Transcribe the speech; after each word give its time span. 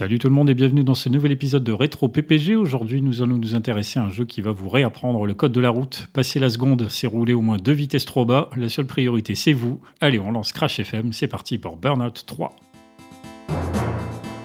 Salut 0.00 0.18
tout 0.18 0.28
le 0.28 0.34
monde 0.34 0.48
et 0.48 0.54
bienvenue 0.54 0.82
dans 0.82 0.94
ce 0.94 1.10
nouvel 1.10 1.30
épisode 1.30 1.62
de 1.62 1.72
Rétro 1.72 2.08
PPG. 2.08 2.56
Aujourd'hui, 2.56 3.02
nous 3.02 3.20
allons 3.20 3.36
nous 3.36 3.54
intéresser 3.54 3.98
à 3.98 4.04
un 4.04 4.08
jeu 4.08 4.24
qui 4.24 4.40
va 4.40 4.50
vous 4.50 4.70
réapprendre 4.70 5.26
le 5.26 5.34
code 5.34 5.52
de 5.52 5.60
la 5.60 5.68
route. 5.68 6.08
Passer 6.14 6.40
la 6.40 6.48
seconde, 6.48 6.86
c'est 6.88 7.06
rouler 7.06 7.34
au 7.34 7.42
moins 7.42 7.58
deux 7.58 7.74
vitesses 7.74 8.06
trop 8.06 8.24
bas. 8.24 8.48
La 8.56 8.70
seule 8.70 8.86
priorité, 8.86 9.34
c'est 9.34 9.52
vous. 9.52 9.78
Allez, 10.00 10.18
on 10.18 10.32
lance 10.32 10.54
Crash 10.54 10.80
FM. 10.80 11.12
C'est 11.12 11.28
parti 11.28 11.58
pour 11.58 11.76
Burnout 11.76 12.24
3. 12.24 12.56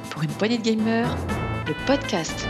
Pour 0.10 0.24
une 0.24 0.30
poignée 0.32 0.58
de 0.58 0.64
gamers, 0.64 1.16
le 1.66 1.74
podcast. 1.88 2.50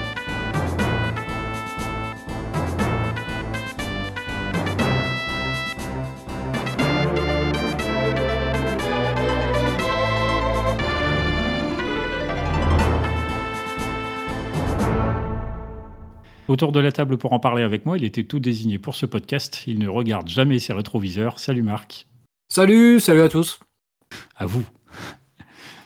Autour 16.55 16.71
de 16.71 16.79
la 16.79 16.93
table 16.93 17.17
pour 17.17 17.33
en 17.33 17.39
parler 17.41 17.63
avec 17.63 17.85
moi, 17.85 17.97
il 17.97 18.05
était 18.05 18.23
tout 18.23 18.39
désigné 18.39 18.79
pour 18.79 18.95
ce 18.95 19.05
podcast. 19.05 19.63
Il 19.67 19.77
ne 19.77 19.89
regarde 19.89 20.29
jamais 20.29 20.57
ses 20.57 20.71
rétroviseurs. 20.71 21.37
Salut 21.37 21.63
Marc. 21.63 22.07
Salut, 22.47 23.01
salut 23.01 23.19
à 23.19 23.27
tous. 23.27 23.59
À 24.37 24.45
vous. 24.45 24.63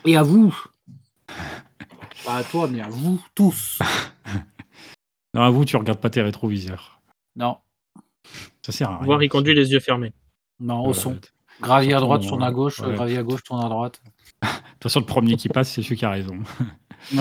Et 0.04 0.16
à 0.16 0.22
vous. 0.22 0.56
Pas 2.24 2.36
à 2.36 2.44
toi, 2.44 2.68
mais 2.70 2.80
à 2.80 2.88
vous 2.88 3.20
tous. 3.34 3.80
non, 5.34 5.42
à 5.42 5.50
vous, 5.50 5.64
tu 5.64 5.76
regardes 5.76 5.98
pas 5.98 6.08
tes 6.08 6.22
rétroviseurs. 6.22 7.00
Non. 7.34 7.56
Ça 8.62 8.70
sert 8.70 8.90
à 8.90 8.98
rien. 8.98 9.06
Voir, 9.06 9.24
il 9.24 9.28
conduit 9.28 9.56
les 9.56 9.72
yeux 9.72 9.80
fermés. 9.80 10.12
Non, 10.60 10.86
au 10.86 10.92
son. 10.92 11.18
Gravier 11.60 11.94
à 11.94 11.98
droite, 11.98 12.22
tourne 12.24 12.44
à 12.44 12.52
gauche, 12.52 12.80
gravier 12.80 13.18
à 13.18 13.24
gauche, 13.24 13.42
tourne 13.42 13.64
à 13.64 13.68
droite. 13.68 14.00
De 14.42 14.46
toute 14.46 14.84
façon, 14.84 15.00
le 15.00 15.06
premier 15.06 15.34
qui 15.34 15.48
passe, 15.48 15.72
c'est 15.72 15.82
celui 15.82 15.96
qui 15.96 16.04
a 16.04 16.10
raison. 16.10 16.38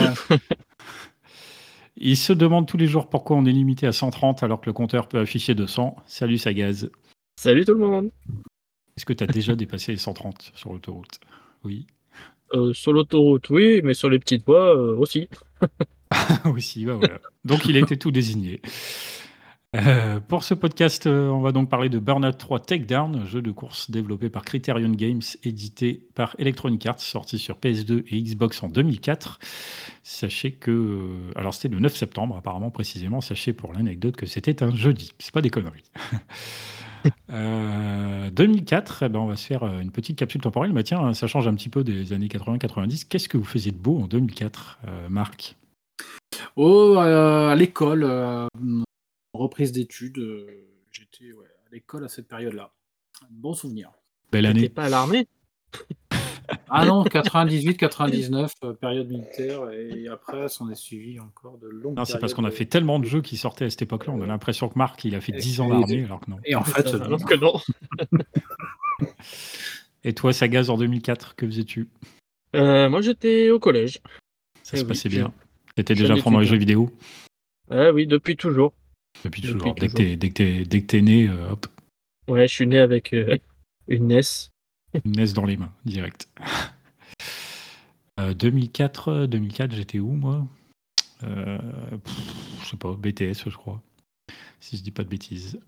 Il 2.02 2.16
se 2.16 2.32
demande 2.32 2.66
tous 2.66 2.78
les 2.78 2.88
jours 2.88 3.10
pourquoi 3.10 3.36
on 3.36 3.44
est 3.44 3.52
limité 3.52 3.86
à 3.86 3.92
130 3.92 4.42
alors 4.44 4.62
que 4.62 4.68
le 4.68 4.74
compteur 4.74 5.10
peut 5.10 5.20
afficher 5.20 5.54
200. 5.54 5.98
Salut 6.06 6.38
Sagaz. 6.38 6.90
Salut 7.36 7.66
tout 7.66 7.74
le 7.74 7.86
monde. 7.86 8.10
Est-ce 8.96 9.06
que 9.06 9.12
tu 9.12 9.22
as 9.26 9.28
déjà 9.28 9.54
dépassé 9.58 9.92
les 9.92 9.98
130 9.98 10.54
sur 10.56 10.72
l'autoroute? 10.72 11.20
Oui. 11.66 11.88
Euh, 12.54 12.72
sur 12.74 12.94
l'autoroute, 12.94 13.50
oui, 13.50 13.82
mais 13.84 13.94
sur 13.94 14.10
les 14.10 14.18
petites 14.18 14.46
voies 14.46 14.78
euh, 14.78 14.96
aussi. 14.96 15.28
aussi, 16.46 16.86
bah 16.86 16.94
voilà. 16.94 17.20
Donc 17.44 17.66
il 17.66 17.76
a 17.76 17.82
été 17.82 17.98
tout 17.98 18.12
désigné. 18.12 18.62
Euh, 19.76 20.20
pour 20.20 20.44
ce 20.44 20.56
podcast, 20.56 21.06
on 21.06 21.42
va 21.42 21.52
donc 21.52 21.70
parler 21.70 21.90
de 21.90 22.00
Burnout 22.00 22.36
3 22.36 22.60
Takedown, 22.60 23.28
jeu 23.28 23.44
de 23.44 23.52
course 23.52 23.92
développé 23.92 24.30
par 24.30 24.44
Criterion 24.44 24.90
Games, 24.90 25.22
édité 25.44 26.08
par 26.16 26.36
Electronic 26.40 26.84
Arts, 26.88 27.00
sorti 27.00 27.38
sur 27.38 27.58
PS2 27.58 28.04
et 28.08 28.22
Xbox 28.22 28.64
en 28.64 28.70
2004. 28.70 29.38
Sachez 30.02 30.54
que, 30.54 31.08
alors 31.36 31.54
c'était 31.54 31.68
le 31.68 31.80
9 31.80 31.96
septembre 31.96 32.36
apparemment 32.36 32.72
précisément, 32.72 33.22
sachez 33.22 33.54
pour 33.54 33.72
l'anecdote 33.74 34.16
que 34.16 34.26
c'était 34.26 34.64
un 34.64 34.74
jeudi, 34.76 35.12
c'est 35.20 35.34
pas 35.34 35.42
des 35.42 35.52
conneries. 35.52 35.84
2004, 37.30 39.04
eh 39.04 39.10
ben 39.10 39.20
on 39.20 39.28
va 39.28 39.36
se 39.36 39.46
faire 39.46 39.64
une 39.64 39.92
petite 39.92 40.18
capsule 40.18 40.42
temporelle. 40.42 40.74
Mais 40.74 40.84
tiens, 40.84 41.14
ça 41.14 41.28
change 41.28 41.48
un 41.48 41.54
petit 41.54 41.70
peu 41.70 41.84
des 41.84 42.12
années 42.12 42.28
80-90. 42.28 43.06
Qu'est-ce 43.08 43.30
que 43.30 43.38
vous 43.38 43.46
faisiez 43.46 43.72
de 43.72 43.78
beau 43.78 44.00
en 44.00 44.08
2004, 44.08 44.80
Marc? 45.10 45.56
Oh, 46.58 46.98
à 46.98 47.56
l'école, 47.56 48.04
reprise 49.40 49.72
d'études. 49.72 50.20
J'étais 50.92 51.32
à 51.32 51.70
l'école 51.72 52.06
à 52.06 52.10
cette 52.10 52.28
période-là. 52.28 52.72
Bon 53.32 53.54
souvenir. 53.54 53.92
Belle 54.32 54.46
année. 54.46 54.62
T'étais 54.62 54.74
pas 54.74 54.86
à 54.86 54.90
l'armée? 54.90 55.28
Ah 56.68 56.84
non, 56.84 57.04
98, 57.04 57.78
99, 57.78 58.54
période 58.82 59.08
militaire, 59.08 59.70
et 59.70 60.08
après, 60.08 60.50
s'en 60.50 60.68
est 60.72 60.76
suivi 60.76 61.20
encore 61.20 61.60
de 61.60 61.68
longues 61.68 61.96
Non, 61.96 62.06
c'est 62.06 62.18
parce 62.18 62.34
qu'on 62.34 62.44
a 62.44 62.50
fait 62.50 62.66
tellement 62.66 62.98
de 62.98 63.06
jeux 63.06 63.22
qui 63.22 63.38
sortaient 63.38 63.66
à 63.66 63.70
cette 63.70 63.84
époque-là, 63.84 64.14
on 64.14 64.22
a 64.22 64.26
l'impression 64.26 64.68
que 64.68 64.76
Marc, 64.78 65.06
il 65.06 65.14
a 65.14 65.22
fait 65.22 65.32
10 65.32 65.62
ans 65.62 65.70
d'armée, 65.70 66.06
alors 66.06 66.20
que 66.22 66.32
non. 66.32 66.38
Et 66.46 66.56
en 66.56 66.64
fait, 66.64 66.88
Alors 66.88 67.24
que 67.24 67.36
non. 67.36 67.54
Et 70.04 70.14
toi, 70.14 70.34
Sagaz, 70.34 70.70
en 70.72 70.78
2004, 70.78 71.36
que 71.36 71.46
faisais-tu? 71.46 71.88
Euh, 72.56 72.90
moi, 72.90 73.02
j'étais 73.02 73.52
au 73.52 73.60
collège. 73.60 74.00
Ça 74.64 74.72
Eh 74.74 74.78
se 74.78 74.82
oui, 74.84 74.88
passait 74.88 75.10
bien. 75.10 75.32
T'étais 75.76 75.94
déjà 75.94 76.16
les 76.16 76.22
bien. 76.22 76.42
jeux 76.44 76.58
vidéo? 76.58 76.90
Ah 77.70 77.92
oui, 77.92 78.08
depuis 78.08 78.36
toujours. 78.38 78.74
Depuis 79.24 79.42
Depuis 79.42 79.54
toujours. 79.54 79.74
Dès 79.76 79.88
que 79.88 79.94
toujours. 79.94 79.98
t'es- 80.34 80.66
dès 80.66 80.82
que 80.82 80.98
né, 80.98 81.28
euh, 81.28 81.52
hop, 81.52 81.68
Ouais, 82.28 82.48
je 82.48 82.54
suis 82.54 82.68
né 82.68 82.80
avec 82.80 83.14
euh, 83.14 83.38
une 83.88 84.12
NES. 84.12 84.50
une 85.06 85.20
NES 85.20 85.34
dans 85.34 85.46
les 85.46 85.58
mains, 85.58 85.74
direct. 85.86 86.30
Euh, 88.20 88.34
2004, 88.34 89.08
euh, 89.10 89.28
2004 89.28 89.74
j'étais 89.74 90.00
où, 90.00 90.12
moi? 90.12 90.46
Euh, 91.24 91.58
pff, 92.04 92.16
Je 92.64 92.70
sais 92.70 92.78
pas, 92.78 92.94
BTS, 92.94 93.50
je 93.50 93.56
crois. 93.58 93.82
Si 94.60 94.78
je 94.78 94.84
dis 94.84 94.92
pas 94.92 95.04
de 95.04 95.10
bêtises. 95.10 95.60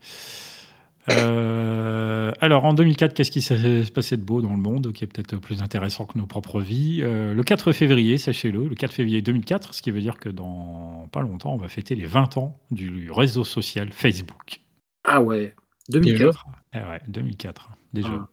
Euh, 1.09 2.31
alors, 2.41 2.65
en 2.65 2.73
2004, 2.73 3.13
qu'est-ce 3.13 3.31
qui 3.31 3.41
s'est 3.41 3.83
passé 3.93 4.17
de 4.17 4.23
beau 4.23 4.41
dans 4.41 4.51
le 4.51 4.57
monde, 4.57 4.93
qui 4.93 5.03
est 5.03 5.07
peut-être 5.07 5.35
plus 5.37 5.61
intéressant 5.63 6.05
que 6.05 6.17
nos 6.17 6.27
propres 6.27 6.61
vies? 6.61 6.99
Euh, 7.01 7.33
Le 7.33 7.43
4 7.43 7.71
février, 7.71 8.17
sachez-le, 8.17 8.67
le 8.67 8.75
4 8.75 8.93
février 8.93 9.21
2004, 9.21 9.73
ce 9.73 9.81
qui 9.81 9.91
veut 9.91 10.01
dire 10.01 10.17
que 10.17 10.29
dans 10.29 11.07
pas 11.11 11.21
longtemps, 11.21 11.53
on 11.53 11.57
va 11.57 11.67
fêter 11.69 11.95
les 11.95 12.05
20 12.05 12.37
ans 12.37 12.59
du 12.69 13.11
réseau 13.11 13.43
social 13.43 13.89
Facebook. 13.91 14.61
ah 15.03 15.21
ouais, 15.21 15.55
2004. 15.89 16.45
Eh 16.73 16.77
ouais, 16.77 17.01
2004, 17.07 17.69
déjà. 17.93 18.09
Ah. 18.09 18.27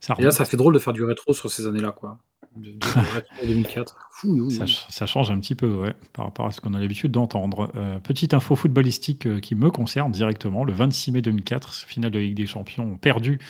Ça 0.00 0.14
Et 0.18 0.22
là, 0.22 0.28
remonte. 0.28 0.32
ça 0.32 0.44
fait 0.44 0.56
drôle 0.58 0.74
de 0.74 0.78
faire 0.78 0.92
du 0.92 1.02
rétro 1.04 1.32
sur 1.32 1.50
ces 1.50 1.66
années-là, 1.66 1.92
quoi. 1.92 2.18
De, 2.56 2.70
de- 2.70 2.78
de 2.78 3.14
rétro 3.14 3.46
2004. 3.46 4.08
Fou, 4.12 4.28
oui, 4.34 4.40
oui. 4.40 4.50
Ça, 4.54 4.66
ch- 4.66 4.86
ça 4.88 5.06
change 5.06 5.30
un 5.30 5.40
petit 5.40 5.54
peu, 5.54 5.74
ouais, 5.74 5.94
par 6.12 6.26
rapport 6.26 6.46
à 6.46 6.50
ce 6.52 6.60
qu'on 6.60 6.72
a 6.74 6.78
l'habitude 6.80 7.10
d'entendre. 7.10 7.70
Euh, 7.74 7.98
petite 7.98 8.32
info 8.34 8.54
footballistique 8.54 9.26
euh, 9.26 9.40
qui 9.40 9.54
me 9.54 9.70
concerne 9.70 10.12
directement. 10.12 10.64
Le 10.64 10.72
26 10.72 11.12
mai 11.12 11.22
2004, 11.22 11.74
finale 11.74 12.10
de 12.12 12.18
Ligue 12.20 12.36
des 12.36 12.46
Champions, 12.46 12.96
perdu 12.96 13.40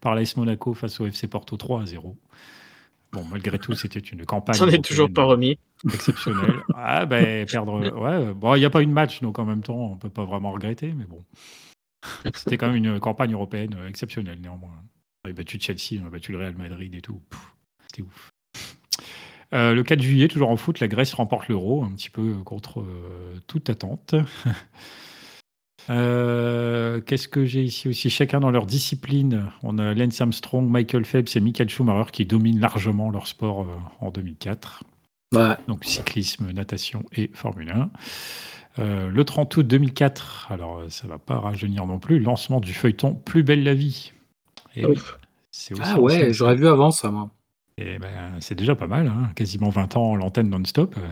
par 0.00 0.14
l'AS 0.14 0.36
Monaco 0.36 0.72
face 0.74 0.98
au 1.00 1.06
FC 1.06 1.28
Porto 1.28 1.56
3 1.56 1.82
à 1.82 1.86
0. 1.86 2.16
Bon, 3.12 3.22
malgré 3.30 3.58
tout, 3.58 3.74
c'était 3.74 4.00
une 4.00 4.24
campagne 4.24 4.56
toujours 4.82 5.04
européenne 5.08 5.14
pas 5.14 5.24
remis. 5.24 5.58
exceptionnelle. 5.92 6.62
Ah, 6.74 7.06
ben, 7.06 7.46
perdre. 7.46 7.80
Ouais, 7.96 8.32
bon, 8.34 8.54
il 8.56 8.60
n'y 8.60 8.64
a 8.64 8.70
pas 8.70 8.82
eu 8.82 8.86
de 8.86 8.90
match, 8.92 9.20
donc 9.20 9.38
en 9.38 9.44
même 9.44 9.62
temps, 9.62 9.76
on 9.92 9.96
peut 9.96 10.08
pas 10.10 10.24
vraiment 10.24 10.50
regretter, 10.52 10.92
mais 10.92 11.04
bon. 11.04 11.22
C'était 12.34 12.56
quand 12.58 12.66
même 12.66 12.76
une 12.76 12.98
campagne 13.00 13.32
européenne 13.32 13.74
euh, 13.78 13.88
exceptionnelle, 13.88 14.40
néanmoins. 14.40 14.72
On 15.24 15.30
a 15.30 15.32
battu 15.32 15.58
Chelsea, 15.60 16.02
on 16.02 16.06
a 16.06 16.10
battu 16.10 16.32
le 16.32 16.38
Real 16.38 16.56
Madrid 16.56 16.94
et 16.94 17.00
tout. 17.00 17.20
C'était 17.86 18.02
ouf. 18.02 18.30
Euh, 19.52 19.74
le 19.74 19.82
4 19.82 20.00
juillet, 20.00 20.28
toujours 20.28 20.50
en 20.50 20.56
foot, 20.56 20.80
la 20.80 20.88
Grèce 20.88 21.12
remporte 21.14 21.48
l'euro, 21.48 21.84
un 21.84 21.90
petit 21.92 22.10
peu 22.10 22.34
contre 22.44 22.80
euh, 22.80 23.38
toute 23.46 23.70
attente. 23.70 24.14
Euh, 25.90 27.00
Qu'est-ce 27.02 27.28
que 27.28 27.44
j'ai 27.44 27.62
ici 27.62 27.88
aussi? 27.88 28.08
Chacun 28.08 28.40
dans 28.40 28.50
leur 28.50 28.66
discipline. 28.66 29.50
On 29.62 29.78
a 29.78 29.92
Lance 29.94 30.20
Armstrong, 30.20 30.66
Michael 30.68 31.04
Phelps 31.04 31.36
et 31.36 31.40
Michael 31.40 31.68
Schumacher 31.68 32.10
qui 32.10 32.24
dominent 32.24 32.60
largement 32.60 33.10
leur 33.10 33.26
sport 33.26 33.62
euh, 33.62 33.66
en 34.00 34.10
2004 34.10 34.82
Ouais. 35.34 35.56
donc 35.66 35.84
cyclisme, 35.84 36.52
natation 36.52 37.04
et 37.12 37.28
Formule 37.34 37.70
1. 37.70 37.90
Euh, 38.78 39.08
le 39.08 39.24
30 39.24 39.56
août 39.56 39.66
2004, 39.66 40.46
alors 40.50 40.78
euh, 40.78 40.88
ça 40.88 41.06
va 41.08 41.18
pas 41.18 41.38
rajeunir 41.38 41.86
non 41.86 41.98
plus, 41.98 42.20
lancement 42.20 42.60
du 42.60 42.72
feuilleton 42.72 43.14
Plus 43.14 43.42
belle 43.42 43.64
la 43.64 43.74
vie. 43.74 44.12
Et 44.76 44.84
Ah 45.82 46.00
ouais, 46.00 46.32
j'aurais 46.32 46.54
vu 46.56 46.66
avant 46.68 46.92
ça, 46.92 47.10
moi. 47.10 47.30
Et 47.76 47.98
ben, 47.98 48.38
c'est 48.40 48.54
déjà 48.54 48.74
pas 48.74 48.86
mal, 48.86 49.08
hein, 49.08 49.30
quasiment 49.34 49.68
20 49.68 49.96
ans 49.96 50.16
l'antenne 50.16 50.50
non-stop. 50.50 50.94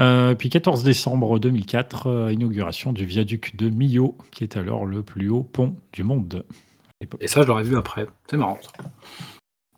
Euh, 0.00 0.34
puis 0.34 0.48
14 0.48 0.82
décembre 0.82 1.38
2004, 1.38 2.06
euh, 2.06 2.32
inauguration 2.32 2.94
du 2.94 3.04
viaduc 3.04 3.54
de 3.56 3.68
Millau, 3.68 4.16
qui 4.30 4.44
est 4.44 4.56
alors 4.56 4.86
le 4.86 5.02
plus 5.02 5.28
haut 5.28 5.42
pont 5.42 5.76
du 5.92 6.04
monde. 6.04 6.44
Et 7.20 7.28
ça, 7.28 7.42
je 7.42 7.46
l'aurais 7.46 7.64
vu 7.64 7.76
après. 7.76 8.06
C'est 8.30 8.38
marrant. 8.38 8.58
ça. 8.62 8.84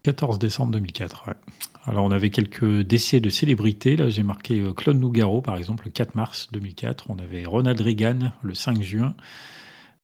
14 0.05 0.39
décembre 0.39 0.73
2004, 0.73 1.27
ouais. 1.27 1.35
Alors, 1.87 2.05
on 2.05 2.13
avait 2.13 2.31
quelques 2.31 2.83
décès 2.83 3.19
de 3.19 3.31
célébrités. 3.31 3.97
Là, 3.97 4.11
j'ai 4.11 4.23
marqué 4.23 4.61
euh, 4.61 4.73
Claude 4.73 4.99
Nougaro, 4.99 5.43
par 5.43 5.57
exemple, 5.57 5.87
le 5.87 5.91
4 5.91 6.15
mars 6.15 6.49
2004. 6.53 7.07
On 7.09 7.19
avait 7.19 7.45
Ronald 7.45 7.81
Reagan, 7.81 8.33
le 8.43 8.55
5 8.55 8.81
juin. 8.81 9.15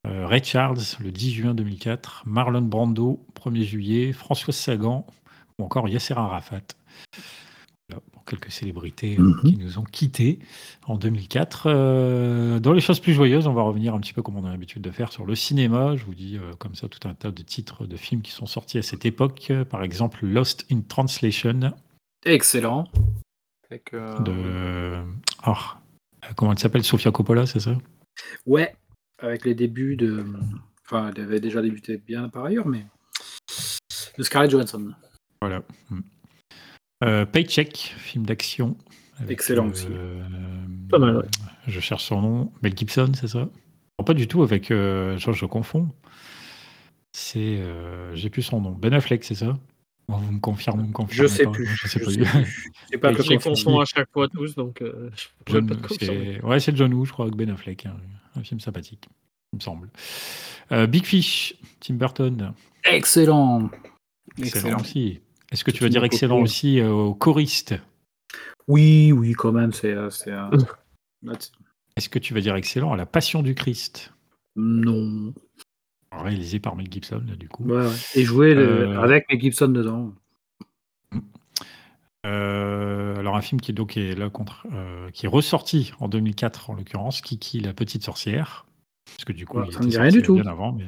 Ray 0.05 0.43
Charles, 0.43 0.79
le 1.01 1.13
10 1.13 1.33
juin 1.33 1.55
2004. 1.55 2.23
Marlon 2.25 2.63
Brando, 2.63 3.25
1er 3.35 3.65
juillet. 3.65 4.13
François 4.13 4.55
Sagan, 4.55 5.07
ou 5.59 5.65
encore 5.65 5.89
Yasser 5.89 6.15
Arafat. 6.15 6.61
Voilà, 7.89 8.03
quelques 8.27 8.51
célébrités 8.51 9.17
euh, 9.19 9.23
Mhm. 9.23 9.41
qui 9.43 9.57
nous 9.57 9.79
ont 9.79 9.85
quittés 9.85 10.39
en 10.87 10.97
2004. 10.97 11.65
Euh, 11.67 12.61
dans 12.61 12.73
les 12.73 12.81
choses 12.81 13.01
plus 13.01 13.13
joyeuses, 13.15 13.47
on 13.47 13.55
va 13.55 13.63
revenir 13.63 13.95
un 13.95 14.01
petit 14.01 14.13
peu 14.13 14.23
comme 14.23 14.37
on 14.37 14.45
a 14.45 14.51
l'habitude 14.51 14.83
de 14.83 14.91
faire 14.91 15.11
sur 15.13 15.25
le 15.27 15.35
cinéma. 15.35 15.97
Je 15.97 16.05
vous 16.05 16.15
dis 16.15 16.37
euh, 16.37 16.53
comme 16.59 16.75
ça 16.75 16.89
tout 16.89 17.07
un 17.09 17.15
tas 17.15 17.31
de 17.31 17.43
titres 17.43 17.87
de 17.87 17.97
films 17.97 18.23
qui 18.23 18.31
sont 18.31 18.47
sortis 18.47 18.79
à 18.79 18.83
cette 18.83 19.05
époque. 19.07 19.53
Par 19.71 19.83
exemple, 19.83 20.25
Lost 20.27 20.67
in 20.71 20.81
Translation 20.83 21.73
Excellent. 22.25 22.89
Avec, 23.71 23.93
euh, 23.95 24.19
de. 24.21 25.03
Ah, 25.43 25.79
comment 26.37 26.53
elle 26.53 26.59
s'appelle? 26.59 26.85
Sofia 26.85 27.11
Coppola, 27.11 27.47
c'est 27.47 27.61
ça? 27.61 27.77
Ouais, 28.47 28.75
avec 29.19 29.45
les 29.45 29.55
débuts 29.55 29.97
de. 29.97 30.25
Enfin, 30.85 31.13
elle 31.15 31.23
avait 31.23 31.41
déjà 31.41 31.63
débuté 31.63 31.97
bien 31.99 32.29
par 32.29 32.45
ailleurs, 32.47 32.67
mais. 32.67 32.85
De 34.19 34.23
Scarlett 34.23 34.51
Johansson. 34.51 34.93
Voilà. 35.41 35.63
Mm. 35.91 36.01
Euh, 37.05 37.25
Paycheck, 37.27 37.95
film 37.99 38.27
d'action. 38.27 38.77
Excellent 39.29 39.69
aussi. 39.69 39.87
Pas 40.91 40.99
mal, 40.99 41.17
ouais. 41.19 41.25
Je 41.67 41.81
cherche 41.81 42.05
son 42.05 42.21
nom. 42.23 42.53
Mel 42.63 42.77
Gibson, 42.77 43.13
c'est 43.15 43.29
ça? 43.29 43.41
Non, 43.99 44.05
Pas 44.05 44.15
du 44.15 44.27
tout 44.29 44.43
avec. 44.43 44.71
euh, 44.71 45.17
je, 45.19 45.33
je 45.33 45.45
confonds. 45.47 45.89
C'est. 47.13 47.59
euh, 47.59 48.15
J'ai 48.15 48.31
plus 48.31 48.43
son 48.43 48.61
nom. 48.61 48.71
Ben 48.73 48.93
Affleck, 48.95 49.25
c'est 49.25 49.35
ça? 49.35 49.59
Bon, 50.09 50.17
Vous 50.19 50.33
me 50.33 50.41
confirmez, 50.41 50.83
vous 50.83 50.89
me 50.89 50.93
Je 50.93 50.95
confirmez 50.95 51.29
sais 51.29 51.45
pas 51.45 51.51
plus. 51.51 51.67
Je 51.67 51.89
sais 51.89 51.99
je 52.01 52.05
pas. 52.05 52.11
sais 52.11 52.19
plus. 52.19 52.99
Pas 52.99 53.13
Et 53.13 53.15
que 53.15 53.23
Je 53.23 53.35
confonds 53.37 53.81
à 53.81 53.85
chaque 53.85 54.11
fois 54.13 54.29
tous, 54.29 54.55
donc 54.55 54.81
euh, 54.83 55.11
je 55.17 55.27
John- 55.53 55.67
pas 55.69 55.89
c'est- 56.01 56.41
ouais, 56.43 56.61
c'est 56.61 56.77
John 56.77 56.95
Woo, 56.95 57.05
je 57.05 57.13
crois, 57.13 57.27
avec 57.27 57.37
Ben 57.37 57.51
Affleck. 57.51 57.87
hein. 57.87 57.97
Un 58.37 58.43
film 58.43 58.61
sympathique, 58.61 59.07
il 59.53 59.57
me 59.57 59.61
semble. 59.61 59.91
Euh, 60.73 60.87
Big 60.87 61.05
Fish, 61.05 61.55
Tim 61.81 61.95
Burton. 61.95 62.55
Excellent. 62.85 63.69
Excellent 64.39 64.45
Excellent. 64.69 64.81
aussi. 64.81 65.21
Est-ce 65.53 65.65
que 65.65 65.71
tu 65.71 65.83
vas 65.83 65.89
dire 65.89 66.05
excellent 66.05 66.37
copie. 66.37 66.45
aussi 66.45 66.81
euh, 66.81 66.91
au 66.91 67.15
choriste? 67.15 67.75
Oui, 68.67 69.13
oui, 69.13 69.33
quand 69.33 69.53
même, 69.53 69.73
c'est. 69.73 69.93
euh, 69.93 70.11
c'est, 70.11 70.31
euh, 70.33 70.51
Est-ce 71.97 72.09
que 72.09 72.19
tu 72.19 72.35
vas 72.35 72.41
dire 72.41 72.55
excellent 72.57 72.93
à 72.93 72.97
La 72.97 73.07
Passion 73.07 73.43
du 73.43 73.55
Christ? 73.55 74.13
Non. 74.57 75.33
Réalisé 76.13 76.59
par 76.61 76.77
Mel 76.77 76.89
Gibson, 76.91 77.23
là, 77.27 77.37
du 77.37 77.49
coup. 77.49 77.65
Ouais, 77.65 77.87
ouais. 77.87 77.93
Et 78.15 78.25
le- 78.25 78.89
Euh, 78.89 79.01
avec 79.01 79.27
Mel 79.31 79.41
Gibson 79.41 79.69
dedans. 79.69 80.13
Euh, 82.27 83.17
alors 83.17 83.37
un 83.37 83.41
film 83.41 83.61
qui 83.61 83.71
est 83.71 83.75
donc 83.75 83.97
est 83.97 84.15
là 84.15 84.29
contre, 84.29 84.67
euh, 84.73 85.09
qui 85.13 85.27
est 85.27 85.29
ressorti 85.29 85.93
en 86.01 86.09
2004 86.09 86.69
en 86.71 86.75
l'occurrence, 86.75 87.21
Kiki 87.21 87.61
la 87.61 87.73
petite 87.73 88.03
sorcière, 88.03 88.67
parce 89.07 89.25
que 89.25 89.33
du 89.33 89.47
coup 89.47 89.59
Ouais, 89.59 89.67
il 89.69 89.73
ça 89.73 89.79
me 89.81 89.85
était 89.85 89.93
dit 89.93 89.99
rien 89.99 90.11
du 90.11 90.23
tout. 90.23 90.35
bien 90.35 90.47
avant, 90.47 90.73
mais 90.73 90.85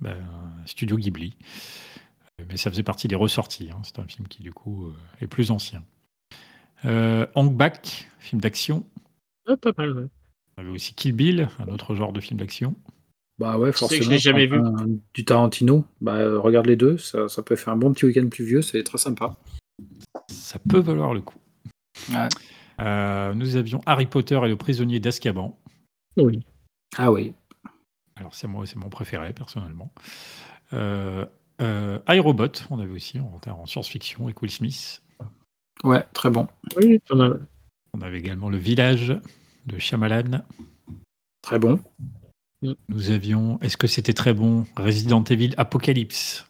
ben, 0.00 0.16
Studio 0.64 0.96
Ghibli, 0.96 1.36
Euh, 1.38 1.44
mais 2.50 2.56
ça 2.56 2.70
faisait 2.70 2.82
partie 2.82 3.08
des 3.08 3.14
ressortis. 3.16 3.70
hein. 3.72 3.80
C'est 3.84 3.98
un 3.98 4.06
film 4.06 4.28
qui 4.28 4.42
du 4.42 4.52
coup 4.52 4.86
euh, 4.88 4.94
est 5.20 5.26
plus 5.26 5.50
ancien. 5.50 5.82
Euh, 6.84 7.26
Bak, 7.36 8.08
film 8.18 8.40
d'action. 8.40 8.84
Ah, 9.46 9.56
pas 9.56 9.72
mal, 9.76 9.92
ouais. 9.96 10.06
On 10.56 10.62
avait 10.62 10.70
aussi 10.70 10.94
Kill 10.94 11.12
Bill, 11.12 11.48
un 11.58 11.68
autre 11.68 11.94
genre 11.94 12.12
de 12.12 12.20
film 12.20 12.38
d'action. 12.40 12.74
Bah 13.38 13.56
ouais, 13.58 13.70
que 13.70 13.76
je 13.76 13.78
forcément. 13.78 14.10
l'ai 14.10 14.18
jamais 14.18 14.52
un- 14.52 14.86
Du 15.14 15.24
Tarantino. 15.24 15.84
Bah, 16.00 16.16
euh, 16.16 16.38
regarde 16.38 16.66
les 16.66 16.76
deux. 16.76 16.98
Ça, 16.98 17.28
ça 17.28 17.42
peut 17.42 17.56
faire 17.56 17.72
un 17.72 17.76
bon 17.76 17.92
petit 17.92 18.04
week-end 18.04 18.28
pluvieux. 18.28 18.60
C'est 18.60 18.82
très 18.84 18.98
sympa. 18.98 19.36
Ça 20.28 20.58
peut 20.58 20.80
valoir 20.80 21.14
le 21.14 21.22
coup. 21.22 21.38
Ouais. 22.10 22.28
Euh, 22.80 23.32
nous 23.34 23.56
avions 23.56 23.80
Harry 23.86 24.06
Potter 24.06 24.38
et 24.44 24.48
le 24.48 24.56
prisonnier 24.56 25.00
d'Azkaban. 25.00 25.58
Oui. 26.18 26.44
Ah 26.98 27.10
oui. 27.12 27.32
Alors 28.16 28.34
c'est 28.34 28.46
moi, 28.46 28.66
c'est 28.66 28.76
mon 28.76 28.90
préféré 28.90 29.32
personnellement. 29.32 29.90
Euh, 30.74 31.24
iRobot, 31.60 32.52
on 32.70 32.78
avait 32.80 32.92
aussi 32.92 33.18
en, 33.20 33.40
en 33.50 33.66
science-fiction 33.66 34.24
avec 34.24 34.40
Will 34.42 34.50
Smith. 34.50 35.02
Ouais, 35.84 36.04
très 36.12 36.30
bon. 36.30 36.46
Oui, 36.76 36.98
pas 37.08 37.14
mal. 37.14 37.46
On 37.96 38.02
avait 38.02 38.18
également 38.18 38.48
Le 38.50 38.58
Village 38.58 39.18
de 39.66 39.78
Shyamalan. 39.78 40.42
Très 41.42 41.58
bon. 41.58 41.80
Nous 42.62 43.10
avions, 43.10 43.58
est-ce 43.62 43.76
que 43.78 43.86
c'était 43.86 44.12
très 44.12 44.34
bon, 44.34 44.66
Resident 44.76 45.24
Evil 45.24 45.54
Apocalypse? 45.56 46.46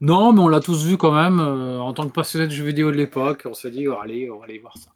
Non, 0.00 0.32
mais 0.34 0.40
on 0.40 0.48
l'a 0.48 0.60
tous 0.60 0.84
vu 0.84 0.98
quand 0.98 1.12
même. 1.12 1.40
euh, 1.40 1.78
en 1.78 1.94
tant 1.94 2.06
que 2.06 2.12
passionné 2.12 2.46
de 2.46 2.52
jeux 2.52 2.64
vidéo 2.64 2.90
de 2.90 2.96
l'époque, 2.96 3.44
on 3.46 3.54
s'est 3.54 3.70
dit, 3.70 3.88
oh, 3.88 3.96
allez, 4.02 4.30
on 4.30 4.38
va 4.38 4.44
aller 4.44 4.58
voir 4.58 4.76
ça. 4.76 4.90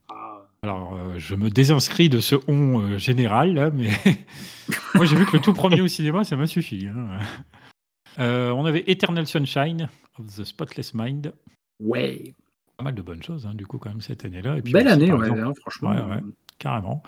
Alors 0.63 0.95
euh, 0.95 1.15
je 1.19 1.37
me 1.37 1.51
désinscris 1.51 2.09
de 2.09 2.19
ce 2.21 2.35
on 2.49 2.81
euh, 2.81 2.99
général 2.99 3.55
là, 3.55 3.71
mais 3.71 3.91
moi 4.97 5.07
j'ai 5.07 5.15
vu 5.17 5.25
que 5.25 5.37
le 5.37 5.41
tout 5.43 5.53
premier 5.55 5.81
au 5.81 5.87
cinéma, 5.89 6.25
ça 6.25 6.37
m'a 6.37 6.49
suffi. 6.49 6.89
hein. 6.89 7.21
Euh, 8.19 8.51
on 8.51 8.65
avait 8.65 8.85
Eternal 8.87 9.27
Sunshine 9.27 9.89
of 10.19 10.27
the 10.37 10.45
Spotless 10.45 10.95
Mind. 10.95 11.33
ouais. 11.81 12.35
Pas 12.77 12.85
mal 12.85 12.95
de 12.95 13.03
bonnes 13.03 13.23
choses 13.25 13.45
hein, 13.45 13.55
du 13.55 13.67
coup 13.67 13.79
quand 13.79 13.89
même 13.89 14.01
cette 14.01 14.25
année-là. 14.25 14.61
Belle 14.61 14.87
aussi, 14.87 14.87
année, 14.87 15.09
par 15.09 15.19
ouais, 15.19 15.27
exemple, 15.27 15.49
hein, 15.49 15.53
franchement. 15.61 15.91
Ouais, 15.91 16.15
ouais. 16.15 16.23
Carrément. 16.61 17.03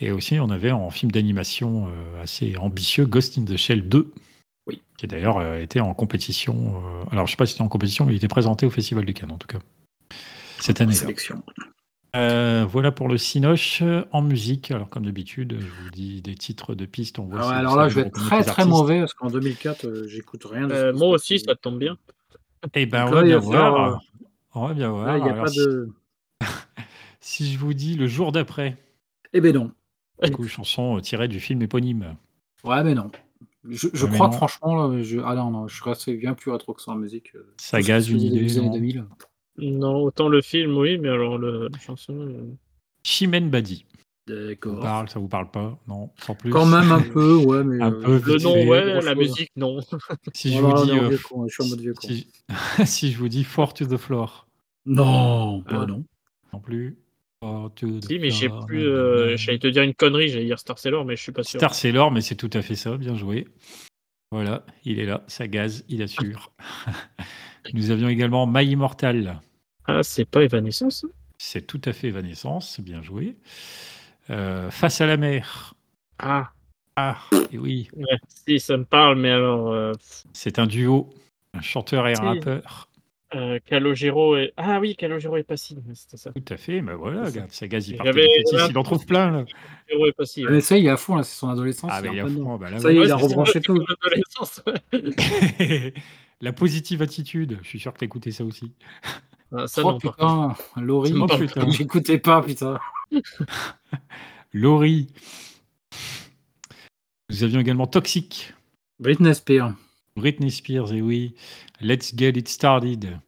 Et 0.00 0.12
aussi, 0.12 0.38
on 0.38 0.48
avait 0.50 0.70
en 0.70 0.90
film 0.90 1.10
d'animation 1.10 1.88
euh, 1.88 2.22
assez 2.22 2.56
ambitieux 2.56 3.04
Ghost 3.04 3.36
in 3.36 3.44
the 3.44 3.56
Shell 3.56 3.88
2. 3.88 4.12
Oui. 4.68 4.82
Qui 4.96 5.06
d'ailleurs 5.08 5.38
euh, 5.38 5.60
était 5.60 5.80
en 5.80 5.92
compétition. 5.94 6.82
euh, 6.84 7.04
alors, 7.10 7.26
je 7.26 7.32
sais 7.32 7.36
pas 7.36 7.46
si 7.46 7.52
c'était 7.52 7.62
en 7.64 7.68
compétition, 7.68 8.06
mais 8.06 8.12
il 8.12 8.16
était 8.16 8.28
présenté 8.28 8.64
au 8.66 8.70
Festival 8.70 9.04
de 9.04 9.12
Cannes, 9.12 9.32
en 9.32 9.38
tout 9.38 9.46
cas. 9.48 9.58
Cette 10.60 10.80
année. 10.80 10.92
Sélection. 10.92 11.42
Voilà 12.14 12.92
pour 12.92 13.08
le 13.08 13.18
Cinoche. 13.18 13.82
En 14.12 14.22
musique, 14.22 14.70
alors 14.70 14.88
comme 14.88 15.04
d'habitude, 15.06 15.56
je 15.60 15.66
vous 15.66 15.90
dis 15.90 16.22
des 16.22 16.34
titres 16.34 16.74
de 16.74 16.86
pistes. 16.86 17.18
On 17.18 17.24
voit 17.26 17.40
Ah 17.42 17.56
alors 17.58 17.76
là, 17.76 17.88
je 17.88 17.94
vais 17.96 18.02
être 18.02 18.12
très 18.14 18.42
très 18.44 18.64
mauvais 18.66 19.00
parce 19.00 19.14
qu'en 19.14 19.28
2004, 19.28 19.84
euh, 19.86 20.08
j'écoute 20.08 20.44
rien. 20.44 20.70
Euh, 20.70 20.92
moi 20.92 21.08
aussi, 21.08 21.38
ça 21.38 21.54
tombe 21.54 21.78
bien. 21.78 21.96
Eh 22.74 22.86
ben, 22.86 23.04
Donc 23.04 23.12
on 23.12 23.14
va 23.16 23.22
il 23.22 23.28
bien 23.28 23.38
voir. 23.38 24.00
On 24.54 24.66
va 24.66 24.74
bien 24.74 24.90
voir. 24.90 25.06
Là, 25.06 25.18
il 25.18 25.22
n'y 25.24 25.28
a 25.28 25.32
Alors, 25.32 25.44
pas 25.44 25.50
si, 25.50 25.58
de. 25.58 25.88
si 27.20 27.52
je 27.52 27.58
vous 27.58 27.74
dis 27.74 27.94
le 27.94 28.06
jour 28.06 28.32
d'après, 28.32 28.76
Eh 29.32 29.40
ben 29.40 29.54
non. 29.54 29.70
du 30.22 30.30
coup, 30.32 30.48
chanson 30.48 30.96
euh, 30.96 31.00
tirée 31.00 31.28
du 31.28 31.38
film 31.40 31.62
éponyme. 31.62 32.16
Ouais, 32.64 32.82
mais 32.82 32.94
non. 32.94 33.10
Je, 33.68 33.88
mais 34.06 34.12
crois 34.14 34.26
non. 34.26 34.30
que 34.30 34.36
franchement, 34.36 34.88
euh, 34.90 35.02
je... 35.02 35.18
ah 35.20 35.34
non, 35.34 35.50
non, 35.50 35.68
je 35.68 35.74
suis 35.74 35.84
resté 35.84 36.14
bien 36.16 36.32
plus 36.34 36.50
rétro 36.50 36.72
que 36.72 36.80
ça 36.80 36.92
en 36.92 36.96
musique. 36.96 37.34
euh, 37.34 37.54
Ça 37.58 37.80
gaze 37.82 38.08
une 38.08 38.16
faisait 38.16 38.26
idée, 38.28 38.40
des 38.40 38.58
années 38.58 38.68
non 38.68 38.74
2000. 38.74 39.04
Non, 39.58 39.96
autant 40.02 40.28
le 40.28 40.40
film, 40.42 40.76
oui, 40.76 40.98
mais 40.98 41.08
alors 41.08 41.36
le, 41.38 41.68
la 41.72 41.78
chanson. 41.78 42.14
euh, 42.14 42.54
Chimène 43.02 43.50
Badi. 43.50 43.84
Ça 44.28 44.34
D'accord. 44.34 44.80
parle, 44.80 45.08
ça 45.08 45.18
vous 45.18 45.28
parle 45.28 45.50
pas? 45.50 45.78
Non, 45.88 46.10
sans 46.20 46.34
plus. 46.34 46.50
Quand 46.50 46.66
même 46.66 46.92
un 46.92 47.00
peu, 47.00 47.34
ouais, 47.36 47.64
mais. 47.64 47.80
Un 47.82 47.92
euh, 47.92 48.20
peu 48.20 48.32
Le 48.34 48.38
nom, 48.42 48.52
ouais, 48.68 48.84
la 48.84 49.00
chose. 49.00 49.16
musique, 49.16 49.50
non. 49.56 49.80
Si 50.34 50.52
je 50.54 50.60
vous 50.60 50.84
dis, 52.06 52.26
si, 52.84 53.10
je 53.12 53.18
vous 53.18 53.28
dis 53.28 53.42
Four 53.44 53.72
to 53.74 53.86
the 53.86 53.96
Floor, 53.96 54.46
Non, 54.86 55.58
bah 55.60 55.80
Ah. 55.82 55.86
non. 55.86 56.04
non 56.52 56.60
plus. 56.60 56.98
Si, 58.06 58.18
mais 58.18 58.30
j'ai 58.30 58.50
plus. 58.66 58.86
Euh, 58.86 59.36
J'allais 59.36 59.58
te 59.60 59.68
dire 59.68 59.82
une 59.84 59.94
connerie, 59.94 60.28
j'allais 60.28 60.44
dire 60.46 60.58
Star 60.58 60.78
Sailor, 60.78 61.04
mais 61.04 61.14
je 61.16 61.22
suis 61.22 61.32
pas 61.32 61.44
sûr. 61.44 61.58
Star 61.60 61.72
Sailor, 61.74 62.10
mais 62.10 62.20
c'est 62.20 62.34
tout 62.34 62.50
à 62.52 62.62
fait 62.62 62.74
ça, 62.74 62.96
bien 62.96 63.16
joué. 63.16 63.46
Voilà, 64.30 64.66
il 64.84 64.98
est 64.98 65.06
là, 65.06 65.22
ça 65.28 65.46
gaze, 65.48 65.84
il 65.88 66.02
assure. 66.02 66.52
Nous 67.74 67.90
avions 67.90 68.08
également 68.08 68.46
My 68.46 68.66
Immortal, 68.66 69.40
Ah, 69.88 70.02
c'est 70.02 70.24
pas 70.26 70.42
Evanescence 70.44 71.04
c'est 71.40 71.64
tout 71.68 71.80
à 71.84 71.92
fait 71.92 72.08
Evanescence, 72.08 72.80
bien 72.80 73.00
joué. 73.00 73.36
Euh, 74.28 74.72
Face 74.72 75.00
à 75.00 75.06
la 75.06 75.16
mer, 75.16 75.72
Ah, 76.18 76.50
ah, 76.96 77.16
et 77.52 77.58
oui, 77.58 77.88
ouais, 77.96 78.18
si, 78.26 78.58
ça 78.58 78.76
me 78.76 78.84
parle, 78.84 79.20
mais 79.20 79.30
alors. 79.30 79.70
Euh, 79.70 79.92
c'est 80.32 80.58
un 80.58 80.66
duo, 80.66 81.08
un 81.54 81.60
chanteur 81.60 82.08
et 82.08 82.14
un 82.14 82.20
rappeur. 82.22 82.88
euh, 83.36 83.60
Calogero 83.64 84.36
et. 84.36 84.52
Ah 84.56 84.80
oui, 84.80 84.96
Calogero 84.96 85.36
et 85.36 85.44
Passy, 85.44 85.76
c'était 85.94 86.16
ça. 86.16 86.32
Tout 86.32 86.52
à 86.52 86.56
fait, 86.56 86.80
mais 86.80 86.94
voilà, 86.94 87.18
C'est 87.26 87.30
ça. 87.30 87.30
regarde, 87.36 87.52
ça 87.52 87.68
gaze, 87.68 87.88
il 87.88 87.94
il 88.70 88.76
en 88.78 88.82
trouve 88.82 89.06
plein 89.06 89.30
là. 89.30 89.44
Calogero 89.86 90.06
et 90.08 90.12
Passy. 90.12 90.44
ouais. 90.44 90.50
Mais 90.50 90.60
ça, 90.60 90.76
il 90.76 90.86
est 90.86 90.90
à 90.90 90.96
fond, 90.96 91.14
là, 91.14 91.22
c'est 91.22 91.38
son 91.38 91.50
adolescence. 91.50 91.90
Ah, 91.94 92.00
il 92.02 92.08
est 92.08 92.14
il 92.14 92.20
a 92.20 92.24
dedans. 92.24 92.44
fond, 92.44 92.56
bah 92.56 92.68
là, 92.70 92.80
Ça 92.80 92.90
y 92.90 92.96
est, 92.96 92.98
ouais, 92.98 93.06
il 93.06 93.12
a 93.12 93.16
c'est- 93.16 93.24
rebranché 93.24 93.60
tout. 93.60 93.78
La 96.40 96.52
positive 96.52 97.02
attitude, 97.02 97.58
je 97.62 97.68
suis 97.68 97.78
sûr 97.80 97.92
que 97.92 97.98
t'as 97.98 98.06
écouté 98.06 98.30
ça 98.32 98.44
aussi. 98.44 98.72
Ah, 99.52 99.66
ça, 99.66 99.82
Oh 99.84 99.92
non, 99.92 99.98
putain, 99.98 100.54
Laurie. 100.76 101.14
Oh, 101.18 101.26
putain. 101.26 101.70
J'écoutais 101.70 102.18
pas, 102.18 102.42
putain. 102.42 102.78
Laurie. 104.52 105.08
Nous 107.30 107.44
avions 107.44 107.60
également 107.60 107.86
Toxic, 107.86 108.54
Britney 108.98 109.34
Spears. 109.34 109.74
Britney 110.16 110.50
Spears, 110.50 110.92
et 110.92 111.02
oui, 111.02 111.34
Let's 111.80 112.14
Get 112.16 112.30
It 112.30 112.48
Started. 112.48 113.18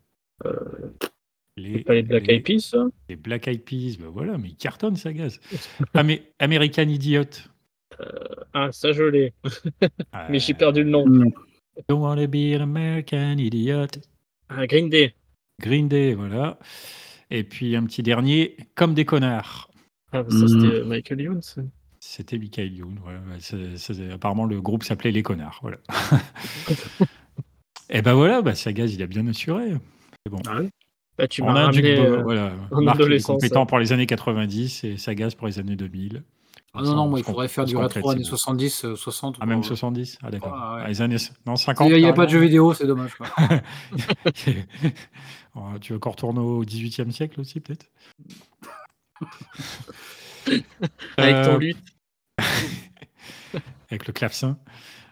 Les, 1.56 1.80
Pas 1.84 1.94
les 1.94 2.02
Black 2.02 2.28
Eyed 2.28 2.42
Peas, 2.44 2.60
ça? 2.60 2.86
les 3.08 3.16
Black 3.16 3.46
Eyed 3.46 3.62
Peas, 3.64 3.96
bah 4.00 4.08
voilà, 4.10 4.38
mais 4.38 4.48
ils 4.48 4.56
cartonnent, 4.56 4.96
ça 4.96 5.12
gaz. 5.12 5.38
Amé- 5.94 6.22
American 6.38 6.88
Idiot. 6.88 7.24
Ah, 8.54 8.72
ça, 8.72 8.92
je 8.92 9.02
l'ai. 9.02 9.34
Euh, 9.44 9.88
Mais 10.30 10.38
j'ai 10.38 10.54
perdu 10.54 10.82
le 10.84 10.90
nom. 10.90 11.04
Don't 11.88 12.00
wanna 12.00 12.26
be 12.26 12.54
an 12.56 12.62
American 12.62 13.36
Idiot. 13.36 13.88
Ah, 14.48 14.66
Green 14.66 14.88
Day. 14.88 15.14
Green 15.60 15.88
Day, 15.88 16.14
voilà. 16.14 16.58
Et 17.30 17.44
puis 17.44 17.76
un 17.76 17.84
petit 17.84 18.02
dernier, 18.02 18.56
Comme 18.74 18.94
des 18.94 19.04
connards. 19.04 19.70
Ah, 20.12 20.24
ça, 20.28 20.36
Mm. 20.36 20.48
c'était 20.48 20.74
euh, 20.74 20.84
Michael 20.84 21.20
Youn. 21.20 21.42
ça. 21.42 21.62
C'était 22.00 22.38
Michael 22.38 22.72
Youn. 22.72 22.98
Voilà. 23.02 23.18
Ouais, 23.20 23.36
c'est- 23.38 23.76
c'est- 23.76 24.10
apparemment, 24.10 24.46
le 24.46 24.60
groupe 24.60 24.82
s'appelait 24.82 25.12
Les 25.12 25.22
Connards. 25.22 25.58
Voilà. 25.62 25.76
Et 27.90 28.02
ben 28.02 28.14
voilà, 28.14 28.40
bah, 28.42 28.54
Sagaz, 28.54 28.86
il 28.94 29.02
a 29.02 29.06
bien 29.06 29.26
assuré. 29.26 29.72
C'est 30.24 30.30
bon. 30.32 30.40
Bah, 31.18 31.28
tu 31.28 31.42
On 31.42 31.52
m'as 31.52 31.60
a 31.60 31.64
un 31.66 31.70
Duc 31.70 31.84
ramené. 31.84 31.96
Bo- 32.00 32.14
euh, 32.14 32.22
voilà. 32.22 32.52
Marc 32.72 32.98
est 32.98 33.02
adolescence, 33.02 33.26
compétent 33.36 33.60
ouais. 33.60 33.66
pour 33.66 33.78
les 33.78 33.92
années 33.92 34.06
90 34.06 34.84
et 34.84 34.96
Sagaz 34.96 35.34
pour 35.36 35.46
les 35.46 35.58
années 35.58 35.76
2000. 35.76 36.22
Ah 36.72 36.82
non, 36.82 36.94
non, 36.94 37.08
moi, 37.08 37.18
il 37.18 37.24
faudrait 37.24 37.48
faire 37.48 37.64
du 37.64 37.76
rétro 37.76 38.10
années 38.10 38.20
bon. 38.22 38.28
70, 38.28 38.84
euh, 38.84 38.94
60. 38.96 39.36
Ah, 39.40 39.46
même 39.46 39.58
pour- 39.58 39.66
70 39.66 40.18
Ah, 40.22 40.30
d'accord. 40.30 40.54
Ah, 40.56 40.76
ouais. 40.76 40.82
Ah, 40.84 40.88
les 40.88 41.02
années 41.02 41.16
non, 41.44 41.56
50. 41.56 41.90
Il 41.90 41.96
n'y 41.98 42.06
a 42.06 42.12
pas 42.12 42.26
de 42.26 42.30
jeux 42.30 42.38
vidéo, 42.40 42.72
c'est 42.74 42.86
dommage. 42.86 43.14
quoi. 43.16 43.26
Tu 45.80 45.92
veux 45.92 45.96
encore 45.96 46.12
retourner 46.12 46.40
au 46.40 46.64
18e 46.64 47.10
siècle 47.10 47.40
aussi, 47.40 47.60
peut-être 47.60 47.86
Avec 51.16 51.34
ton 51.44 51.54
Euh, 51.54 51.58
lutte. 51.58 51.78
Avec 53.90 54.06
le 54.06 54.12
clavecin. 54.12 54.58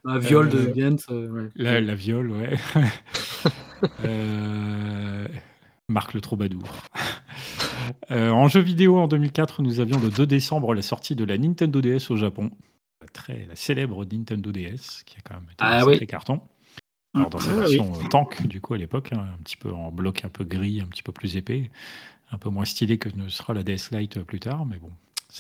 Un 0.04 0.18
viol 0.18 0.49
de 0.49 0.59
Euh, 0.59 0.73
Ghent. 0.73 0.97
euh, 1.11 1.28
ouais. 1.28 1.50
La, 1.57 1.80
la 1.80 1.95
viole, 1.95 2.30
ouais. 2.30 2.57
Euh, 4.04 5.28
Marc 5.88 6.12
le 6.14 6.21
Troubadour. 6.21 6.68
Euh, 8.11 8.30
en 8.30 8.49
jeu 8.49 8.61
vidéo, 8.61 8.99
en 8.99 9.07
2004, 9.07 9.62
nous 9.62 9.78
avions 9.78 10.00
le 10.00 10.11
2 10.11 10.26
décembre 10.26 10.75
la 10.75 10.83
sortie 10.83 11.14
de 11.14 11.25
la 11.25 11.38
Nintendo 11.38 11.80
DS 11.80 12.11
au 12.11 12.16
Japon. 12.16 12.50
La 13.00 13.07
Très, 13.09 13.47
la 13.47 13.54
célèbre 13.54 14.04
Nintendo 14.04 14.50
DS, 14.50 15.04
qui 15.07 15.16
a 15.16 15.21
quand 15.25 15.35
même 15.35 15.45
été 15.45 15.54
Ah 15.61 15.80
un 15.80 15.85
oui. 15.85 15.92
sacré 15.92 16.07
carton. 16.09 16.40
Alors 17.19 17.31
dans 17.31 17.39
sa 17.39 17.51
Ah 17.53 17.55
version 17.61 17.93
euh, 17.95 18.09
tank, 18.09 18.47
du 18.47 18.61
coup, 18.61 18.75
à 18.75 18.79
l'époque, 18.79 19.11
hein, 19.13 19.27
un 19.35 19.43
petit 19.43 19.57
peu 19.57 19.73
en 19.73 19.91
bloc 19.91 20.25
un 20.25 20.29
peu 20.29 20.45
gris, 20.45 20.81
un 20.81 20.87
petit 20.87 21.03
peu 21.03 21.13
plus 21.13 21.37
épais, 21.37 21.71
un 22.33 22.39
peu 22.39 22.51
moins 22.51 22.65
stylé 22.65 22.99
que 22.99 23.09
ne 23.15 23.29
sera 23.29 23.55
la 23.55 23.63
DS 23.63 23.91
Lite 23.93 24.19
euh, 24.19 24.25
plus 24.25 24.41
tard, 24.41 24.67
mais 24.67 24.77
bon. 24.79 24.91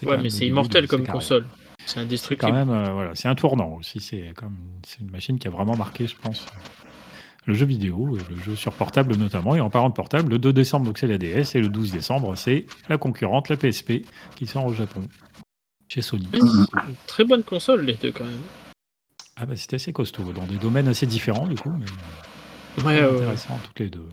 Ouais, 0.06 0.18
mais 0.18 0.30
c'est 0.30 0.46
immortel 0.46 0.86
comme 0.86 1.06
console. 1.06 1.46
C'est 1.78 1.86
C'est 1.86 1.94
quand 1.94 2.00
indestructible. 2.02 2.52
même, 2.52 2.70
euh, 2.70 2.92
voilà, 2.92 3.14
c'est 3.14 3.28
un 3.28 3.34
tournant 3.34 3.76
aussi. 3.76 4.00
C'est 4.00 4.32
comme, 4.36 4.56
c'est 4.86 5.00
une 5.00 5.10
machine 5.10 5.38
qui 5.38 5.48
a 5.48 5.50
vraiment 5.50 5.76
marqué, 5.76 6.06
je 6.06 6.16
pense, 6.16 6.44
le 7.46 7.54
jeu 7.54 7.64
vidéo, 7.64 8.18
le 8.28 8.42
jeu 8.44 8.54
sur 8.54 8.72
portable 8.72 9.16
notamment. 9.16 9.54
Et 9.56 9.60
en 9.60 9.70
parlant 9.70 9.88
de 9.88 9.94
portable, 9.94 10.32
le 10.32 10.38
2 10.38 10.52
décembre, 10.52 10.84
donc 10.84 10.98
c'est 10.98 11.06
la 11.06 11.16
DS, 11.16 11.54
et 11.54 11.60
le 11.60 11.68
12 11.68 11.92
décembre, 11.92 12.36
c'est 12.36 12.66
la 12.90 12.98
concurrente, 12.98 13.48
la 13.48 13.56
PSP, 13.56 14.04
qui 14.36 14.46
sort 14.46 14.66
au 14.66 14.74
Japon, 14.74 15.08
chez 15.88 16.02
Sony. 16.02 16.28
Très 17.06 17.24
bonne 17.24 17.42
console, 17.42 17.86
les 17.86 17.94
deux, 17.94 18.12
quand 18.12 18.24
même. 18.24 18.42
Ah 19.40 19.46
bah 19.46 19.56
c'était 19.56 19.76
assez 19.76 19.92
costaud, 19.92 20.32
dans 20.32 20.44
des 20.46 20.56
domaines 20.56 20.88
assez 20.88 21.06
différents 21.06 21.46
du 21.46 21.54
coup, 21.56 21.70
mais 21.70 21.86
Ouais, 22.84 22.96
très 22.98 23.06
ouais, 23.10 23.16
intéressant 23.16 23.58
toutes 23.64 23.78
les 23.80 23.90
deux. 23.90 24.06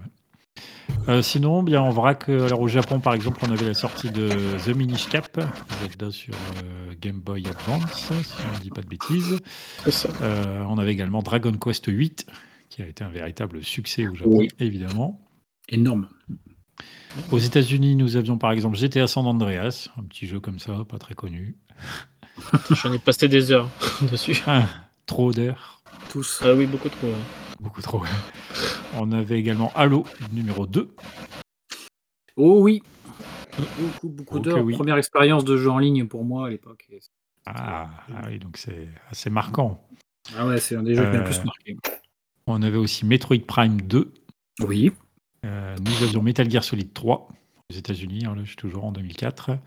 Euh, 1.07 1.21
sinon, 1.21 1.61
bien 1.63 1.81
en 1.81 1.89
vrac, 1.91 2.29
euh, 2.29 2.45
alors 2.45 2.61
au 2.61 2.67
Japon 2.67 2.99
par 2.99 3.13
exemple, 3.13 3.39
on 3.47 3.51
avait 3.51 3.65
la 3.65 3.73
sortie 3.73 4.09
de 4.11 4.29
The 4.65 4.75
Minish 4.75 5.07
Cap, 5.09 5.39
Zelda 5.81 6.11
sur 6.11 6.33
euh, 6.63 6.93
Game 6.99 7.19
Boy 7.19 7.45
Advance, 7.47 8.11
si 8.23 8.33
on 8.51 8.55
ne 8.55 8.59
dit 8.61 8.69
pas 8.69 8.81
de 8.81 8.87
bêtises. 8.87 9.39
Ça. 9.87 10.09
Euh, 10.21 10.63
on 10.67 10.77
avait 10.77 10.91
également 10.93 11.21
Dragon 11.21 11.51
Quest 11.53 11.85
8, 11.87 12.25
qui 12.69 12.81
a 12.81 12.87
été 12.87 13.03
un 13.03 13.09
véritable 13.09 13.63
succès 13.63 14.07
au 14.07 14.15
Japon, 14.15 14.31
Oui. 14.37 14.47
évidemment. 14.59 15.21
Énorme. 15.69 16.07
Aux 17.31 17.39
États-Unis, 17.39 17.95
nous 17.95 18.15
avions 18.17 18.37
par 18.37 18.51
exemple 18.51 18.75
GTA 18.77 19.07
San 19.07 19.25
Andreas, 19.27 19.89
un 19.97 20.03
petit 20.03 20.27
jeu 20.27 20.39
comme 20.39 20.59
ça, 20.59 20.83
pas 20.89 20.97
très 20.97 21.13
connu. 21.15 21.55
J'en 22.71 22.91
ai 22.93 22.99
passé 22.99 23.27
des 23.27 23.51
heures 23.51 23.69
dessus. 24.11 24.41
Ah, 24.47 24.67
trop 25.05 25.31
d'heures, 25.31 25.81
Tous. 26.09 26.41
Ah 26.43 26.53
oui, 26.53 26.65
beaucoup 26.65 26.89
trop. 26.89 27.07
ouais. 27.07 27.13
beaucoup 27.59 27.81
trop. 27.81 28.03
On 28.95 29.11
avait 29.11 29.39
également 29.39 29.71
Halo 29.75 30.05
numéro 30.31 30.65
2. 30.67 30.93
Oh 32.37 32.59
oui. 32.61 32.81
Beaucoup, 33.79 34.09
beaucoup 34.09 34.39
d'heures. 34.39 34.63
oui. 34.63 34.73
Première 34.75 34.97
expérience 34.97 35.45
de 35.45 35.57
jeu 35.57 35.69
en 35.69 35.79
ligne 35.79 36.05
pour 36.07 36.25
moi 36.25 36.47
à 36.47 36.49
l'époque. 36.49 36.87
Ah, 37.45 37.89
ah 38.13 38.21
oui, 38.27 38.39
donc 38.39 38.57
c'est 38.57 38.87
assez 39.09 39.29
marquant. 39.29 39.87
Ah 40.37 40.47
ouais, 40.47 40.59
c'est 40.59 40.75
un 40.75 40.83
des 40.83 40.95
jeux 40.95 41.03
qui 41.03 41.09
m'a 41.11 41.17
le 41.17 41.21
Euh, 41.21 41.25
plus 41.25 41.43
marqué. 41.45 41.77
On 42.47 42.61
avait 42.61 42.77
aussi 42.77 43.05
Metroid 43.05 43.37
Prime 43.47 43.81
2. 43.81 44.13
Oui. 44.61 44.91
Euh, 45.45 45.75
nous 45.79 46.03
avions 46.03 46.21
Metal 46.23 46.49
Gear 46.49 46.63
Solid 46.63 46.91
3 46.93 47.29
aux 47.69 47.73
États-Unis, 47.73 48.25
hein, 48.25 48.35
là, 48.35 48.41
je 48.43 48.47
suis 48.47 48.55
toujours 48.55 48.85
en 48.85 48.91
2004. 48.91 49.57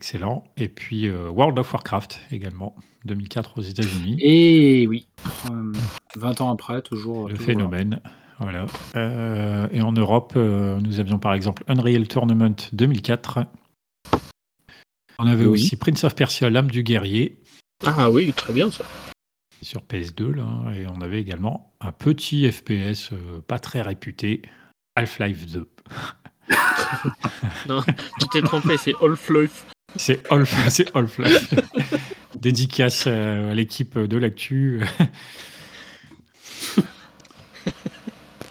Excellent. 0.00 0.44
Et 0.58 0.68
puis 0.68 1.08
euh, 1.08 1.30
World 1.30 1.58
of 1.58 1.72
Warcraft 1.72 2.20
également, 2.30 2.76
2004 3.06 3.58
aux 3.58 3.62
États-Unis. 3.62 4.18
Et 4.20 4.86
oui. 4.86 5.08
Euh, 5.50 5.72
20 6.16 6.42
ans 6.42 6.52
après, 6.52 6.82
toujours. 6.82 7.28
Le 7.28 7.32
toujours 7.34 7.46
phénomène. 7.46 8.00
Voilà. 8.38 8.66
Euh, 8.96 9.66
et 9.72 9.80
en 9.80 9.92
Europe, 9.92 10.34
euh, 10.36 10.78
nous 10.82 11.00
avions 11.00 11.18
par 11.18 11.32
exemple 11.32 11.64
Unreal 11.66 12.06
Tournament 12.08 12.54
2004. 12.74 13.46
On 15.18 15.26
avait 15.26 15.46
Oui. 15.46 15.52
aussi 15.62 15.76
Prince 15.76 16.04
of 16.04 16.14
Persia, 16.14 16.50
l'âme 16.50 16.70
du 16.70 16.82
guerrier, 16.82 17.38
Ah 17.86 18.10
oui, 18.10 18.34
très 18.34 18.52
bien 18.52 18.70
ça. 18.70 18.84
sur 19.62 19.80
PS2. 19.80 20.30
Là, 20.34 20.74
et 20.76 20.86
on 20.86 21.00
avait 21.00 21.22
également 21.22 21.72
un 21.80 21.92
petit 21.92 22.52
FPS 22.52 23.12
euh, 23.14 23.40
pas 23.48 23.58
très 23.58 23.80
réputé, 23.80 24.42
Half-Life 24.94 25.46
2. 25.50 25.66
Tu 28.20 28.28
t'es 28.30 28.42
trompé, 28.42 28.76
c'est 28.76 28.92
Half-Life. 29.02 29.64
C'est 29.94 30.26
Half- 30.30 30.68
c'est 30.68 30.94
Half-Life. 30.96 31.54
Dédicace 32.40 33.04
euh, 33.06 33.52
à 33.52 33.54
l'équipe 33.54 33.96
de 33.98 34.16
l'actu. 34.18 34.82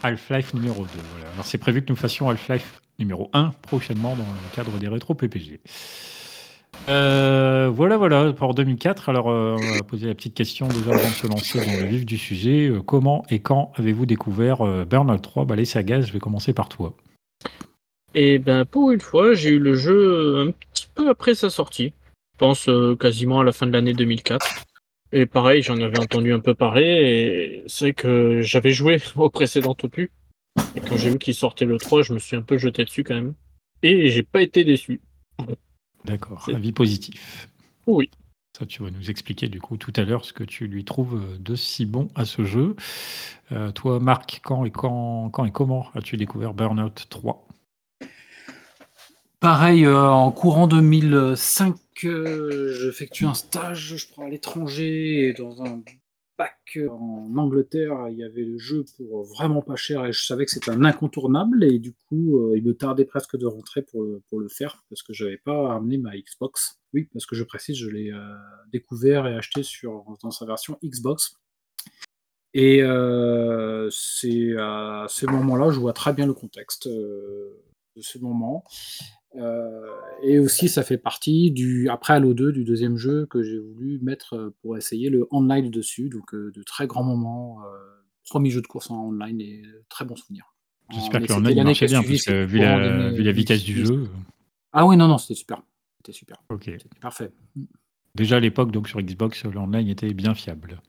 Half-Life 0.04 0.54
numéro 0.54 0.84
2. 0.84 0.89
Voilà. 1.13 1.32
Alors 1.34 1.46
c'est 1.46 1.58
prévu 1.58 1.82
que 1.84 1.89
nous 1.89 1.96
fassions 1.96 2.30
Half-Life 2.30 2.82
numéro 3.00 3.30
1 3.34 3.51
prochainement 3.62 4.15
dans 4.15 4.24
le 4.24 4.56
cadre 4.56 4.77
des 4.77 4.88
rétro 4.88 5.13
PPG. 5.13 5.60
Euh, 6.89 7.72
voilà, 7.74 7.98
voilà, 7.98 8.32
pour 8.34 8.54
2004. 8.54 9.10
Alors, 9.10 9.30
euh, 9.30 9.56
on 9.60 9.75
va 9.77 9.84
poser 9.84 10.08
la 10.08 10.13
petite 10.13 10.34
question 10.36 10.68
déjà 10.68 10.92
avant 10.92 11.10
de 11.10 11.13
se 11.13 11.25
lancer 11.27 11.65
dans 11.65 11.72
le 11.82 11.86
vif 11.86 12.06
du 12.06 12.18
sujet. 12.18 12.72
Comment 12.86 13.24
et 13.30 13.39
quand 13.39 13.72
avez-vous 13.77 14.06
découvert 14.06 14.86
Burnout 14.86 15.22
3 15.22 15.46
bah, 15.46 15.56
Les 15.56 15.65
sagas, 15.65 16.01
je 16.01 16.12
vais 16.12 16.20
commencer 16.20 16.54
par 16.54 16.70
toi. 16.70 16.94
Et 18.16 18.40
ben 18.40 18.64
pour 18.66 18.92
une 18.92 19.02
fois, 19.02 19.34
j'ai 19.34 19.50
eu 19.50 19.60
le 19.60 19.76
jeu 19.76 20.38
un 20.48 20.52
petit 20.52 20.88
peu 20.96 21.10
après 21.10 21.36
sa 21.36 21.50
sortie. 21.50 21.94
Je 22.34 22.38
pense 22.40 22.70
euh, 22.70 22.96
quasiment 22.96 23.42
à 23.42 23.44
la 23.44 23.52
fin 23.52 23.68
de 23.68 23.74
l'année 23.74 23.94
2004. 23.94 24.64
Et 25.12 25.26
pareil, 25.26 25.62
j'en 25.62 25.80
avais 25.82 26.00
entendu 26.00 26.34
un 26.34 26.40
peu 26.40 26.56
parler 26.56 26.84
et 26.84 27.64
c'est 27.68 27.94
que 27.94 28.42
j'avais 28.42 28.72
joué 28.72 29.00
au 29.16 29.30
précédent 29.30 29.76
opus. 29.84 30.10
Et 30.76 30.80
quand 30.80 30.96
j'ai 30.98 31.10
vu 31.10 31.20
qu'il 31.20 31.36
sortait 31.36 31.66
le 31.66 31.78
3, 31.78 32.04
je 32.04 32.14
me 32.14 32.20
suis 32.20 32.38
un 32.38 32.42
peu 32.42 32.58
jeté 32.58 32.86
dessus 32.86 33.04
quand 33.04 33.16
même. 33.16 33.34
Et 33.84 34.10
j'ai 34.10 34.24
pas 34.24 34.42
été 34.42 34.64
déçu. 34.64 35.02
D'accord, 36.06 36.44
C'est- 36.46 36.56
avis 36.56 36.72
positif. 36.72 37.50
Oui. 37.86 38.10
Ça, 38.58 38.66
tu 38.66 38.82
vas 38.82 38.90
nous 38.90 39.10
expliquer 39.10 39.50
du 39.50 39.60
coup 39.60 39.76
tout 39.76 39.92
à 39.98 40.04
l'heure 40.04 40.24
ce 40.24 40.32
que 40.32 40.46
tu 40.46 40.68
lui 40.68 40.86
trouves 40.86 41.22
de 41.40 41.56
si 41.56 41.86
bon 41.86 42.08
à 42.16 42.24
ce 42.24 42.46
jeu. 42.46 42.78
Euh, 43.52 43.74
toi, 43.74 44.00
Marc, 44.00 44.40
quand 44.42 44.64
et, 44.64 44.72
quand, 44.72 45.30
quand 45.30 45.44
et 45.44 45.52
comment 45.52 45.88
as-tu 45.94 46.16
découvert 46.16 46.54
Burnout 46.54 47.08
3 47.10 47.46
Pareil, 49.46 49.86
euh, 49.86 50.10
en 50.10 50.32
courant 50.32 50.66
2005, 50.66 51.75
euh, 52.06 52.74
j'effectue 52.74 53.25
un 53.25 53.36
stage, 53.36 53.96
je 53.96 54.08
prends 54.12 54.25
à 54.25 54.30
l'étranger, 54.30 55.28
et 55.28 55.34
dans 55.34 55.62
un 55.62 55.84
bac 56.36 56.58
euh, 56.78 56.90
en 56.90 57.32
Angleterre, 57.38 58.08
il 58.10 58.18
y 58.18 58.24
avait 58.24 58.42
le 58.42 58.58
jeu 58.58 58.86
pour 58.98 59.24
vraiment 59.24 59.62
pas 59.62 59.75
cher, 59.75 60.04
et 60.04 60.12
je 60.12 60.25
savais 60.25 60.46
que 60.46 60.52
c'était 60.52 60.72
un 60.72 60.84
incontournable, 60.84 61.64
et 61.64 61.78
du 61.78 61.94
coup, 61.94 62.40
euh, 62.40 62.58
il 62.58 62.64
me 62.64 62.74
tardait 62.75 63.06
presque 63.06 63.38
de 63.38 63.46
rentrer 63.46 63.84
pour, 63.84 64.02
le- 64.02 64.50
faire, 64.50 64.84
parce 64.90 65.04
que 65.04 65.14
j'avais 65.14 65.38
pas 65.38 65.75
amené 65.75 66.00
ma 66.00 66.18
Xbox. 66.18 66.80
Oui, 66.96 67.08
parce 67.14 67.28
que 67.28 67.36
je 67.36 67.44
précise, 67.44 67.78
je 67.78 67.88
l'ai 67.88 68.12
découvert 68.72 69.28
et 69.28 69.36
acheté 69.36 69.62
sur, 69.62 70.06
dans 70.24 70.32
sa 70.32 70.48
version 70.48 70.80
Xbox. 70.84 71.36
Et 72.56 72.80
c'est 73.92 74.58
à 74.58 75.06
ce 75.08 75.28
moment-là, 75.28 75.70
je 75.70 75.80
vois 75.80 75.94
très 75.94 76.14
bien 76.14 76.25
le 76.25 76.34
contexte 76.34 76.90
de 77.96 78.02
ce 78.02 78.18
moment. 78.20 78.64
Euh, 79.38 79.82
et 80.24 80.39
aussi, 80.39 80.70
ça 80.70 80.84
fait 80.84 80.98
partie 80.98 81.51
du 81.51 81.89
après 81.89 82.13
Halo 82.13 82.34
2, 82.34 82.51
du 82.51 82.63
deuxième 82.63 82.98
jeu 82.98 83.25
que 83.25 83.44
j'ai 83.44 83.60
voulu 83.60 84.00
mettre 84.01 84.36
euh, 84.36 84.56
pour 84.62 84.77
essayer 84.77 85.10
le 85.10 85.27
online 85.32 85.70
dessus. 85.70 86.10
Donc, 86.10 86.34
euh, 86.34 86.51
de 86.54 86.63
très 86.63 86.88
grands 86.88 87.04
moments. 87.04 87.60
premier 88.30 88.50
jeu 88.50 88.62
de 88.62 88.68
course 88.68 88.89
en 88.89 89.08
online 89.08 89.42
et 89.42 89.63
très 89.89 90.06
bons 90.06 90.15
souvenirs. 90.15 90.54
J'espère 90.92 91.22
mais 91.22 91.27
que 91.27 91.34
l'online 91.34 91.63
marchait 91.63 91.88
bien, 91.88 92.01
suivi, 92.01 92.15
parce 92.15 92.25
que 92.25 92.46
vu 92.46 92.60
la, 92.60 92.98
2000, 93.08 93.18
vu 93.18 93.24
la 93.24 93.32
vitesse 93.32 93.63
du 93.63 93.74
2006. 93.74 93.94
jeu. 93.94 94.10
Ah 94.72 94.86
oui, 94.86 94.98
non, 94.98 95.08
non, 95.08 95.18
c'était 95.18 95.36
super. 95.36 95.62
C'était 95.98 96.13
super. 96.13 96.38
Ok. 96.50 96.63
C'était 96.65 97.00
parfait. 97.01 97.32
Déjà 98.13 98.38
à 98.38 98.39
l'époque, 98.39 98.72
donc 98.72 98.88
sur 98.88 99.01
Xbox, 99.01 99.44
l'online 99.46 99.88
était 99.88 100.13
bien 100.13 100.36
fiable. 100.36 100.80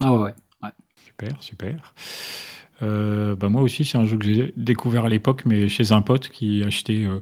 Ah 0.00 0.14
ouais, 0.14 0.18
ouais. 0.20 0.34
Super, 1.04 1.42
super. 1.42 1.94
Euh, 2.82 3.36
bah 3.36 3.48
moi 3.48 3.62
aussi, 3.62 3.84
c'est 3.84 3.98
un 3.98 4.06
jeu 4.06 4.16
que 4.16 4.24
j'ai 4.24 4.52
découvert 4.56 5.04
à 5.04 5.08
l'époque, 5.08 5.42
mais 5.46 5.68
chez 5.68 5.92
un 5.92 6.02
pote 6.02 6.28
qui 6.28 6.62
achetait, 6.64 7.04
euh, 7.04 7.20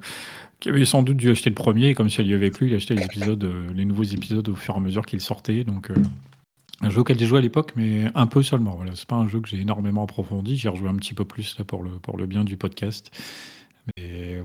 qui 0.60 0.68
avait 0.68 0.84
sans 0.84 1.02
doute 1.02 1.16
dû 1.16 1.30
acheter 1.30 1.50
le 1.50 1.54
premier, 1.54 1.88
et 1.88 1.94
comme 1.94 2.10
ça 2.10 2.22
lui 2.22 2.34
avait 2.34 2.50
plu, 2.50 2.68
il 2.68 2.74
achetait 2.74 2.94
les 2.94 3.04
épisodes, 3.04 3.42
euh, 3.44 3.68
les 3.74 3.84
nouveaux 3.84 4.04
épisodes 4.04 4.48
au 4.48 4.54
fur 4.54 4.74
et 4.74 4.76
à 4.78 4.80
mesure 4.80 5.06
qu'ils 5.06 5.20
sortaient. 5.20 5.64
Donc, 5.64 5.90
un 6.80 6.90
jeu 6.90 7.00
auquel 7.00 7.18
j'ai 7.18 7.26
joué 7.26 7.38
à 7.38 7.42
l'époque, 7.42 7.72
mais 7.76 8.06
un 8.14 8.26
peu 8.26 8.42
seulement. 8.42 8.76
Voilà, 8.76 8.92
c'est 8.94 9.08
pas 9.08 9.16
un 9.16 9.28
jeu 9.28 9.40
que 9.40 9.48
j'ai 9.48 9.60
énormément 9.60 10.04
approfondi. 10.04 10.56
J'ai 10.56 10.68
rejoué 10.68 10.88
un 10.88 10.96
petit 10.96 11.14
peu 11.14 11.24
plus 11.24 11.58
là 11.58 11.64
pour 11.64 11.82
le 11.82 11.90
pour 11.90 12.16
le 12.16 12.26
bien 12.26 12.44
du 12.44 12.56
podcast. 12.56 13.10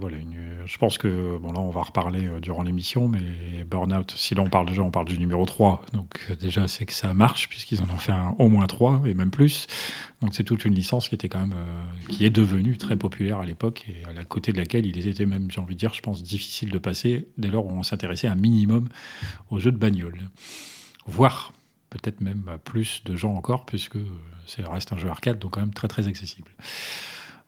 Voilà, 0.03 0.17
je 0.65 0.77
pense 0.77 0.97
que 0.97 1.38
bon 1.38 1.51
là, 1.51 1.59
on 1.59 1.69
va 1.69 1.81
reparler 1.81 2.25
euh, 2.27 2.39
durant 2.39 2.63
l'émission, 2.63 3.07
mais 3.07 3.63
Burnout, 3.63 4.12
si 4.12 4.35
là 4.35 4.41
on 4.41 4.50
parle 4.50 4.67
déjà, 4.67 4.81
on 4.81 4.91
parle 4.91 5.07
du 5.07 5.17
numéro 5.17 5.45
3. 5.45 5.85
Donc 5.93 6.25
euh, 6.29 6.35
déjà, 6.35 6.67
c'est 6.67 6.85
que 6.85 6.93
ça 6.93 7.13
marche 7.13 7.50
puisqu'ils 7.50 7.81
en 7.81 7.89
ont 7.89 7.97
fait 7.97 8.12
un, 8.12 8.35
au 8.39 8.50
moins 8.50 8.67
3 8.67 9.03
et 9.05 9.13
même 9.13 9.31
plus. 9.31 9.67
Donc 10.21 10.35
c'est 10.35 10.43
toute 10.43 10.65
une 10.65 10.73
licence 10.73 11.09
qui 11.09 11.15
était 11.15 11.29
quand 11.29 11.39
même, 11.39 11.53
euh, 11.55 12.07
qui 12.09 12.25
est 12.25 12.29
devenue 12.29 12.77
très 12.77 12.97
populaire 12.97 13.39
à 13.39 13.45
l'époque 13.45 13.85
et 13.88 14.05
à 14.09 14.13
la 14.13 14.23
côté 14.23 14.51
de 14.51 14.57
laquelle 14.57 14.85
il 14.85 15.07
était 15.07 15.25
même, 15.25 15.50
j'ai 15.51 15.62
envie 15.62 15.75
de 15.75 15.79
dire, 15.79 15.93
je 15.93 16.01
pense, 16.01 16.23
difficile 16.23 16.71
de 16.71 16.77
passer 16.77 17.27
dès 17.38 17.50
lors 17.50 17.65
où 17.65 17.71
on 17.71 17.83
s'intéressait 17.83 18.27
un 18.27 18.35
minimum 18.35 18.89
aux 19.50 19.59
jeux 19.59 19.71
de 19.71 19.77
bagnole. 19.77 20.19
Voire 21.05 21.53
peut-être 21.89 22.21
même 22.21 22.57
plus 22.63 23.03
de 23.05 23.15
gens 23.15 23.35
encore 23.35 23.65
puisque 23.65 24.00
ça 24.47 24.69
reste 24.69 24.91
un 24.93 24.97
jeu 24.97 25.09
arcade, 25.09 25.39
donc 25.39 25.51
quand 25.53 25.62
même 25.62 25.73
très 25.73 25.88
très 25.88 26.07
accessible. 26.07 26.50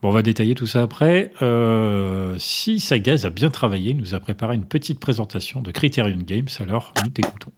Bon, 0.01 0.09
on 0.09 0.11
va 0.11 0.21
détailler 0.21 0.55
tout 0.55 0.67
ça 0.67 0.83
après. 0.83 1.31
Euh, 1.41 2.35
si 2.37 2.79
Sagaz 2.79 3.25
a 3.25 3.29
bien 3.29 3.49
travaillé, 3.49 3.91
il 3.91 3.97
nous 3.97 4.13
a 4.13 4.19
préparé 4.19 4.55
une 4.55 4.65
petite 4.65 4.99
présentation 4.99 5.61
de 5.61 5.71
Criterion 5.71 6.17
Games, 6.17 6.47
alors 6.59 6.93
nous 7.03 7.09
t'écoutons. 7.09 7.51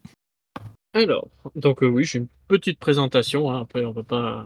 Alors, 0.93 1.27
donc 1.55 1.83
euh, 1.83 1.87
oui, 1.87 2.03
j'ai 2.05 2.19
une 2.19 2.27
petite 2.47 2.79
présentation. 2.79 3.51
hein. 3.51 3.61
Après, 3.61 3.85
on 3.85 3.91
va 3.91 4.03
pas 4.03 4.45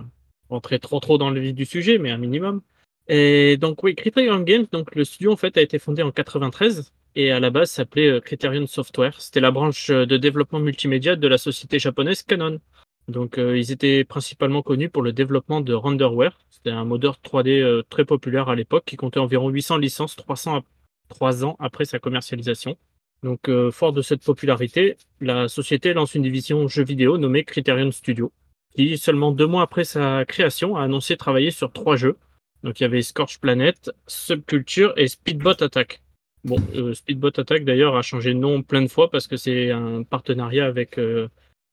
rentrer 0.49 0.79
trop 0.79 0.99
trop 0.99 1.17
dans 1.17 1.29
le 1.29 1.39
vif 1.39 1.53
du 1.53 1.65
sujet, 1.65 1.97
mais 1.97 2.11
un 2.11 2.17
minimum. 2.17 2.61
Et 3.07 3.57
donc 3.57 3.83
oui, 3.83 3.95
Criterion 3.95 4.39
Games, 4.41 4.65
donc 4.71 4.95
le 4.95 5.03
studio 5.03 5.35
fait 5.35 5.57
a 5.57 5.61
été 5.61 5.79
fondé 5.79 6.01
en 6.03 6.11
93 6.11 6.91
et 7.15 7.31
à 7.31 7.39
la 7.39 7.49
base 7.49 7.71
s'appelait 7.71 8.09
euh, 8.09 8.19
Criterion 8.19 8.67
Software. 8.67 9.19
C'était 9.21 9.39
la 9.41 9.51
branche 9.51 9.89
de 9.89 10.17
développement 10.17 10.59
multimédia 10.59 11.15
de 11.15 11.27
la 11.27 11.37
société 11.37 11.77
japonaise 11.79 12.23
Canon. 12.23 12.59
Donc 13.07 13.37
euh, 13.37 13.57
ils 13.57 13.71
étaient 13.71 14.03
principalement 14.03 14.61
connus 14.61 14.89
pour 14.89 15.01
le 15.01 15.13
développement 15.13 15.61
de 15.61 15.73
Renderware. 15.73 16.39
C'était 16.49 16.71
un 16.71 16.85
modeur 16.85 17.19
3D 17.23 17.83
très 17.89 18.05
populaire 18.05 18.49
à 18.49 18.55
l'époque 18.55 18.83
qui 18.85 18.95
comptait 18.95 19.19
environ 19.19 19.49
800 19.49 19.77
licences 19.77 20.15
300 20.15 20.61
3 21.09 21.43
ans 21.45 21.55
après 21.59 21.85
sa 21.85 21.99
commercialisation. 21.99 22.77
Donc 23.23 23.49
fort 23.71 23.93
de 23.93 24.01
cette 24.01 24.23
popularité, 24.23 24.97
la 25.19 25.47
société 25.47 25.93
lance 25.93 26.15
une 26.15 26.23
division 26.23 26.67
jeux 26.67 26.83
vidéo 26.83 27.17
nommée 27.17 27.43
Criterion 27.43 27.91
Studio, 27.91 28.31
qui 28.75 28.97
seulement 28.97 29.31
deux 29.31 29.47
mois 29.47 29.63
après 29.63 29.83
sa 29.83 30.25
création 30.25 30.77
a 30.77 30.83
annoncé 30.83 31.17
travailler 31.17 31.51
sur 31.51 31.71
trois 31.71 31.95
jeux. 31.95 32.17
Donc 32.63 32.79
il 32.79 32.83
y 32.83 32.85
avait 32.85 33.01
Scorch 33.01 33.39
Planet, 33.39 33.91
Subculture 34.07 34.93
et 34.97 35.07
Speedbot 35.07 35.63
Attack. 35.63 36.01
Bon, 36.43 36.57
euh, 36.75 36.93
Speedbot 36.93 37.39
Attack 37.39 37.65
d'ailleurs 37.65 37.95
a 37.95 38.01
changé 38.01 38.33
de 38.33 38.39
nom 38.39 38.63
plein 38.63 38.81
de 38.81 38.87
fois 38.87 39.09
parce 39.09 39.27
que 39.27 39.37
c'est 39.37 39.71
un 39.71 40.03
partenariat 40.03 40.65
avec 40.65 40.97
euh, 40.97 41.27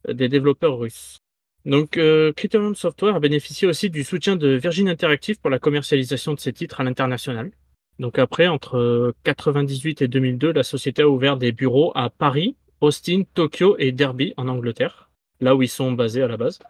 des 0.06 0.28
développeurs 0.28 0.78
russes. 0.78 1.18
Donc 1.64 1.96
euh, 1.96 2.32
Criterion 2.32 2.74
Software 2.74 3.16
a 3.16 3.20
bénéficié 3.20 3.68
aussi 3.68 3.90
du 3.90 4.04
soutien 4.04 4.36
de 4.36 4.48
Virgin 4.48 4.88
Interactive 4.88 5.38
pour 5.40 5.50
la 5.50 5.58
commercialisation 5.58 6.34
de 6.34 6.40
ses 6.40 6.52
titres 6.52 6.80
à 6.80 6.84
l'international. 6.84 7.50
Donc 7.98 8.18
après, 8.18 8.46
entre 8.46 9.14
98 9.24 10.02
et 10.02 10.08
2002, 10.08 10.52
la 10.52 10.62
société 10.62 11.02
a 11.02 11.08
ouvert 11.08 11.36
des 11.36 11.52
bureaux 11.52 11.92
à 11.94 12.10
Paris, 12.10 12.56
Austin, 12.80 13.22
Tokyo 13.34 13.76
et 13.78 13.92
Derby 13.92 14.34
en 14.36 14.46
Angleterre, 14.48 15.10
là 15.40 15.56
où 15.56 15.62
ils 15.62 15.68
sont 15.68 15.92
basés 15.92 16.22
à 16.22 16.28
la 16.28 16.36
base. 16.36 16.60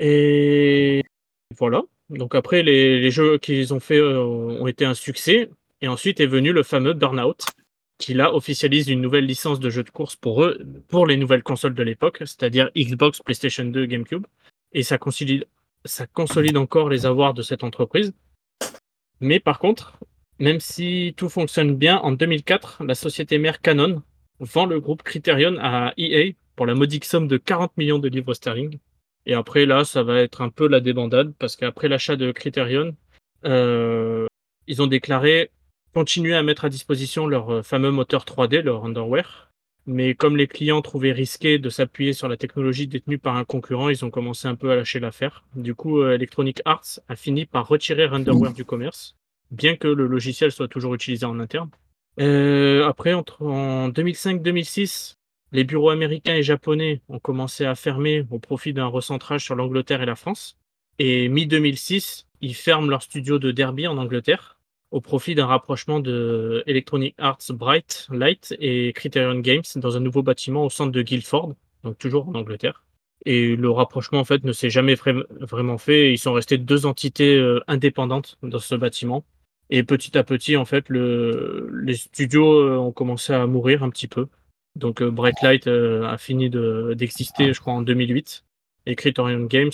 Et 0.00 1.04
voilà. 1.56 1.82
Donc 2.10 2.34
après, 2.34 2.62
les, 2.62 3.10
jeux 3.10 3.38
qu'ils 3.38 3.72
ont 3.72 3.80
fait 3.80 4.02
ont 4.02 4.66
été 4.66 4.84
un 4.84 4.94
succès. 4.94 5.50
Et 5.80 5.88
ensuite 5.88 6.20
est 6.20 6.26
venu 6.26 6.52
le 6.52 6.62
fameux 6.62 6.92
Burnout, 6.92 7.44
qui 8.02 8.14
là 8.14 8.34
officialise 8.34 8.88
une 8.88 9.00
nouvelle 9.00 9.26
licence 9.26 9.60
de 9.60 9.70
jeu 9.70 9.84
de 9.84 9.90
course 9.90 10.16
pour 10.16 10.42
eux, 10.42 10.58
pour 10.88 11.06
les 11.06 11.16
nouvelles 11.16 11.44
consoles 11.44 11.74
de 11.74 11.84
l'époque, 11.84 12.18
c'est-à-dire 12.18 12.68
Xbox, 12.76 13.20
PlayStation 13.20 13.64
2, 13.64 13.86
GameCube. 13.86 14.26
Et 14.72 14.82
ça 14.82 14.98
consolide, 14.98 15.46
ça 15.84 16.08
consolide 16.08 16.56
encore 16.56 16.88
les 16.88 17.06
avoirs 17.06 17.32
de 17.32 17.42
cette 17.42 17.62
entreprise. 17.62 18.12
Mais 19.20 19.38
par 19.38 19.60
contre, 19.60 20.00
même 20.40 20.58
si 20.58 21.14
tout 21.16 21.28
fonctionne 21.28 21.76
bien, 21.76 21.98
en 21.98 22.10
2004, 22.10 22.82
la 22.82 22.96
société 22.96 23.38
mère 23.38 23.60
Canon 23.60 24.02
vend 24.40 24.66
le 24.66 24.80
groupe 24.80 25.04
Criterion 25.04 25.56
à 25.60 25.94
EA 25.96 26.32
pour 26.56 26.66
la 26.66 26.74
modique 26.74 27.04
somme 27.04 27.28
de 27.28 27.36
40 27.36 27.76
millions 27.76 28.00
de 28.00 28.08
livres 28.08 28.34
sterling. 28.34 28.80
Et 29.26 29.34
après, 29.34 29.64
là, 29.64 29.84
ça 29.84 30.02
va 30.02 30.18
être 30.20 30.40
un 30.40 30.48
peu 30.48 30.66
la 30.66 30.80
débandade, 30.80 31.34
parce 31.38 31.54
qu'après 31.54 31.86
l'achat 31.86 32.16
de 32.16 32.32
Criterion, 32.32 32.96
euh, 33.44 34.26
ils 34.66 34.82
ont 34.82 34.88
déclaré 34.88 35.52
continuer 35.94 36.34
à 36.34 36.42
mettre 36.42 36.64
à 36.64 36.68
disposition 36.68 37.26
leur 37.26 37.50
euh, 37.50 37.62
fameux 37.62 37.90
moteur 37.90 38.24
3D, 38.24 38.62
leur 38.62 38.84
Underwear. 38.84 39.50
Mais 39.86 40.14
comme 40.14 40.36
les 40.36 40.46
clients 40.46 40.80
trouvaient 40.80 41.12
risqué 41.12 41.58
de 41.58 41.68
s'appuyer 41.68 42.12
sur 42.12 42.28
la 42.28 42.36
technologie 42.36 42.86
détenue 42.86 43.18
par 43.18 43.36
un 43.36 43.44
concurrent, 43.44 43.88
ils 43.88 44.04
ont 44.04 44.10
commencé 44.10 44.46
un 44.46 44.54
peu 44.54 44.70
à 44.70 44.76
lâcher 44.76 45.00
l'affaire. 45.00 45.44
Du 45.56 45.74
coup, 45.74 46.00
euh, 46.00 46.14
Electronic 46.14 46.62
Arts 46.64 47.00
a 47.08 47.16
fini 47.16 47.46
par 47.46 47.66
retirer 47.66 48.04
Underwear 48.04 48.52
du 48.52 48.64
commerce, 48.64 49.16
bien 49.50 49.76
que 49.76 49.88
le 49.88 50.06
logiciel 50.06 50.52
soit 50.52 50.68
toujours 50.68 50.94
utilisé 50.94 51.26
en 51.26 51.40
interne. 51.40 51.70
Euh, 52.20 52.86
après, 52.86 53.12
entre, 53.12 53.42
en 53.42 53.88
2005-2006, 53.88 55.14
les 55.50 55.64
bureaux 55.64 55.90
américains 55.90 56.34
et 56.34 56.42
japonais 56.42 57.02
ont 57.08 57.18
commencé 57.18 57.64
à 57.64 57.74
fermer 57.74 58.24
au 58.30 58.38
profit 58.38 58.72
d'un 58.72 58.86
recentrage 58.86 59.44
sur 59.44 59.56
l'Angleterre 59.56 60.02
et 60.02 60.06
la 60.06 60.16
France. 60.16 60.56
Et 60.98 61.28
mi-2006, 61.28 62.26
ils 62.40 62.54
ferment 62.54 62.88
leur 62.88 63.02
studio 63.02 63.38
de 63.38 63.50
Derby 63.50 63.86
en 63.86 63.98
Angleterre 63.98 64.58
au 64.92 65.00
profit 65.00 65.34
d'un 65.34 65.46
rapprochement 65.46 66.00
de 66.00 66.62
Electronic 66.66 67.14
Arts 67.18 67.38
Bright 67.50 68.06
Light 68.12 68.54
et 68.60 68.92
Criterion 68.92 69.40
Games 69.40 69.62
dans 69.76 69.96
un 69.96 70.00
nouveau 70.00 70.22
bâtiment 70.22 70.66
au 70.66 70.70
centre 70.70 70.92
de 70.92 71.02
Guildford, 71.02 71.54
donc 71.82 71.98
toujours 71.98 72.28
en 72.28 72.34
Angleterre. 72.34 72.84
Et 73.24 73.56
le 73.56 73.70
rapprochement 73.70 74.20
en 74.20 74.24
fait 74.24 74.44
ne 74.44 74.52
s'est 74.52 74.70
jamais 74.70 74.96
vraiment 75.40 75.78
fait. 75.78 76.12
Ils 76.12 76.18
sont 76.18 76.34
restés 76.34 76.58
deux 76.58 76.84
entités 76.86 77.36
euh, 77.36 77.60
indépendantes 77.68 78.36
dans 78.42 78.58
ce 78.58 78.74
bâtiment. 78.74 79.24
Et 79.70 79.82
petit 79.82 80.18
à 80.18 80.24
petit, 80.24 80.56
en 80.56 80.66
fait, 80.66 80.88
le, 80.90 81.70
les 81.82 81.94
studios 81.94 82.52
euh, 82.52 82.76
ont 82.76 82.92
commencé 82.92 83.32
à 83.32 83.46
mourir 83.46 83.82
un 83.82 83.90
petit 83.90 84.08
peu. 84.08 84.26
Donc 84.76 85.00
euh, 85.00 85.10
Bright 85.10 85.40
Light 85.42 85.66
a 85.68 86.18
fini 86.18 86.50
d'exister, 86.50 87.54
je 87.54 87.60
crois, 87.60 87.72
en 87.72 87.82
2008. 87.82 88.44
Et 88.84 88.96
Criterion 88.96 89.44
Games 89.44 89.70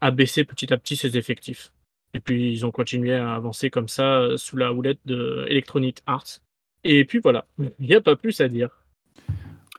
a 0.00 0.10
baissé 0.10 0.44
petit 0.44 0.72
à 0.72 0.78
petit 0.78 0.96
ses 0.96 1.16
effectifs. 1.16 1.70
Et 2.14 2.20
puis 2.20 2.52
ils 2.52 2.66
ont 2.66 2.70
continué 2.70 3.14
à 3.14 3.34
avancer 3.34 3.70
comme 3.70 3.88
ça 3.88 4.20
euh, 4.20 4.36
sous 4.36 4.56
la 4.56 4.72
houlette 4.72 5.00
de 5.04 5.44
Electronic 5.48 5.98
Arts. 6.06 6.40
Et 6.84 7.04
puis 7.04 7.18
voilà, 7.18 7.46
il 7.58 7.86
n'y 7.86 7.94
a 7.94 8.00
pas 8.00 8.16
plus 8.16 8.40
à 8.40 8.48
dire. 8.48 8.70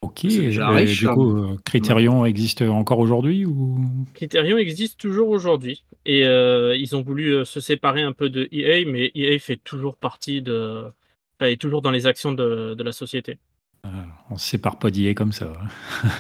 Ok, 0.02 0.24
et, 0.26 0.50
du 0.50 0.62
hein. 0.62 1.14
coup, 1.14 1.38
euh, 1.38 1.58
Criterion 1.66 2.26
existe 2.26 2.62
encore 2.62 3.00
aujourd'hui 3.00 3.46
ou? 3.46 3.80
Criterion 4.14 4.58
existe 4.58 4.98
toujours 5.00 5.30
aujourd'hui. 5.30 5.84
Et 6.06 6.26
euh, 6.26 6.76
ils 6.78 6.96
ont 6.96 7.02
voulu 7.02 7.46
se 7.46 7.60
séparer 7.60 8.02
un 8.02 8.14
peu 8.14 8.30
de 8.30 8.48
EA, 8.52 8.86
mais 8.86 9.12
EA 9.14 9.38
fait 9.40 9.58
toujours 9.58 9.98
partie 9.98 10.42
de. 10.42 10.86
Enfin, 11.38 11.52
est 11.52 11.60
toujours 11.60 11.82
dans 11.82 11.92
les 11.92 12.08
actions 12.08 12.32
de, 12.32 12.76
de 12.76 12.84
la 12.84 12.94
société. 12.94 13.40
on 13.84 14.34
ne 14.34 14.40
se 14.40 14.50
sépare 14.50 14.80
pas 14.80 14.90
d'EA 14.90 15.14
comme 15.14 15.34
ça. 15.34 15.52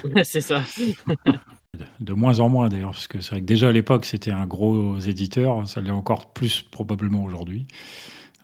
Hein. 0.05 0.23
C'est 0.23 0.41
ça. 0.41 0.61
De 1.99 2.13
moins 2.13 2.39
en 2.39 2.49
moins 2.49 2.69
d'ailleurs, 2.69 2.91
parce 2.91 3.07
que 3.07 3.21
c'est 3.21 3.31
vrai 3.31 3.41
que 3.41 3.45
déjà 3.45 3.69
à 3.69 3.71
l'époque 3.71 4.05
c'était 4.05 4.31
un 4.31 4.47
gros 4.47 4.97
éditeur, 4.99 5.67
ça 5.67 5.81
l'est 5.81 5.91
encore 5.91 6.33
plus 6.33 6.61
probablement 6.61 7.23
aujourd'hui. 7.23 7.67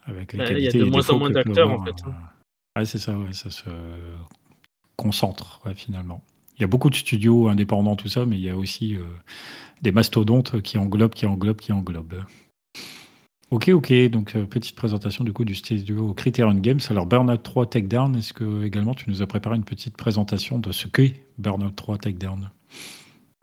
Avec 0.04 0.32
les 0.32 0.38
bah, 0.38 0.52
il 0.52 0.60
y 0.60 0.68
a 0.68 0.72
de 0.72 0.84
moins 0.84 1.08
en 1.10 1.18
moins 1.18 1.30
d'acteurs 1.30 1.70
en 1.70 1.84
fait. 1.84 1.96
Euh, 2.78 2.84
c'est 2.84 2.98
ça, 2.98 3.16
ça 3.32 3.50
se 3.50 3.64
concentre 4.96 5.60
finalement. 5.74 6.22
Il 6.58 6.62
y 6.62 6.64
a 6.64 6.68
beaucoup 6.68 6.90
de 6.90 6.94
studios 6.94 7.48
indépendants, 7.48 7.96
tout 7.96 8.08
ça, 8.08 8.24
mais 8.24 8.36
il 8.36 8.42
y 8.42 8.50
a 8.50 8.56
aussi 8.56 8.96
euh, 8.96 9.02
des 9.82 9.92
mastodontes 9.92 10.62
qui 10.62 10.78
englobent, 10.78 11.14
qui 11.14 11.26
englobent, 11.26 11.60
qui 11.60 11.72
englobent. 11.72 12.24
Ok, 13.50 13.68
ok, 13.68 13.92
donc 14.08 14.34
euh, 14.34 14.44
petite 14.44 14.74
présentation 14.74 15.22
du 15.22 15.32
coup 15.32 15.44
du 15.44 15.54
studio 15.54 16.14
Criterion 16.14 16.54
Games. 16.54 16.80
Alors 16.90 17.06
Burnout 17.06 17.42
3 17.42 17.66
Takedown, 17.66 18.16
est-ce 18.16 18.32
que 18.32 18.64
également 18.64 18.94
tu 18.94 19.08
nous 19.08 19.22
as 19.22 19.26
préparé 19.26 19.56
une 19.56 19.64
petite 19.64 19.96
présentation 19.96 20.58
de 20.58 20.72
ce 20.72 20.88
qu'est 20.88 21.26
Burnout 21.38 21.74
3 21.74 21.98
Takedown? 21.98 22.50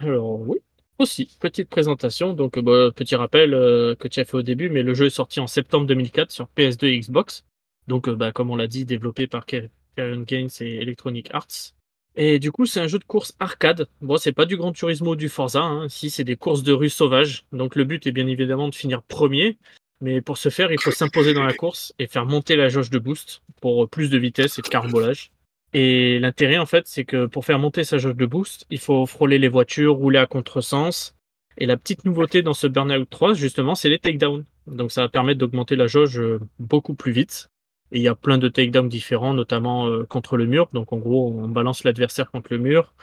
Alors 0.09 0.39
oui, 0.41 0.57
aussi, 0.99 1.37
petite 1.39 1.69
présentation. 1.69 2.33
Donc, 2.33 2.59
bah, 2.59 2.89
petit 2.95 3.15
rappel 3.15 3.53
euh, 3.53 3.95
que 3.95 4.07
tu 4.07 4.19
as 4.19 4.25
fait 4.25 4.37
au 4.37 4.41
début, 4.41 4.69
mais 4.69 4.83
le 4.83 4.93
jeu 4.93 5.07
est 5.07 5.09
sorti 5.09 5.39
en 5.39 5.47
septembre 5.47 5.87
2004 5.87 6.31
sur 6.31 6.47
PS2 6.55 6.85
et 6.85 6.99
Xbox. 6.99 7.43
Donc, 7.87 8.07
euh, 8.07 8.15
bah, 8.15 8.31
comme 8.31 8.51
on 8.51 8.55
l'a 8.55 8.67
dit, 8.67 8.85
développé 8.85 9.27
par 9.27 9.45
Karen 9.45 10.23
Games 10.23 10.49
et 10.61 10.75
Electronic 10.77 11.29
Arts. 11.33 11.73
Et 12.15 12.37
du 12.37 12.51
coup, 12.51 12.67
c'est 12.67 12.79
un 12.79 12.87
jeu 12.87 12.99
de 12.99 13.03
course 13.03 13.33
arcade. 13.39 13.87
Bon, 14.01 14.17
c'est 14.17 14.33
pas 14.33 14.45
du 14.45 14.55
Grand 14.55 14.71
Turismo 14.71 15.11
ou 15.11 15.15
du 15.15 15.29
Forza. 15.29 15.63
Hein. 15.63 15.89
Si, 15.89 16.11
c'est 16.11 16.23
des 16.23 16.35
courses 16.35 16.61
de 16.63 16.71
rue 16.71 16.89
sauvages. 16.89 17.45
Donc, 17.51 17.75
le 17.75 17.85
but 17.85 18.05
est 18.05 18.11
bien 18.11 18.27
évidemment 18.27 18.69
de 18.69 18.75
finir 18.75 19.01
premier. 19.01 19.57
Mais 19.99 20.21
pour 20.21 20.37
ce 20.37 20.49
faire, 20.49 20.71
il 20.71 20.79
faut 20.79 20.91
s'imposer 20.91 21.33
dans 21.33 21.43
la 21.43 21.53
course 21.53 21.93
et 21.97 22.07
faire 22.07 22.25
monter 22.25 22.55
la 22.55 22.69
jauge 22.69 22.91
de 22.91 22.99
boost 22.99 23.41
pour 23.61 23.89
plus 23.89 24.09
de 24.09 24.17
vitesse 24.17 24.59
et 24.59 24.61
de 24.61 24.67
carbolage. 24.67 25.33
Et 25.73 26.19
l'intérêt, 26.19 26.57
en 26.57 26.67
fait, 26.67 26.88
c'est 26.88 27.03
que 27.03 27.25
pour 27.25 27.45
faire 27.45 27.57
monter 27.57 27.83
sa 27.83 27.97
jauge 27.97 28.15
de 28.15 28.25
boost, 28.25 28.65
il 28.69 28.79
faut 28.79 29.05
frôler 29.05 29.39
les 29.39 29.47
voitures, 29.47 29.95
rouler 29.95 30.19
à 30.19 30.27
contresens. 30.27 31.15
Et 31.57 31.65
la 31.65 31.77
petite 31.77 32.05
nouveauté 32.05 32.41
dans 32.43 32.53
ce 32.53 32.67
Burnout 32.67 33.09
3, 33.09 33.33
justement, 33.33 33.73
c'est 33.75 33.89
les 33.89 33.99
takedowns. 33.99 34.45
Donc 34.67 34.91
ça 34.91 35.01
va 35.01 35.09
permettre 35.09 35.39
d'augmenter 35.39 35.75
la 35.75 35.88
jauge 35.88 36.19
euh, 36.19 36.39
beaucoup 36.59 36.93
plus 36.93 37.12
vite. 37.12 37.49
Et 37.91 37.97
il 37.97 38.03
y 38.03 38.07
a 38.07 38.15
plein 38.15 38.38
de 38.38 38.47
takedowns 38.47 38.88
différents, 38.88 39.33
notamment 39.33 39.88
euh, 39.88 40.05
contre 40.05 40.38
le 40.38 40.45
mur. 40.45 40.69
Donc 40.73 40.93
en 40.93 40.97
gros, 40.97 41.33
on 41.36 41.47
balance 41.47 41.83
l'adversaire 41.83 42.29
contre 42.31 42.53
le 42.53 42.59
mur. 42.59 42.93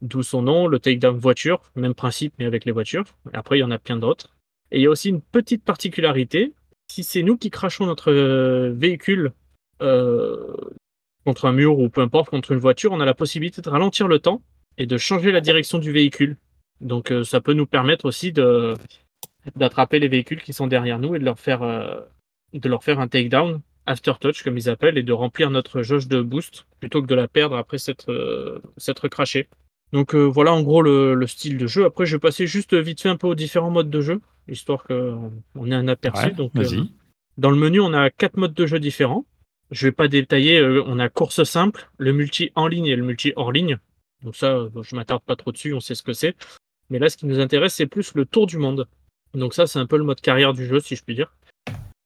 D'où 0.00 0.22
son 0.22 0.42
nom, 0.42 0.66
le 0.66 0.78
takedown 0.78 1.18
voiture, 1.18 1.70
même 1.74 1.94
principe, 1.94 2.34
mais 2.38 2.44
avec 2.44 2.64
les 2.64 2.72
voitures. 2.72 3.04
Et 3.32 3.36
après, 3.36 3.58
il 3.58 3.60
y 3.60 3.64
en 3.64 3.70
a 3.70 3.78
plein 3.78 3.96
d'autres. 3.96 4.36
Et 4.70 4.78
il 4.78 4.82
y 4.82 4.86
a 4.86 4.90
aussi 4.90 5.08
une 5.08 5.22
petite 5.22 5.64
particularité. 5.64 6.52
Si 6.90 7.04
c'est 7.04 7.22
nous 7.22 7.36
qui 7.36 7.50
crachons 7.50 7.86
notre 7.86 8.12
euh, 8.12 8.72
véhicule 8.72 9.32
contre 11.28 11.44
un 11.44 11.52
mur 11.52 11.78
ou 11.78 11.90
peu 11.90 12.00
importe, 12.00 12.30
contre 12.30 12.52
une 12.52 12.58
voiture, 12.58 12.90
on 12.92 13.00
a 13.00 13.04
la 13.04 13.12
possibilité 13.12 13.60
de 13.60 13.68
ralentir 13.68 14.08
le 14.08 14.18
temps 14.18 14.40
et 14.78 14.86
de 14.86 14.96
changer 14.96 15.30
la 15.30 15.42
direction 15.42 15.78
du 15.78 15.92
véhicule. 15.92 16.38
Donc 16.80 17.12
euh, 17.12 17.22
ça 17.22 17.42
peut 17.42 17.52
nous 17.52 17.66
permettre 17.66 18.06
aussi 18.06 18.32
de 18.32 18.72
d'attraper 19.54 19.98
les 19.98 20.08
véhicules 20.08 20.40
qui 20.40 20.54
sont 20.54 20.66
derrière 20.66 20.98
nous 20.98 21.14
et 21.14 21.18
de 21.18 21.26
leur 21.26 21.38
faire 21.38 21.62
euh, 21.62 22.00
de 22.54 22.66
leur 22.66 22.82
faire 22.82 22.98
un 22.98 23.08
takedown 23.08 23.60
after 23.84 24.14
touch 24.18 24.42
comme 24.42 24.56
ils 24.56 24.70
appellent 24.70 24.96
et 24.96 25.02
de 25.02 25.12
remplir 25.12 25.50
notre 25.50 25.82
jauge 25.82 26.08
de 26.08 26.22
boost 26.22 26.66
plutôt 26.80 27.02
que 27.02 27.06
de 27.06 27.14
la 27.14 27.28
perdre 27.28 27.56
après 27.58 27.76
s'être 27.76 28.10
euh, 28.10 28.62
s'être 28.78 29.08
craché. 29.08 29.48
Donc 29.92 30.14
voilà 30.14 30.54
en 30.54 30.62
gros 30.62 30.80
le, 30.80 31.26
style 31.26 31.58
de 31.58 31.66
jeu. 31.66 31.84
Après 31.84 32.06
je 32.06 32.16
vais 32.16 32.20
passer 32.20 32.46
juste 32.46 32.72
vite 32.72 33.02
fait 33.02 33.10
un 33.10 33.16
peu 33.16 33.26
aux 33.26 33.34
différents 33.34 33.70
modes 33.70 33.90
de 33.90 34.00
jeu 34.00 34.22
histoire 34.48 34.82
qu'on 34.84 35.70
ait 35.70 35.74
un 35.74 35.88
aperçu. 35.88 36.32
Donc 36.32 36.52
dans 37.36 37.50
le 37.50 37.56
menu 37.56 37.80
on 37.80 37.92
a 37.92 38.08
quatre 38.08 38.38
modes 38.38 38.54
de 38.54 38.66
jeu 38.66 38.80
différents. 38.80 39.26
Je 39.70 39.86
vais 39.86 39.92
pas 39.92 40.08
détailler, 40.08 40.58
euh, 40.58 40.82
on 40.86 40.98
a 40.98 41.08
course 41.08 41.42
simple, 41.44 41.90
le 41.98 42.12
multi 42.12 42.50
en 42.54 42.66
ligne 42.66 42.86
et 42.86 42.96
le 42.96 43.04
multi 43.04 43.32
hors 43.36 43.52
ligne. 43.52 43.78
Donc 44.22 44.36
ça, 44.36 44.52
euh, 44.52 44.82
je 44.82 44.96
m'attarde 44.96 45.22
pas 45.22 45.36
trop 45.36 45.52
dessus, 45.52 45.74
on 45.74 45.80
sait 45.80 45.94
ce 45.94 46.02
que 46.02 46.12
c'est. 46.12 46.36
Mais 46.90 46.98
là, 46.98 47.08
ce 47.08 47.16
qui 47.16 47.26
nous 47.26 47.40
intéresse, 47.40 47.74
c'est 47.74 47.86
plus 47.86 48.14
le 48.14 48.24
tour 48.24 48.46
du 48.46 48.58
monde. 48.58 48.88
Donc 49.34 49.54
ça, 49.54 49.66
c'est 49.66 49.78
un 49.78 49.86
peu 49.86 49.98
le 49.98 50.04
mode 50.04 50.20
carrière 50.20 50.54
du 50.54 50.66
jeu, 50.66 50.80
si 50.80 50.96
je 50.96 51.04
puis 51.04 51.14
dire. 51.14 51.34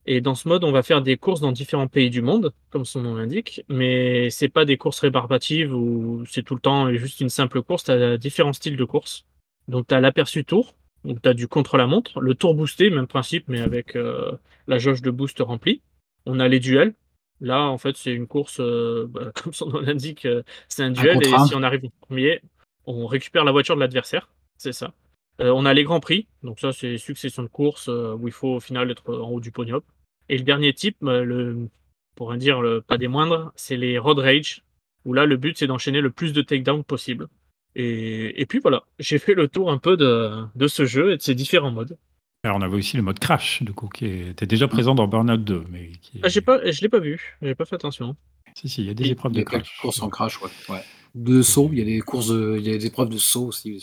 Et 0.06 0.20
dans 0.20 0.34
ce 0.34 0.48
mode, 0.48 0.64
on 0.64 0.72
va 0.72 0.82
faire 0.82 1.00
des 1.00 1.16
courses 1.16 1.40
dans 1.40 1.52
différents 1.52 1.86
pays 1.86 2.10
du 2.10 2.22
monde, 2.22 2.52
comme 2.70 2.84
son 2.84 3.02
nom 3.02 3.14
l'indique, 3.14 3.64
mais 3.68 4.30
c'est 4.30 4.48
pas 4.48 4.64
des 4.64 4.76
courses 4.76 4.98
rébarbatives 4.98 5.72
où 5.72 6.24
c'est 6.28 6.42
tout 6.42 6.56
le 6.56 6.60
temps 6.60 6.92
juste 6.92 7.20
une 7.20 7.28
simple 7.28 7.62
course, 7.62 7.84
tu 7.84 8.18
différents 8.18 8.52
styles 8.52 8.76
de 8.76 8.84
course. 8.84 9.24
Donc 9.68 9.86
tu 9.86 9.94
as 9.94 10.00
l'aperçu 10.00 10.44
tour, 10.44 10.74
donc 11.04 11.22
tu 11.22 11.28
as 11.28 11.34
du 11.34 11.46
contre-la-montre, 11.46 12.20
le 12.20 12.34
tour 12.34 12.56
boosté, 12.56 12.90
même 12.90 13.06
principe, 13.06 13.44
mais 13.46 13.60
avec 13.60 13.94
euh, 13.94 14.32
la 14.66 14.78
jauge 14.78 15.02
de 15.02 15.10
boost 15.12 15.38
remplie. 15.38 15.80
On 16.26 16.40
a 16.40 16.48
les 16.48 16.58
duels. 16.58 16.94
Là, 17.42 17.62
en 17.62 17.76
fait, 17.76 17.96
c'est 17.96 18.12
une 18.14 18.28
course, 18.28 18.60
euh, 18.60 19.06
bah, 19.08 19.32
comme 19.42 19.52
son 19.52 19.66
nom 19.66 19.80
l'indique, 19.80 20.26
euh, 20.26 20.42
c'est 20.68 20.84
un 20.84 20.90
duel, 20.90 21.18
et 21.22 21.38
si 21.46 21.54
on 21.56 21.62
arrive 21.62 21.84
en 21.84 22.06
premier, 22.06 22.40
on 22.86 23.06
récupère 23.06 23.44
la 23.44 23.50
voiture 23.50 23.74
de 23.74 23.80
l'adversaire, 23.80 24.30
c'est 24.56 24.72
ça. 24.72 24.94
on 25.40 25.66
a 25.66 25.74
les 25.74 25.82
grands 25.82 25.98
prix, 25.98 26.28
donc 26.44 26.60
ça 26.60 26.72
c'est 26.72 26.98
succession 26.98 27.42
de 27.42 27.48
courses 27.48 27.88
où 27.88 28.28
il 28.28 28.32
faut 28.32 28.54
au 28.56 28.60
final 28.60 28.90
être 28.92 29.12
en 29.12 29.30
haut 29.30 29.40
du 29.40 29.50
podium. 29.50 29.80
Et 30.28 30.38
le 30.38 30.44
dernier 30.44 30.72
type, 30.72 30.96
bah, 31.00 31.22
le, 31.22 31.68
pour 32.14 32.32
dire 32.36 32.62
le, 32.62 32.80
pas 32.80 32.96
des 32.96 33.08
moindres, 33.08 33.52
c'est 33.56 33.76
les 33.76 33.98
road 33.98 34.20
rage, 34.20 34.62
où 35.04 35.12
là 35.12 35.26
le 35.26 35.36
but 35.36 35.58
c'est 35.58 35.66
d'enchaîner 35.66 36.00
le 36.00 36.10
plus 36.10 36.32
de 36.32 36.42
takedowns 36.42 36.84
possible. 36.84 37.26
Et, 37.74 38.44
puis 38.48 38.60
voilà, 38.60 38.84
j'ai 38.98 39.18
fait 39.18 39.34
le 39.34 39.48
tour 39.48 39.70
un 39.70 39.78
peu 39.78 39.96
de, 39.96 40.44
de, 40.54 40.68
ce 40.68 40.84
jeu 40.84 41.12
et 41.12 41.16
de 41.16 41.22
ses 41.22 41.34
différents 41.34 41.70
modes. 41.70 41.96
Alors 42.44 42.56
on 42.56 42.62
avait 42.62 42.76
aussi 42.76 42.96
le 42.96 43.04
mode 43.04 43.20
crash, 43.20 43.62
du 43.62 43.72
coup, 43.72 43.88
qui 43.88 44.06
était 44.06 44.46
déjà 44.46 44.66
présent 44.66 44.96
dans 44.96 45.06
Burnout 45.06 45.44
2. 45.44 45.64
Mais 45.70 45.92
qui 46.00 46.20
ah, 46.24 46.28
pas, 46.44 46.70
je 46.70 46.80
l'ai 46.80 46.88
pas 46.88 46.98
vu, 46.98 47.36
j'ai 47.40 47.54
pas 47.54 47.64
fait 47.64 47.76
attention. 47.76 48.16
Si, 48.54 48.68
si, 48.68 48.82
il 48.82 48.88
y 48.88 48.90
a 48.90 48.94
des 48.94 49.10
épreuves 49.10 49.32
de 49.32 49.42
crash. 49.42 49.78
courses 49.80 50.02
en 50.02 50.08
crash, 50.08 50.42
ouais. 50.42 50.50
ouais. 50.68 50.82
De 51.14 51.40
saut, 51.40 51.70
il 51.72 51.78
y 51.78 51.82
a 51.82 51.84
des 51.84 52.00
courses, 52.00 52.30
il 52.30 52.66
y 52.66 52.70
a 52.70 52.76
des 52.76 52.86
épreuves 52.86 53.10
de 53.10 53.16
saut 53.16 53.46
aussi. 53.46 53.80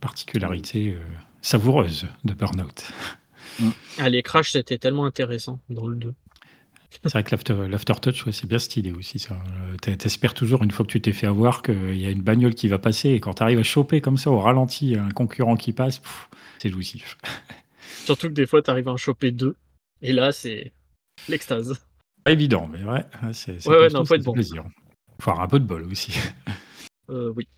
Particularité 0.00 0.90
euh, 0.94 1.04
savoureuse 1.42 2.06
de 2.24 2.34
Burnout. 2.34 2.92
Mm. 3.58 3.70
Ah, 3.98 4.08
les 4.08 4.22
crash, 4.22 4.52
c'était 4.52 4.78
tellement 4.78 5.04
intéressant 5.04 5.58
dans 5.68 5.88
le 5.88 5.96
2. 5.96 6.14
C'est 7.02 7.12
vrai 7.12 7.24
que 7.24 7.52
l'aftertouch, 7.52 8.26
ouais, 8.26 8.32
c'est 8.32 8.46
bien 8.46 8.60
stylé 8.60 8.92
aussi. 8.92 9.18
Ça. 9.18 9.36
Euh, 9.88 9.96
t'espères 9.96 10.34
toujours, 10.34 10.62
une 10.62 10.70
fois 10.70 10.86
que 10.86 10.92
tu 10.92 11.00
t'es 11.00 11.12
fait 11.12 11.26
avoir, 11.26 11.62
qu'il 11.62 11.98
y 11.98 12.06
a 12.06 12.10
une 12.10 12.22
bagnole 12.22 12.54
qui 12.54 12.68
va 12.68 12.78
passer. 12.78 13.10
Et 13.10 13.20
quand 13.20 13.34
tu 13.34 13.42
arrives 13.42 13.58
à 13.58 13.64
choper 13.64 14.00
comme 14.00 14.16
ça 14.16 14.30
au 14.30 14.38
ralenti 14.38 14.94
un 14.96 15.10
concurrent 15.10 15.56
qui 15.56 15.72
passe, 15.72 16.00
c'est 16.58 16.70
jouissif. 16.70 17.18
Surtout 18.04 18.28
que 18.28 18.34
des 18.34 18.46
fois, 18.46 18.62
tu 18.62 18.70
arrives 18.70 18.88
à 18.88 18.92
en 18.92 18.96
choper 18.96 19.30
deux. 19.30 19.56
Et 20.02 20.12
là, 20.12 20.32
c'est 20.32 20.72
l'extase. 21.28 21.78
Pas 22.24 22.32
évident, 22.32 22.68
mais 22.70 22.82
ouais, 22.84 23.04
c'est 23.32 23.66
ouais, 23.66 23.78
ouais, 23.78 23.88
non, 23.88 24.04
faut 24.04 24.14
être 24.14 24.22
bon. 24.22 24.32
plaisir. 24.32 24.64
Faut 25.20 25.30
avoir 25.30 25.44
un 25.44 25.48
peu 25.48 25.58
de 25.58 25.64
bol 25.64 25.84
aussi. 25.84 26.12
Euh, 27.10 27.32
oui. 27.34 27.48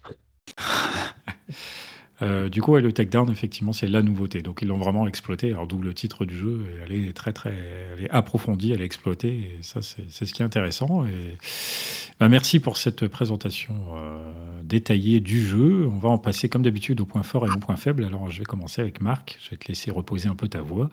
Euh, 2.23 2.49
du 2.49 2.61
coup, 2.61 2.77
le 2.77 2.93
takedown, 2.93 3.31
effectivement, 3.31 3.73
c'est 3.73 3.87
la 3.87 4.03
nouveauté. 4.03 4.43
Donc, 4.43 4.61
ils 4.63 4.69
l'ont 4.69 4.79
vraiment 4.79 5.07
exploité. 5.07 5.51
Alors, 5.51 5.67
d'où 5.67 5.79
le 5.79 5.95
titre 5.95 6.25
du 6.25 6.37
jeu. 6.37 6.67
Elle 6.85 6.93
est 6.93 7.13
très, 7.13 7.33
très 7.33 7.55
elle 7.97 8.05
est 8.05 8.11
approfondie, 8.11 8.73
elle 8.73 8.83
est 8.83 8.85
exploitée. 8.85 9.29
Et 9.29 9.59
ça, 9.63 9.81
c'est 9.83 10.27
ce 10.27 10.33
qui 10.33 10.43
est 10.43 10.45
intéressant. 10.45 11.07
Et 11.07 11.37
bah, 12.19 12.29
merci 12.29 12.61
pour 12.61 12.77
cette 12.77 13.09
présentation 13.09 13.75
euh, 13.95 14.33
détaillée 14.63 15.21
du 15.21 15.45
jeu. 15.45 15.87
On 15.87 15.99
va 15.99 16.11
en 16.11 16.19
passer, 16.19 16.49
comme 16.49 16.63
d'habitude, 16.63 17.01
au 17.01 17.07
point 17.07 17.23
fort 17.23 17.47
et 17.47 17.51
au 17.51 17.59
point 17.59 17.77
faible. 17.77 18.05
Alors, 18.05 18.31
je 18.31 18.41
vais 18.41 18.45
commencer 18.45 18.83
avec 18.83 19.01
Marc. 19.01 19.39
Je 19.43 19.51
vais 19.51 19.57
te 19.57 19.69
laisser 19.69 19.91
reposer 19.91 20.29
un 20.29 20.35
peu 20.35 20.49
ta 20.49 20.61
voix. 20.61 20.91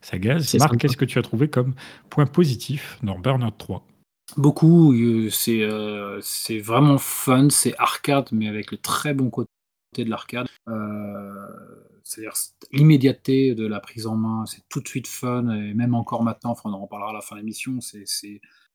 Ça 0.00 0.18
gaze. 0.18 0.54
Marc, 0.56 0.76
qu'est-ce 0.78 0.96
que 0.96 1.04
tu 1.04 1.18
as 1.18 1.22
trouvé 1.22 1.48
comme 1.48 1.74
point 2.08 2.26
positif 2.26 2.98
dans 3.02 3.18
Burnout 3.18 3.54
3 3.56 3.86
Beaucoup, 4.38 4.94
euh, 4.94 5.28
c'est 6.22 6.58
vraiment 6.58 6.96
fun, 6.98 7.48
c'est 7.50 7.74
arcade, 7.78 8.28
mais 8.32 8.48
avec 8.48 8.72
le 8.72 8.78
très 8.78 9.12
bon 9.12 9.28
côté 9.28 9.50
de 10.02 10.10
l'arcade. 10.10 10.48
Euh, 10.68 11.32
c'est-à-dire 12.02 12.34
l'immédiateté 12.72 13.54
de 13.54 13.66
la 13.66 13.78
prise 13.78 14.06
en 14.06 14.16
main, 14.16 14.44
c'est 14.46 14.62
tout 14.68 14.80
de 14.80 14.88
suite 14.88 15.06
fun, 15.06 15.48
et 15.50 15.74
même 15.74 15.94
encore 15.94 16.24
maintenant, 16.24 16.56
on 16.64 16.72
en 16.72 16.80
reparlera 16.80 17.10
à 17.10 17.14
la 17.14 17.20
fin 17.20 17.36
de 17.36 17.40
l'émission, 17.40 17.78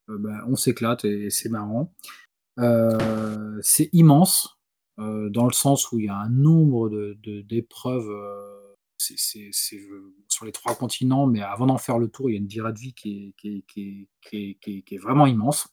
euh, 0.10 0.18
ben, 0.18 0.40
on 0.48 0.56
s'éclate 0.56 1.04
et, 1.04 1.30
c'est 1.30 1.50
marrant. 1.50 1.94
Euh, 2.60 3.60
c'est 3.62 3.90
immense, 3.92 4.56
dans 4.98 5.46
le 5.46 5.54
sens 5.54 5.92
où 5.92 6.00
il 6.00 6.06
y 6.06 6.10
a 6.10 6.16
un 6.16 6.30
nombre 6.30 6.90
d'épreuves 7.48 8.12
sur 8.98 10.46
les 10.46 10.52
trois 10.52 10.76
continents, 10.76 11.26
mais 11.26 11.42
avant 11.42 11.68
d'en 11.68 11.78
faire 11.78 12.00
le 12.00 12.10
tour, 12.10 12.30
il 12.30 12.34
y 12.34 12.36
a 12.36 12.40
une 12.40 12.48
durée 12.48 12.74
de 12.74 12.80
vie 12.80 12.94
qui 12.94 13.34
est, 14.34 14.98
vraiment 14.98 15.26
immense. 15.26 15.70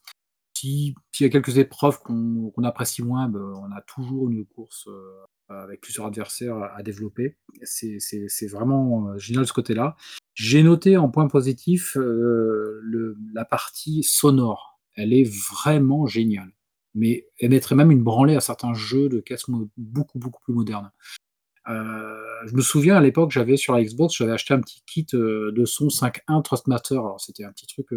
S'il 0.57 0.95
y 1.19 1.25
a 1.25 1.29
quelques 1.29 1.57
épreuves 1.59 1.99
qu'on, 1.99 2.51
apprécie 2.63 3.03
moins, 3.03 3.29
ben, 3.29 3.53
on 3.61 3.71
a 3.71 3.81
toujours 3.81 4.29
une 4.29 4.43
course 4.45 4.87
euh, 4.87 5.25
avec 5.49 5.81
plusieurs 5.81 6.05
adversaires 6.05 6.57
à 6.57 6.83
développer. 6.83 7.37
C'est 7.63 8.47
vraiment 8.47 9.09
euh, 9.09 9.17
génial 9.17 9.47
ce 9.47 9.53
côté-là. 9.53 9.95
J'ai 10.33 10.63
noté 10.63 10.97
en 10.97 11.09
point 11.09 11.27
positif 11.27 11.97
euh, 11.97 12.81
la 13.33 13.45
partie 13.45 14.03
sonore. 14.03 14.79
Elle 14.95 15.13
est 15.13 15.29
vraiment 15.51 16.05
géniale. 16.05 16.51
Mais 16.95 17.27
elle 17.39 17.51
mettrait 17.51 17.75
même 17.75 17.91
une 17.91 18.03
branlée 18.03 18.35
à 18.35 18.41
certains 18.41 18.73
jeux 18.73 19.09
de 19.09 19.19
casque 19.19 19.49
beaucoup, 19.77 20.17
beaucoup 20.17 20.41
plus 20.41 20.53
modernes. 20.53 20.91
je 21.67 22.55
me 22.55 22.61
souviens 22.61 22.95
à 22.95 23.01
l'époque, 23.01 23.31
j'avais 23.31 23.57
sur 23.57 23.73
la 23.73 23.83
Xbox, 23.83 24.15
j'avais 24.15 24.31
acheté 24.31 24.53
un 24.55 24.61
petit 24.61 24.81
kit 24.87 25.05
de 25.11 25.65
son 25.65 25.87
5.1 25.89 26.41
Trustmaster. 26.41 26.97
Alors 26.97 27.21
c'était 27.21 27.43
un 27.43 27.51
petit 27.51 27.67
truc 27.67 27.89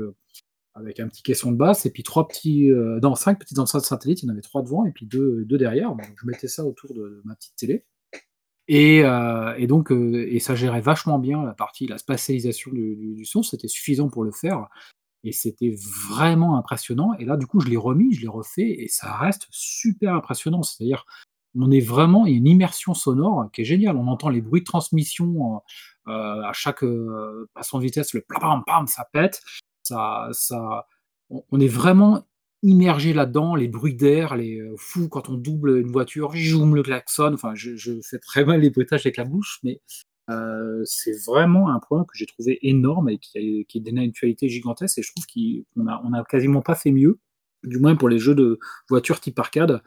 avec 0.75 1.01
un 1.01 1.09
petit 1.09 1.23
caisson 1.23 1.53
de 1.53 1.57
basse 1.57 1.87
et 1.87 1.91
puis 1.91 2.03
trois 2.03 2.29
petits, 2.29 2.71
euh, 2.71 3.01
cinq 3.15 3.39
petites 3.39 3.59
enceintes 3.59 3.85
satellites, 3.85 4.23
il 4.23 4.27
y 4.27 4.29
en 4.29 4.33
avait 4.33 4.41
trois 4.41 4.63
devant 4.63 4.85
et 4.85 4.93
puis 4.93 5.07
deux, 5.07 5.45
deux 5.45 5.59
derrière. 5.59 5.95
Je 6.21 6.27
mettais 6.27 6.49
ça 6.49 6.65
autour 6.65 6.95
de, 6.95 7.21
ma 7.25 7.35
petite 7.35 7.57
télé. 7.57 7.85
Et, 8.69 9.03
euh, 9.05 9.67
donc, 9.67 9.91
euh, 9.91 10.27
et 10.31 10.39
ça 10.39 10.55
gérait 10.55 10.81
vachement 10.81 11.19
bien 11.19 11.43
la 11.45 11.55
partie, 11.55 11.87
la 11.89 11.99
spatialisation 11.99 12.71
du, 12.73 13.25
son, 13.25 13.43
c'était 13.43 13.69
suffisant 13.69 14.09
pour 14.09 14.23
le 14.23 14.31
faire. 14.31 14.69
Et 15.25 15.33
c'était 15.33 15.75
vraiment 16.09 16.57
impressionnant. 16.57 17.15
Et 17.19 17.25
là, 17.25 17.37
du 17.37 17.47
coup, 17.47 17.61
je 17.61 17.69
l'ai 17.69 17.77
remis, 17.77 18.15
je 18.15 18.23
l'ai 18.23 18.29
refait, 18.29 18.71
et 18.71 18.89
ça 18.89 19.17
reste 19.17 19.47
super 19.51 20.15
impressionnant. 20.15 20.63
C'est-à-dire, 20.63 21.05
on 21.59 21.71
est 21.71 21.81
vraiment, 21.81 22.27
il 22.27 22.33
y 22.33 22.35
a 22.37 22.39
une 22.39 22.47
immersion 22.47 22.95
sonore 22.95 23.51
qui 23.53 23.63
est 23.63 23.65
géniale. 23.65 23.97
On 23.97 24.07
entend 24.07 24.31
les 24.31 24.41
bruits 24.41 24.61
de 24.61 24.67
transmission 24.67 25.61
à 26.07 26.53
chaque 26.55 26.85
passant 27.55 27.79
de 27.79 27.83
vitesse, 27.83 28.15
le 28.15 28.23
pam 28.23 28.63
pam, 28.67 28.87
ça 28.87 29.07
pète 29.13 29.43
on 29.93 31.61
est 31.61 31.69
vraiment 31.69 32.25
immergé 32.63 33.13
là-dedans, 33.13 33.55
les 33.55 33.69
bruits 33.69 33.95
d'air, 33.95 34.37
les 34.37 34.59
euh, 34.59 34.75
fous 34.77 35.09
quand 35.09 35.29
on 35.29 35.35
double 35.35 35.79
une 35.79 35.91
voiture, 35.91 36.35
joum 36.35 36.75
le 36.75 36.83
klaxon. 36.83 37.33
Enfin, 37.35 37.55
je, 37.55 38.01
fais 38.03 38.19
très 38.19 38.45
mal 38.45 38.61
les 38.61 38.71
bruitages 38.71 39.07
avec 39.07 39.17
la 39.17 39.25
bouche, 39.25 39.61
mais 39.63 39.81
euh, 40.29 40.83
c'est 40.85 41.25
vraiment 41.25 41.71
un 41.71 41.81
point 41.81 42.05
que 42.05 42.13
j'ai 42.15 42.27
trouvé 42.27 42.59
énorme 42.63 43.09
et 43.09 43.19
qui, 43.19 43.65
qui 43.67 43.81
donné 43.81 44.05
une 44.05 44.13
qualité 44.13 44.49
gigantesque. 44.49 44.99
Et 44.99 45.03
je 45.03 45.13
trouve 45.13 45.27
qu'on 45.27 45.87
a, 45.87 46.03
on 46.05 46.13
a 46.13 46.25
quasiment 46.25 46.63
pas 46.63 46.75
fait 46.75 46.93
mieux, 46.93 47.19
du 47.65 47.79
moins 47.79 47.97
pour 47.97 48.09
les 48.09 48.19
jeux 48.19 48.35
de 48.35 48.59
voitures 48.89 49.21
type 49.21 49.39
arcade, 49.39 49.83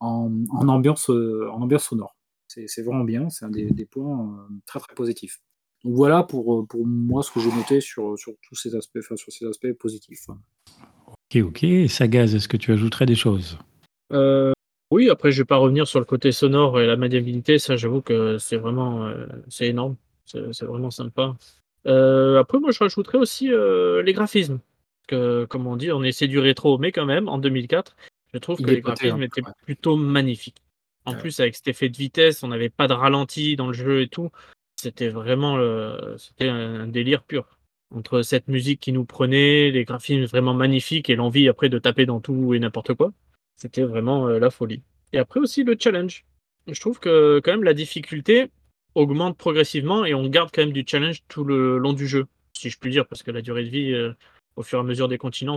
en, 0.00 0.30
ambiance, 0.68 1.10
euh, 1.10 1.48
en 1.50 1.62
ambiance 1.62 1.84
sonore. 1.84 2.14
C'est 2.48 2.82
vraiment 2.82 3.04
bien, 3.04 3.28
c'est 3.28 3.44
un 3.44 3.50
des 3.50 3.84
points 3.84 4.48
très 4.66 4.80
très 4.80 4.94
positifs. 4.94 5.40
Donc 5.84 5.94
voilà 5.94 6.22
pour, 6.22 6.60
euh, 6.60 6.66
pour 6.66 6.86
moi 6.86 7.22
ce 7.22 7.30
que 7.30 7.40
j'ai 7.40 7.52
noté 7.52 7.80
sur, 7.80 8.18
sur 8.18 8.32
tous 8.42 8.54
ces 8.54 8.74
aspects, 8.74 8.98
enfin, 8.98 9.16
sur 9.16 9.32
ces 9.32 9.46
aspects 9.46 9.72
positifs. 9.72 10.26
Ok, 11.06 11.42
ok. 11.42 11.88
Sagaz, 11.88 12.34
est-ce 12.34 12.48
que 12.48 12.56
tu 12.56 12.72
ajouterais 12.72 13.06
des 13.06 13.14
choses? 13.14 13.58
Euh, 14.12 14.52
Oui, 14.90 15.08
après 15.10 15.30
je 15.30 15.42
vais 15.42 15.46
pas 15.46 15.56
revenir 15.56 15.86
sur 15.86 16.00
le 16.00 16.04
côté 16.04 16.32
sonore 16.32 16.80
et 16.80 16.86
la 16.86 16.96
maniabilité, 16.96 17.58
ça 17.58 17.76
j'avoue 17.76 18.00
que 18.00 18.38
c'est 18.38 18.56
vraiment 18.56 19.06
euh, 19.06 19.26
c'est 19.48 19.66
énorme, 19.66 19.96
c'est 20.24 20.62
vraiment 20.62 20.90
sympa. 20.90 21.36
après 21.84 22.58
moi 22.58 22.70
je 22.70 22.78
rajouterais 22.80 23.18
aussi 23.18 23.48
les 23.48 24.12
graphismes. 24.12 24.60
Que, 25.06 25.46
comme 25.46 25.66
on 25.66 25.76
dit, 25.76 25.90
on 25.90 26.02
essaie 26.02 26.28
du 26.28 26.38
rétro, 26.38 26.76
mais 26.76 26.92
quand 26.92 27.06
même, 27.06 27.30
en 27.30 27.38
2004, 27.38 27.96
je 28.34 28.38
trouve 28.38 28.60
que 28.60 28.70
les 28.70 28.82
graphismes 28.82 29.22
étaient 29.22 29.40
plutôt 29.64 29.96
magnifiques. 29.96 30.62
En 31.06 31.14
plus, 31.14 31.40
avec 31.40 31.56
cet 31.56 31.68
effet 31.68 31.88
de 31.88 31.96
vitesse, 31.96 32.42
on 32.42 32.48
n'avait 32.48 32.68
pas 32.68 32.88
de 32.88 32.92
ralenti 32.92 33.56
dans 33.56 33.68
le 33.68 33.72
jeu 33.72 34.02
et 34.02 34.08
tout 34.08 34.30
c'était 34.80 35.08
vraiment 35.08 35.56
le... 35.56 36.14
c'était 36.18 36.48
un 36.48 36.86
délire 36.86 37.22
pur. 37.22 37.58
Entre 37.94 38.22
cette 38.22 38.48
musique 38.48 38.80
qui 38.80 38.92
nous 38.92 39.04
prenait, 39.04 39.70
les 39.70 39.84
graphismes 39.84 40.24
vraiment 40.24 40.54
magnifiques 40.54 41.08
et 41.10 41.16
l'envie 41.16 41.48
après 41.48 41.68
de 41.68 41.78
taper 41.78 42.06
dans 42.06 42.20
tout 42.20 42.54
et 42.54 42.58
n'importe 42.58 42.94
quoi, 42.94 43.12
c'était 43.56 43.82
vraiment 43.82 44.28
euh, 44.28 44.38
la 44.38 44.50
folie. 44.50 44.82
Et 45.12 45.18
après 45.18 45.40
aussi 45.40 45.64
le 45.64 45.76
challenge. 45.78 46.24
Je 46.66 46.78
trouve 46.80 47.00
que 47.00 47.40
quand 47.42 47.52
même 47.52 47.64
la 47.64 47.72
difficulté 47.74 48.50
augmente 48.94 49.38
progressivement 49.38 50.04
et 50.04 50.14
on 50.14 50.28
garde 50.28 50.50
quand 50.52 50.62
même 50.62 50.72
du 50.72 50.84
challenge 50.86 51.22
tout 51.28 51.44
le 51.44 51.78
long 51.78 51.94
du 51.94 52.06
jeu, 52.06 52.26
si 52.52 52.68
je 52.68 52.78
puis 52.78 52.90
dire, 52.90 53.06
parce 53.06 53.22
que 53.22 53.30
la 53.30 53.40
durée 53.40 53.64
de 53.64 53.70
vie, 53.70 53.92
euh, 53.92 54.12
au 54.56 54.62
fur 54.62 54.78
et 54.78 54.82
à 54.82 54.84
mesure 54.84 55.08
des 55.08 55.18
continents, 55.18 55.56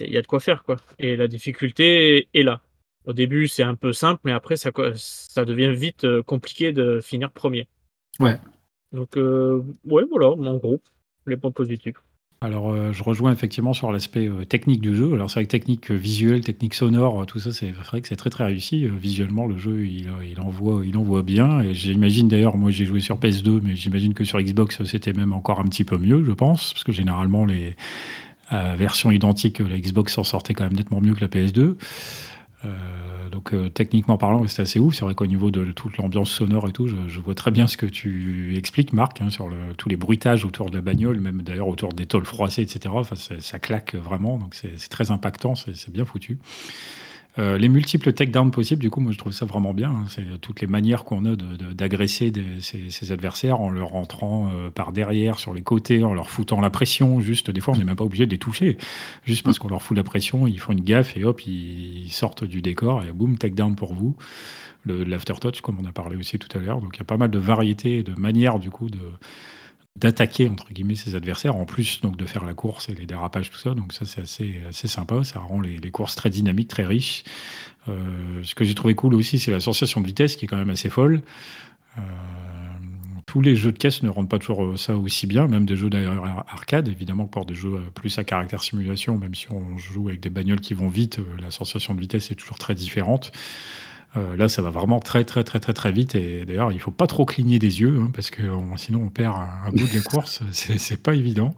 il 0.00 0.12
y 0.12 0.16
a 0.16 0.22
de 0.22 0.26
quoi 0.26 0.40
faire 0.40 0.62
quoi. 0.62 0.76
Et 0.98 1.16
la 1.16 1.26
difficulté 1.26 2.28
est 2.32 2.42
là. 2.42 2.60
Au 3.06 3.12
début, 3.12 3.48
c'est 3.48 3.62
un 3.62 3.74
peu 3.74 3.92
simple, 3.92 4.20
mais 4.24 4.32
après, 4.32 4.56
ça, 4.56 4.70
ça 4.94 5.44
devient 5.44 5.74
vite 5.74 6.04
euh, 6.04 6.22
compliqué 6.22 6.72
de 6.72 7.00
finir 7.00 7.32
premier. 7.32 7.66
Ouais. 8.20 8.38
Donc, 8.92 9.16
euh, 9.16 9.62
ouais, 9.84 10.04
voilà, 10.10 10.30
en 10.30 10.56
gros, 10.56 10.80
les 11.26 11.36
points 11.36 11.50
positifs. 11.50 11.96
Alors, 12.40 12.70
euh, 12.70 12.92
je 12.92 13.02
rejoins 13.02 13.32
effectivement 13.32 13.72
sur 13.72 13.90
l'aspect 13.90 14.28
euh, 14.28 14.44
technique 14.44 14.80
du 14.80 14.94
jeu. 14.94 15.12
Alors, 15.12 15.28
c'est 15.28 15.40
vrai 15.40 15.46
que 15.46 15.50
technique 15.50 15.90
euh, 15.90 15.96
visuelle, 15.96 16.40
technique 16.42 16.74
sonore, 16.74 17.26
tout 17.26 17.40
ça, 17.40 17.52
c'est 17.52 17.72
vrai 17.72 18.00
que 18.00 18.06
c'est 18.06 18.14
très 18.14 18.30
très 18.30 18.44
réussi. 18.44 18.86
visuellement, 18.86 19.46
le 19.46 19.58
jeu, 19.58 19.84
il, 19.84 20.08
il, 20.24 20.40
envoie, 20.40 20.82
il 20.86 20.96
envoie 20.96 21.24
bien. 21.24 21.60
Et 21.62 21.74
j'imagine 21.74 22.28
d'ailleurs, 22.28 22.56
moi 22.56 22.70
j'ai 22.70 22.84
joué 22.84 23.00
sur 23.00 23.18
PS2, 23.18 23.60
mais 23.60 23.74
j'imagine 23.74 24.14
que 24.14 24.22
sur 24.22 24.40
Xbox, 24.40 24.84
c'était 24.84 25.12
même 25.12 25.32
encore 25.32 25.58
un 25.58 25.64
petit 25.64 25.82
peu 25.82 25.98
mieux, 25.98 26.24
je 26.24 26.30
pense, 26.30 26.72
parce 26.74 26.84
que 26.84 26.92
généralement, 26.92 27.44
les 27.44 27.74
versions 28.50 29.10
identiques, 29.10 29.58
la 29.58 29.78
Xbox 29.78 30.14
s'en 30.14 30.24
sortait 30.24 30.54
quand 30.54 30.64
même 30.64 30.74
nettement 30.76 31.00
mieux 31.00 31.14
que 31.14 31.20
la 31.20 31.28
PS2. 31.28 31.74
Donc 33.30 33.54
euh, 33.54 33.68
techniquement 33.68 34.18
parlant, 34.18 34.46
c'est 34.48 34.62
assez 34.62 34.78
ouf. 34.80 34.94
C'est 34.94 35.04
vrai 35.04 35.14
qu'au 35.14 35.26
niveau 35.26 35.50
de 35.50 35.70
toute 35.72 35.96
l'ambiance 35.96 36.30
sonore 36.30 36.68
et 36.68 36.72
tout, 36.72 36.88
je, 36.88 37.20
vois 37.20 37.34
très 37.34 37.50
bien 37.50 37.66
ce 37.66 37.76
que 37.76 37.86
tu 37.86 38.56
expliques, 38.56 38.92
Marc, 38.92 39.20
hein, 39.20 39.30
sur 39.30 39.48
tous 39.76 39.88
les 39.88 39.96
bruitages 39.96 40.44
autour 40.44 40.70
de 40.70 40.76
la 40.76 40.82
bagnole, 40.82 41.20
même 41.20 41.42
d'ailleurs 41.42 41.68
autour 41.68 41.92
des 41.92 42.06
tôles 42.06 42.24
froissées, 42.24 42.62
etc. 42.62 42.92
Enfin, 42.92 43.16
ça 43.16 43.58
claque 43.58 43.94
vraiment, 43.94 44.38
donc 44.38 44.54
c'est 44.54 44.88
très 44.88 45.10
impactant, 45.10 45.54
c'est 45.54 45.90
bien 45.90 46.04
foutu. 46.04 46.38
Euh, 47.38 47.56
les 47.56 47.68
multiples 47.68 48.12
takedowns 48.12 48.50
possibles, 48.50 48.82
du 48.82 48.90
coup, 48.90 49.00
moi 49.00 49.12
je 49.12 49.18
trouve 49.18 49.32
ça 49.32 49.46
vraiment 49.46 49.72
bien. 49.72 49.90
Hein. 49.90 50.04
C'est 50.08 50.40
toutes 50.40 50.60
les 50.60 50.66
manières 50.66 51.04
qu'on 51.04 51.24
a 51.24 51.36
d'agresser 51.36 52.32
ces, 52.60 53.12
adversaires 53.12 53.60
en 53.60 53.70
leur 53.70 53.90
rentrant 53.90 54.50
euh, 54.52 54.70
par 54.70 54.92
derrière, 54.92 55.38
sur 55.38 55.54
les 55.54 55.62
côtés, 55.62 56.02
en 56.02 56.14
leur 56.14 56.30
foutant 56.30 56.60
la 56.60 56.70
pression. 56.70 57.20
Juste, 57.20 57.50
des 57.50 57.60
fois, 57.60 57.74
on 57.74 57.76
n'est 57.78 57.84
même 57.84 57.96
pas 57.96 58.04
obligé 58.04 58.26
de 58.26 58.32
les 58.32 58.38
toucher. 58.38 58.76
Juste 59.24 59.44
parce 59.44 59.58
qu'on 59.58 59.68
leur 59.68 59.82
fout 59.82 59.96
la 59.96 60.02
pression, 60.02 60.46
ils 60.46 60.58
font 60.58 60.72
une 60.72 60.82
gaffe 60.82 61.16
et 61.16 61.24
hop, 61.24 61.46
ils, 61.46 62.10
sortent 62.10 62.44
du 62.44 62.62
décor 62.62 63.04
et 63.04 63.12
boum, 63.12 63.38
takedown 63.38 63.76
pour 63.76 63.94
vous. 63.94 64.16
L'aftertouch, 64.86 65.60
comme 65.60 65.78
on 65.80 65.86
a 65.86 65.92
parlé 65.92 66.16
aussi 66.16 66.38
tout 66.38 66.48
à 66.56 66.60
l'heure. 66.60 66.80
Donc 66.80 66.96
il 66.96 66.98
y 66.98 67.02
a 67.02 67.04
pas 67.04 67.18
mal 67.18 67.30
de 67.30 67.38
variétés, 67.38 68.02
de 68.02 68.18
manières, 68.18 68.58
du 68.58 68.70
coup, 68.70 68.88
de 68.88 68.98
d'attaquer 69.98 70.48
entre 70.48 70.72
guillemets 70.72 70.94
ses 70.94 71.14
adversaires, 71.14 71.56
en 71.56 71.64
plus 71.64 72.00
donc 72.00 72.16
de 72.16 72.24
faire 72.24 72.44
la 72.44 72.54
course 72.54 72.88
et 72.88 72.94
les 72.94 73.06
dérapages, 73.06 73.50
tout 73.50 73.58
ça. 73.58 73.74
Donc 73.74 73.92
ça 73.92 74.04
c'est 74.04 74.22
assez, 74.22 74.60
assez 74.68 74.88
sympa, 74.88 75.24
ça 75.24 75.40
rend 75.40 75.60
les, 75.60 75.78
courses 75.90 76.14
très 76.14 76.30
dynamiques, 76.30 76.68
très 76.68 76.84
riches. 76.84 77.24
Euh, 77.88 78.42
ce 78.42 78.54
que 78.54 78.64
j'ai 78.64 78.74
trouvé 78.74 78.94
cool 78.94 79.14
aussi, 79.14 79.38
c'est 79.38 79.50
la 79.50 79.60
sensation 79.60 80.00
de 80.00 80.06
vitesse 80.06 80.36
qui 80.36 80.44
est 80.44 80.48
quand 80.48 80.56
même 80.56 80.70
assez 80.70 80.90
folle. 80.90 81.22
Euh, 81.96 82.00
tous 83.26 83.40
les 83.40 83.56
jeux 83.56 83.72
de 83.72 83.78
caisse 83.78 84.02
ne 84.02 84.08
rendent 84.08 84.28
pas 84.28 84.38
toujours 84.38 84.64
euh, 84.64 84.76
ça 84.76 84.96
aussi 84.96 85.26
bien, 85.26 85.48
même 85.48 85.66
des 85.66 85.76
jeux 85.76 85.90
d'arcade, 85.90 86.88
évidemment 86.88 87.26
pour 87.26 87.44
des 87.44 87.54
jeux 87.54 87.80
plus 87.94 88.18
à 88.18 88.24
caractère 88.24 88.62
simulation, 88.62 89.18
même 89.18 89.34
si 89.34 89.50
on 89.50 89.76
joue 89.78 90.08
avec 90.08 90.20
des 90.20 90.30
bagnoles 90.30 90.60
qui 90.60 90.74
vont 90.74 90.88
vite, 90.88 91.18
la 91.40 91.50
sensation 91.50 91.94
de 91.94 92.00
vitesse 92.00 92.30
est 92.30 92.36
toujours 92.36 92.58
très 92.58 92.74
différente. 92.74 93.32
Euh, 94.16 94.36
là, 94.36 94.48
ça 94.48 94.62
va 94.62 94.70
vraiment 94.70 95.00
très, 95.00 95.24
très, 95.24 95.44
très, 95.44 95.60
très, 95.60 95.74
très 95.74 95.92
vite. 95.92 96.14
Et 96.14 96.44
d'ailleurs, 96.44 96.72
il 96.72 96.80
faut 96.80 96.90
pas 96.90 97.06
trop 97.06 97.26
cligner 97.26 97.58
des 97.58 97.80
yeux, 97.80 97.98
hein, 98.00 98.10
parce 98.14 98.30
que 98.30 98.42
sinon, 98.76 99.02
on 99.02 99.08
perd 99.10 99.36
un, 99.36 99.70
bout 99.70 99.86
de 99.86 99.94
la 99.94 100.00
course. 100.10 100.42
C'est 100.52 101.02
pas 101.02 101.14
évident. 101.14 101.54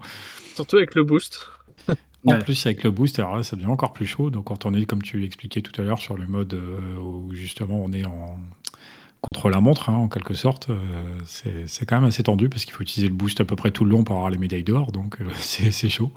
Surtout 0.55 0.77
avec 0.77 0.95
le 0.95 1.05
boost. 1.05 1.47
En 2.27 2.39
plus, 2.39 2.67
avec 2.67 2.83
le 2.85 2.91
boost, 2.91 3.19
alors 3.19 3.37
là, 3.37 3.43
ça 3.43 3.57
devient 3.57 3.69
encore 3.69 3.93
plus 3.93 4.07
chaud. 4.07 4.31
Donc, 4.31 4.45
quand 4.45 4.67
on 4.67 4.75
est, 4.75 4.85
comme 4.85 5.03
tu 5.03 5.19
l'expliquais 5.19 5.63
tout 5.63 5.81
à 5.81 5.85
l'heure, 5.85 5.99
sur 5.99 6.17
le 6.17 6.27
mode 6.27 6.53
euh, 6.55 6.99
où 6.99 7.33
justement 7.33 7.83
on 7.83 7.93
est 7.93 8.05
en 8.05 8.39
contre 9.23 9.51
la 9.51 9.61
montre, 9.61 9.91
hein, 9.91 9.95
en 9.95 10.09
quelque 10.09 10.33
sorte, 10.33 10.71
euh, 10.71 10.79
c'est 11.27 11.85
quand 11.87 11.97
même 11.97 12.09
assez 12.09 12.23
tendu 12.23 12.49
parce 12.49 12.65
qu'il 12.65 12.73
faut 12.73 12.83
utiliser 12.83 13.09
le 13.09 13.15
boost 13.15 13.39
à 13.41 13.45
peu 13.45 13.55
près 13.55 13.71
tout 13.71 13.85
le 13.85 13.91
long 13.91 14.03
pour 14.03 14.17
avoir 14.17 14.31
les 14.31 14.39
médailles 14.39 14.65
d'or. 14.65 14.93
Donc, 14.93 15.19
c'est 15.37 15.89
chaud. 15.89 16.13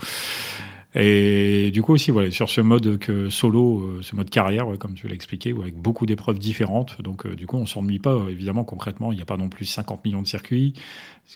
Et 0.95 1.71
du 1.71 1.81
coup 1.81 1.93
aussi, 1.93 2.11
voilà, 2.11 2.29
sur 2.29 2.49
ce 2.49 2.61
mode 2.61 2.99
que 2.99 3.29
solo, 3.29 3.79
euh, 3.79 4.01
ce 4.03 4.15
mode 4.15 4.29
carrière, 4.29 4.67
comme 4.79 4.93
tu 4.93 5.07
l'as 5.07 5.15
expliqué, 5.15 5.51
avec 5.51 5.75
beaucoup 5.75 6.05
d'épreuves 6.05 6.37
différentes. 6.37 7.01
Donc 7.01 7.25
euh, 7.25 7.35
du 7.35 7.47
coup, 7.47 7.57
on 7.57 7.65
s'ennuie 7.65 7.99
pas. 7.99 8.15
évidemment, 8.29 8.63
concrètement, 8.63 9.11
il 9.11 9.15
n'y 9.15 9.21
a 9.21 9.25
pas 9.25 9.37
non 9.37 9.49
plus 9.49 9.65
50 9.65 10.05
millions 10.05 10.21
de 10.21 10.27
circuits. 10.27 10.73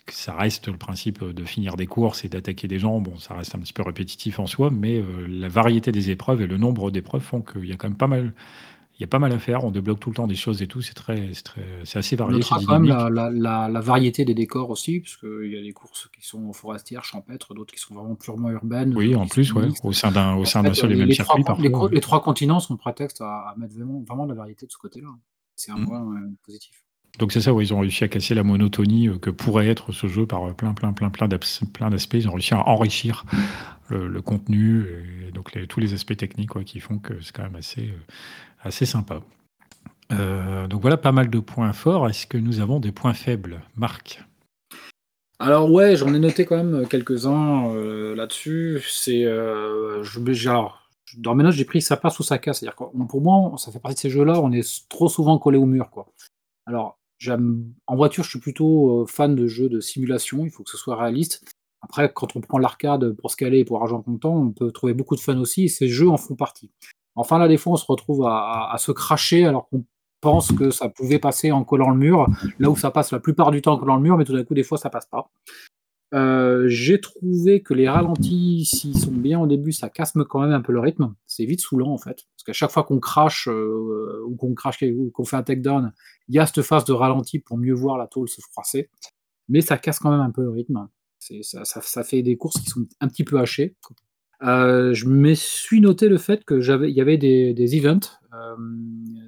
Ça 0.08 0.34
reste 0.34 0.68
le 0.68 0.76
principe 0.76 1.24
de 1.24 1.44
finir 1.44 1.74
des 1.76 1.86
courses 1.86 2.24
et 2.24 2.28
d'attaquer 2.28 2.68
des 2.68 2.78
gens. 2.78 3.00
Bon, 3.00 3.16
ça 3.18 3.34
reste 3.34 3.54
un 3.56 3.58
petit 3.58 3.72
peu 3.72 3.82
répétitif 3.82 4.38
en 4.38 4.46
soi, 4.46 4.70
mais 4.70 4.98
euh, 4.98 5.26
la 5.28 5.48
variété 5.48 5.90
des 5.90 6.10
épreuves 6.10 6.42
et 6.42 6.46
le 6.46 6.56
nombre 6.56 6.90
d'épreuves 6.92 7.22
font 7.22 7.40
qu'il 7.42 7.66
y 7.66 7.72
a 7.72 7.76
quand 7.76 7.88
même 7.88 7.96
pas 7.96 8.06
mal 8.06 8.34
il 8.98 9.02
y 9.02 9.04
a 9.04 9.06
pas 9.06 9.20
mal 9.20 9.32
à 9.32 9.38
faire, 9.38 9.62
on 9.64 9.70
débloque 9.70 10.00
tout 10.00 10.10
le 10.10 10.16
temps 10.16 10.26
des 10.26 10.34
choses 10.34 10.60
et 10.60 10.66
tout, 10.66 10.82
c'est 10.82 10.94
très, 10.94 11.30
c'est 11.84 11.98
assez 12.00 12.16
varié. 12.16 12.34
On 12.34 12.38
notera 12.38 12.58
quand 12.66 12.80
même 12.80 13.10
la, 13.38 13.80
variété 13.80 14.24
des 14.24 14.34
décors 14.34 14.70
aussi, 14.70 14.98
parce 14.98 15.16
qu'il 15.16 15.52
y 15.52 15.56
a 15.56 15.62
des 15.62 15.72
courses 15.72 16.08
qui 16.12 16.26
sont 16.26 16.52
forestières, 16.52 17.04
champêtres, 17.04 17.54
d'autres 17.54 17.72
qui 17.72 17.80
sont 17.80 17.94
vraiment 17.94 18.16
purement 18.16 18.50
urbaines. 18.50 18.96
Oui, 18.96 19.14
en 19.14 19.28
plus, 19.28 19.52
ouais, 19.52 19.68
au 19.84 19.92
sein 19.92 20.10
d'un, 20.10 20.34
au 20.34 20.44
sein 20.44 20.64
d'un 20.64 20.74
seul 20.74 20.92
et 20.92 20.96
même 20.96 21.12
circuit. 21.12 21.44
Trois, 21.44 21.90
les, 21.90 22.00
trois 22.00 22.22
continents 22.22 22.58
sont 22.58 22.76
prétexte 22.76 23.20
à, 23.20 23.54
mettre 23.56 23.74
vraiment, 23.74 24.02
vraiment 24.06 24.24
de 24.24 24.30
la 24.30 24.36
variété 24.36 24.66
de 24.66 24.72
ce 24.72 24.78
côté-là. 24.78 25.08
C'est 25.54 25.70
un 25.70 25.78
mmh. 25.78 25.86
point 25.86 26.00
euh, 26.00 26.30
positif. 26.44 26.82
Donc 27.20 27.32
c'est 27.32 27.40
ça, 27.40 27.54
où 27.54 27.60
ils 27.60 27.72
ont 27.72 27.80
réussi 27.80 28.02
à 28.02 28.08
casser 28.08 28.34
la 28.34 28.42
monotonie 28.42 29.08
euh, 29.08 29.18
que 29.18 29.30
pourrait 29.30 29.68
être 29.68 29.92
ce 29.92 30.08
jeu 30.08 30.26
par 30.26 30.54
plein, 30.56 30.74
plein, 30.74 30.92
plein, 30.92 31.10
plein 31.10 31.28
d'aspects. 31.28 32.14
Ils 32.14 32.28
ont 32.28 32.32
réussi 32.32 32.54
à 32.54 32.66
enrichir 32.68 33.24
le, 33.90 34.20
contenu 34.20 34.84
et 35.26 35.32
donc 35.32 35.52
tous 35.68 35.80
les 35.80 35.94
aspects 35.94 36.16
techniques 36.16 36.52
qui 36.64 36.80
font 36.80 36.98
que 36.98 37.20
c'est 37.22 37.34
quand 37.34 37.44
même 37.44 37.56
assez, 37.56 37.88
euh, 37.88 38.12
assez 38.60 38.86
sympa. 38.86 39.20
Euh, 40.12 40.66
donc 40.66 40.80
voilà 40.80 40.96
pas 40.96 41.12
mal 41.12 41.30
de 41.30 41.38
points 41.38 41.72
forts. 41.72 42.08
Est-ce 42.08 42.26
que 42.26 42.38
nous 42.38 42.60
avons 42.60 42.80
des 42.80 42.92
points 42.92 43.14
faibles, 43.14 43.60
Marc? 43.76 44.22
Alors 45.38 45.70
ouais, 45.70 45.96
j'en 45.96 46.12
ai 46.14 46.18
noté 46.18 46.44
quand 46.44 46.56
même 46.56 46.88
quelques-uns 46.88 47.72
euh, 47.74 48.14
là-dessus. 48.14 48.82
C'est 48.88 49.24
dans 51.16 51.34
mes 51.34 51.42
notes, 51.42 51.54
j'ai 51.54 51.64
pris 51.64 51.80
ça 51.80 51.96
passe 51.96 52.18
ou 52.18 52.22
ça 52.22 52.38
casse. 52.38 52.60
C'est-à-dire 52.60 52.90
pour 53.08 53.20
moi, 53.20 53.56
ça 53.56 53.70
fait 53.72 53.78
partie 53.78 53.94
de 53.94 54.00
ces 54.00 54.10
jeux-là, 54.10 54.40
on 54.40 54.52
est 54.52 54.88
trop 54.88 55.08
souvent 55.08 55.38
collé 55.38 55.58
au 55.58 55.66
mur, 55.66 55.90
quoi. 55.90 56.08
Alors, 56.66 56.98
en 57.86 57.96
voiture, 57.96 58.24
je 58.24 58.30
suis 58.30 58.38
plutôt 58.38 59.06
fan 59.06 59.34
de 59.34 59.46
jeux 59.46 59.68
de 59.68 59.80
simulation. 59.80 60.44
Il 60.44 60.50
faut 60.50 60.62
que 60.62 60.70
ce 60.70 60.76
soit 60.76 60.96
réaliste. 60.96 61.44
Après, 61.80 62.12
quand 62.12 62.36
on 62.36 62.40
prend 62.40 62.58
l'arcade 62.58 63.12
pour 63.12 63.30
se 63.30 63.36
caler 63.36 63.60
et 63.60 63.64
pour 63.64 63.80
argent 63.80 64.02
comptant, 64.02 64.36
on 64.36 64.50
peut 64.50 64.70
trouver 64.70 64.94
beaucoup 64.94 65.16
de 65.16 65.20
fun 65.20 65.38
aussi. 65.38 65.68
Ces 65.68 65.88
jeux 65.88 66.08
en 66.08 66.16
font 66.16 66.34
partie. 66.34 66.70
Enfin, 67.18 67.38
là, 67.38 67.48
des 67.48 67.56
fois, 67.56 67.72
on 67.72 67.76
se 67.76 67.86
retrouve 67.86 68.24
à, 68.26 68.74
se 68.78 68.92
cracher 68.92 69.44
alors 69.44 69.68
qu'on 69.68 69.84
pense 70.20 70.52
que 70.52 70.70
ça 70.70 70.88
pouvait 70.88 71.18
passer 71.18 71.52
en 71.52 71.64
collant 71.64 71.90
le 71.90 71.98
mur, 71.98 72.26
là 72.58 72.70
où 72.70 72.76
ça 72.76 72.90
passe 72.90 73.12
la 73.12 73.20
plupart 73.20 73.50
du 73.50 73.62
temps 73.62 73.74
en 73.74 73.78
collant 73.78 73.96
le 73.96 74.02
mur, 74.02 74.16
mais 74.16 74.24
tout 74.24 74.34
d'un 74.34 74.44
coup, 74.44 74.54
des 74.54 74.62
fois, 74.62 74.78
ça 74.78 74.90
passe 74.90 75.06
pas. 75.06 75.30
Euh, 76.14 76.64
j'ai 76.68 77.00
trouvé 77.00 77.62
que 77.62 77.74
les 77.74 77.88
ralentis, 77.88 78.64
s'ils 78.64 78.98
sont 78.98 79.12
bien 79.12 79.40
au 79.40 79.46
début, 79.46 79.72
ça 79.72 79.90
casse 79.90 80.12
quand 80.28 80.40
même 80.40 80.52
un 80.52 80.62
peu 80.62 80.72
le 80.72 80.80
rythme. 80.80 81.14
C'est 81.26 81.44
vite 81.44 81.60
saoulant 81.60 81.92
en 81.92 81.98
fait. 81.98 82.24
Parce 82.34 82.44
qu'à 82.46 82.52
chaque 82.54 82.70
fois 82.70 82.84
qu'on 82.84 82.98
crache 82.98 83.46
euh, 83.48 84.22
ou 84.26 84.34
qu'on 84.36 84.54
crache 84.54 84.82
ou 84.82 85.10
qu'on 85.10 85.24
fait 85.24 85.36
un 85.36 85.42
takedown, 85.42 85.92
il 86.28 86.34
y 86.34 86.38
a 86.38 86.46
cette 86.46 86.62
phase 86.62 86.84
de 86.84 86.92
ralenti 86.92 87.40
pour 87.40 87.58
mieux 87.58 87.74
voir 87.74 87.98
la 87.98 88.06
tôle 88.06 88.28
se 88.28 88.40
froisser. 88.40 88.88
Mais 89.48 89.60
ça 89.60 89.76
casse 89.76 89.98
quand 89.98 90.10
même 90.10 90.20
un 90.20 90.30
peu 90.30 90.42
le 90.42 90.50
rythme. 90.50 90.88
Ça, 91.18 91.64
ça, 91.64 92.04
fait 92.04 92.22
des 92.22 92.36
courses 92.36 92.60
qui 92.60 92.70
sont 92.70 92.86
un 93.00 93.08
petit 93.08 93.24
peu 93.24 93.38
hachées. 93.38 93.76
Euh, 94.42 94.94
je 94.94 95.06
me 95.06 95.34
suis 95.34 95.80
noté 95.80 96.08
le 96.08 96.16
fait 96.18 96.44
que 96.44 96.54
il 96.86 96.94
y 96.94 97.00
avait 97.00 97.16
des, 97.16 97.76
events, 97.76 98.18
euh, 98.32 98.56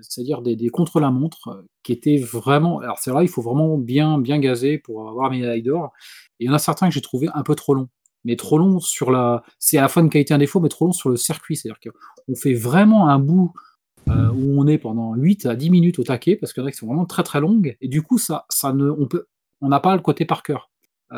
c'est-à-dire 0.03 0.41
des, 0.43 0.69
contre-la-montre, 0.69 1.49
euh, 1.49 1.63
qui 1.83 1.93
étaient 1.93 2.19
vraiment. 2.19 2.79
Alors 2.81 2.99
c'est 2.99 3.13
là, 3.13 3.23
il 3.23 3.29
faut 3.29 3.43
vraiment 3.43 3.77
bien, 3.77 4.19
bien 4.19 4.39
gazer 4.39 4.79
pour 4.79 5.09
avoir 5.09 5.31
mes 5.31 5.41
médaille 5.41 5.63
d'or. 5.63 5.93
Et 6.39 6.45
il 6.45 6.47
y 6.47 6.51
en 6.51 6.55
a 6.55 6.59
certains 6.59 6.89
que 6.89 6.95
j'ai 6.95 7.01
trouvé 7.01 7.29
un 7.35 7.43
peu 7.43 7.55
trop 7.55 7.75
longs. 7.75 7.89
Mais 8.25 8.37
trop 8.37 8.59
longs 8.59 8.81
sur 8.81 9.11
la. 9.11 9.43
C'est 9.59 9.79
à 9.79 9.83
la 9.83 9.89
fois 9.89 10.03
une 10.03 10.11
qualité, 10.11 10.35
un 10.35 10.39
défaut, 10.39 10.61
mais 10.61 10.69
trop 10.69 10.87
long 10.87 10.93
sur 10.93 11.09
le 11.09 11.17
circuit. 11.17 11.57
C'est-à-dire 11.57 11.81
qu'on 11.81 12.35
fait 12.37 12.55
vraiment 12.55 13.09
un 13.09 13.19
bout 13.19 13.53
où 14.07 14.61
on 14.61 14.67
est 14.67 14.79
pendant 14.79 15.15
8 15.15 15.47
à 15.47 15.55
10 15.55 15.71
minutes 15.71 15.99
au 16.01 16.03
taquet, 16.03 16.35
parce 16.35 16.53
qu'il 16.53 16.63
y 16.63 16.65
en 16.65 16.67
a 16.67 16.73
qui 16.73 16.77
sont 16.77 16.87
vraiment 16.87 17.07
très 17.07 17.23
très 17.23 17.41
longues. 17.41 17.77
Et 17.81 17.87
du 17.87 18.03
coup, 18.03 18.19
ça, 18.19 18.45
ça 18.49 18.73
ne, 18.73 18.91
on 18.91 19.07
peut, 19.07 19.27
on 19.61 19.69
n'a 19.69 19.79
pas 19.79 19.95
le 19.95 20.03
côté 20.03 20.25
par 20.25 20.43
cœur. 20.43 20.71
on 21.11 21.15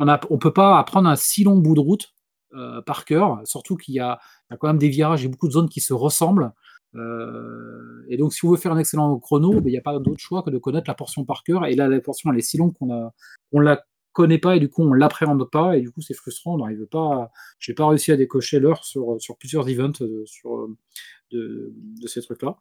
ne 0.00 0.36
peut 0.36 0.52
pas 0.52 0.78
apprendre 0.78 1.08
un 1.08 1.16
si 1.16 1.44
long 1.44 1.56
bout 1.56 1.74
de 1.74 1.80
route 1.80 2.12
euh, 2.54 2.82
par 2.82 3.04
cœur, 3.04 3.40
surtout 3.44 3.76
qu'il 3.76 3.94
y, 3.94 4.00
a 4.00 4.18
quand 4.58 4.66
même 4.66 4.78
des 4.78 4.88
virages 4.88 5.24
et 5.24 5.28
beaucoup 5.28 5.48
de 5.48 5.52
zones 5.52 5.68
qui 5.68 5.80
se 5.80 5.92
ressemblent. 5.92 6.52
Euh, 6.96 8.04
et 8.08 8.16
donc, 8.16 8.32
si 8.32 8.44
on 8.44 8.50
veut 8.50 8.56
faire 8.56 8.72
un 8.72 8.78
excellent 8.78 9.18
chrono, 9.18 9.52
ben, 9.52 9.66
il 9.66 9.72
n'y 9.72 9.78
a 9.78 9.82
pas 9.82 9.98
d'autre 9.98 10.20
choix 10.20 10.42
que 10.42 10.50
de 10.50 10.58
connaître 10.58 10.88
la 10.88 10.94
portion 10.94 11.24
par 11.24 11.44
cœur. 11.44 11.64
Et 11.66 11.74
là, 11.76 11.88
la 11.88 12.00
portion, 12.00 12.32
elle 12.32 12.38
est 12.38 12.42
si 12.42 12.58
longue 12.58 12.74
qu'on 12.74 12.86
ne 12.86 13.62
la 13.62 13.84
connaît 14.12 14.38
pas 14.38 14.56
et 14.56 14.60
du 14.60 14.68
coup, 14.68 14.82
on 14.82 14.92
l'appréhende 14.92 15.48
pas. 15.50 15.76
Et 15.76 15.80
du 15.80 15.90
coup, 15.90 16.00
c'est 16.00 16.14
frustrant. 16.14 16.54
On 16.54 16.58
n'arrive 16.58 16.86
pas. 16.86 17.30
Pas 17.76 17.88
réussi 17.88 18.12
à 18.12 18.16
décocher 18.16 18.58
l'heure 18.58 18.84
sur, 18.84 19.18
plusieurs 19.38 19.68
events 19.68 20.02
euh, 20.02 20.24
sur, 20.26 20.68
de 21.30 22.06
ces 22.06 22.20
trucs-là. 22.22 22.56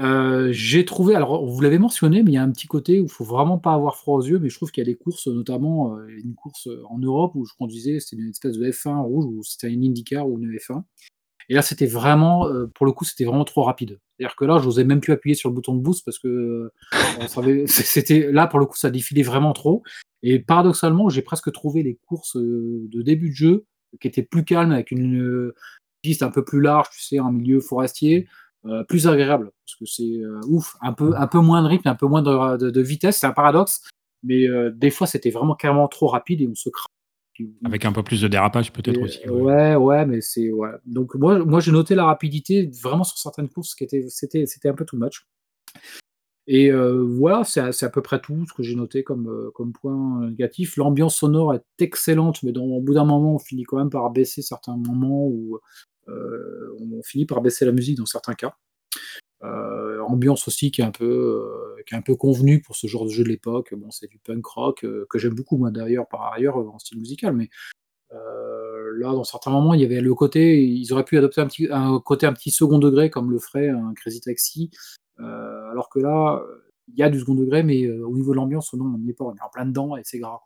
Euh, 0.00 0.48
j'ai 0.52 0.86
trouvé, 0.86 1.14
alors 1.14 1.44
vous 1.44 1.60
l'avez 1.60 1.78
mentionné, 1.78 2.22
mais 2.22 2.30
il 2.30 2.34
y 2.34 2.38
a 2.38 2.42
un 2.42 2.50
petit 2.50 2.66
côté 2.66 3.00
où 3.00 3.04
il 3.04 3.10
faut 3.10 3.24
vraiment 3.24 3.58
pas 3.58 3.74
avoir 3.74 3.96
froid 3.96 4.16
aux 4.16 4.22
yeux, 4.22 4.38
mais 4.38 4.48
je 4.48 4.56
trouve 4.56 4.70
qu'il 4.70 4.82
y 4.82 4.86
a 4.86 4.90
des 4.90 4.96
courses, 4.96 5.26
notamment 5.26 5.96
euh, 5.96 6.06
une 6.08 6.34
course 6.34 6.68
en 6.88 6.98
Europe 6.98 7.32
où 7.34 7.44
je 7.44 7.52
conduisais, 7.58 8.00
c'était 8.00 8.22
une 8.22 8.30
espèce 8.30 8.56
de 8.56 8.70
F1 8.70 9.02
rouge, 9.02 9.26
ou 9.26 9.42
c'était 9.42 9.70
une 9.70 9.84
IndyCar 9.84 10.26
ou 10.26 10.38
une 10.40 10.56
F1. 10.56 10.84
Et 11.50 11.54
là, 11.54 11.62
c'était 11.62 11.86
vraiment, 11.86 12.46
euh, 12.48 12.66
pour 12.74 12.86
le 12.86 12.92
coup, 12.92 13.04
c'était 13.04 13.24
vraiment 13.24 13.44
trop 13.44 13.62
rapide. 13.62 13.98
C'est-à-dire 14.16 14.36
que 14.36 14.44
là, 14.46 14.58
je 14.58 14.66
n'osais 14.66 14.84
même 14.84 15.00
plus 15.00 15.12
appuyer 15.12 15.34
sur 15.34 15.50
le 15.50 15.54
bouton 15.54 15.74
de 15.74 15.80
boost 15.80 16.04
parce 16.04 16.18
que 16.18 16.70
c'était 17.66 18.32
là, 18.32 18.46
pour 18.46 18.58
le 18.58 18.66
coup, 18.66 18.76
ça 18.76 18.90
défilait 18.90 19.22
vraiment 19.22 19.52
trop. 19.52 19.82
Et 20.22 20.38
paradoxalement, 20.38 21.08
j'ai 21.10 21.22
presque 21.22 21.52
trouvé 21.52 21.82
les 21.82 21.98
courses 22.06 22.36
de 22.36 23.02
début 23.02 23.30
de 23.30 23.34
jeu 23.34 23.66
qui 24.00 24.06
étaient 24.06 24.22
plus 24.22 24.44
calmes 24.44 24.72
avec 24.72 24.92
une 24.92 25.52
piste 26.02 26.22
un 26.22 26.30
peu 26.30 26.44
plus 26.44 26.60
large, 26.60 26.88
tu 26.90 27.02
sais, 27.02 27.18
en 27.18 27.32
milieu 27.32 27.60
forestier, 27.60 28.28
euh, 28.66 28.84
plus 28.84 29.06
agréable 29.08 29.52
parce 29.64 29.76
que 29.76 29.86
c'est 29.86 30.02
euh, 30.02 30.38
ouf, 30.46 30.76
un 30.82 30.92
peu, 30.92 31.14
un 31.16 31.26
peu 31.26 31.38
moins 31.38 31.62
de 31.62 31.68
rythme, 31.68 31.88
un 31.88 31.94
peu 31.94 32.06
moins 32.06 32.20
de, 32.20 32.80
vitesse, 32.82 33.16
c'est 33.16 33.26
un 33.26 33.32
paradoxe, 33.32 33.88
mais 34.22 34.46
euh, 34.46 34.70
des 34.70 34.90
fois 34.90 35.06
c'était 35.06 35.30
vraiment 35.30 35.54
carrément 35.54 35.88
trop 35.88 36.08
rapide 36.08 36.42
et 36.42 36.46
on 36.46 36.54
se 36.54 36.68
craint. 36.68 36.84
Avec 37.64 37.86
un 37.86 37.92
peu 37.92 38.02
plus 38.02 38.20
de 38.20 38.28
dérapage 38.28 38.70
peut-être 38.70 39.00
aussi. 39.00 39.26
Ouais, 39.26 39.76
ouais, 39.76 40.04
mais 40.04 40.20
c'est 40.20 40.52
ouais. 40.52 40.68
Donc 40.84 41.14
moi, 41.14 41.42
moi 41.42 41.60
j'ai 41.60 41.72
noté 41.72 41.94
la 41.94 42.04
rapidité 42.04 42.70
vraiment 42.82 43.02
sur 43.02 43.16
certaines 43.16 43.48
courses 43.48 43.74
qui 43.74 43.84
étaient, 43.84 44.04
c'était, 44.10 44.44
c'était 44.44 44.68
un 44.68 44.74
peu 44.74 44.84
too 44.84 44.98
much. 44.98 45.26
Et 46.46 46.70
voilà, 46.70 47.44
c'est 47.44 47.60
à, 47.60 47.70
à, 47.80 47.88
peu 47.88 48.02
près 48.02 48.20
tout 48.20 48.44
ce 48.46 48.52
que 48.52 48.62
j'ai 48.62 48.74
noté 48.74 49.04
comme, 49.04 49.50
comme 49.54 49.72
point 49.72 50.28
négatif. 50.28 50.76
L'ambiance 50.76 51.16
sonore 51.16 51.54
est 51.54 51.62
excellente, 51.78 52.42
mais 52.42 52.52
dans, 52.52 52.64
au 52.64 52.82
bout 52.82 52.92
d'un 52.92 53.06
moment, 53.06 53.36
on 53.36 53.38
finit 53.38 53.62
quand 53.62 53.78
même 53.78 53.88
par 53.88 54.10
baisser 54.10 54.42
certains 54.42 54.76
moments 54.76 55.26
où 55.26 55.60
on 56.80 57.02
finit 57.02 57.26
par 57.26 57.40
baisser 57.40 57.64
la 57.64 57.72
musique 57.72 57.98
dans 57.98 58.06
certains 58.06 58.34
cas. 58.34 58.54
Euh, 59.42 60.00
ambiance 60.02 60.46
aussi 60.48 60.70
qui 60.70 60.82
est 60.82 60.84
un 60.84 60.90
peu 60.90 61.06
euh, 61.06 61.82
qui 61.86 61.94
est 61.94 61.96
un 61.96 62.02
peu 62.02 62.14
convenue 62.14 62.60
pour 62.60 62.76
ce 62.76 62.86
genre 62.86 63.06
de 63.06 63.10
jeu 63.10 63.24
de 63.24 63.30
l'époque. 63.30 63.72
Bon, 63.74 63.90
c'est 63.90 64.06
du 64.06 64.18
punk 64.18 64.44
rock 64.44 64.86
que 65.08 65.18
j'aime 65.18 65.34
beaucoup 65.34 65.56
moi 65.56 65.70
d'ailleurs 65.70 66.06
par 66.08 66.30
ailleurs 66.34 66.58
en 66.58 66.78
style 66.78 66.98
musical, 66.98 67.34
mais 67.34 67.48
là 68.10 69.12
dans 69.12 69.24
certains 69.24 69.50
moments 69.50 69.72
il 69.72 69.80
y 69.80 69.84
avait 69.84 70.00
le 70.00 70.14
côté 70.14 70.62
ils 70.62 70.92
auraient 70.92 71.04
pu 71.04 71.16
adopter 71.16 71.40
un 71.40 71.46
petit 71.46 71.68
un 71.70 72.00
côté 72.00 72.26
un 72.26 72.34
petit 72.34 72.50
second 72.50 72.78
degré 72.78 73.08
comme 73.08 73.30
le 73.30 73.38
ferait 73.38 73.68
un 73.68 73.94
Crazy 73.94 74.20
Taxi, 74.20 74.70
alors 75.16 75.88
que 75.88 76.00
là 76.00 76.42
il 76.88 76.98
y 76.98 77.02
a 77.02 77.08
du 77.08 77.20
second 77.20 77.34
degré, 77.34 77.62
mais 77.62 77.88
au 77.88 78.12
niveau 78.12 78.32
de 78.32 78.36
l'ambiance 78.36 78.74
non 78.74 78.84
on 78.84 78.98
n'y 78.98 79.10
est 79.10 79.14
pas, 79.14 79.24
on 79.24 79.34
est 79.34 79.42
en 79.42 79.48
plein 79.48 79.64
dedans 79.64 79.96
et 79.96 80.02
c'est 80.04 80.18
grave. 80.18 80.40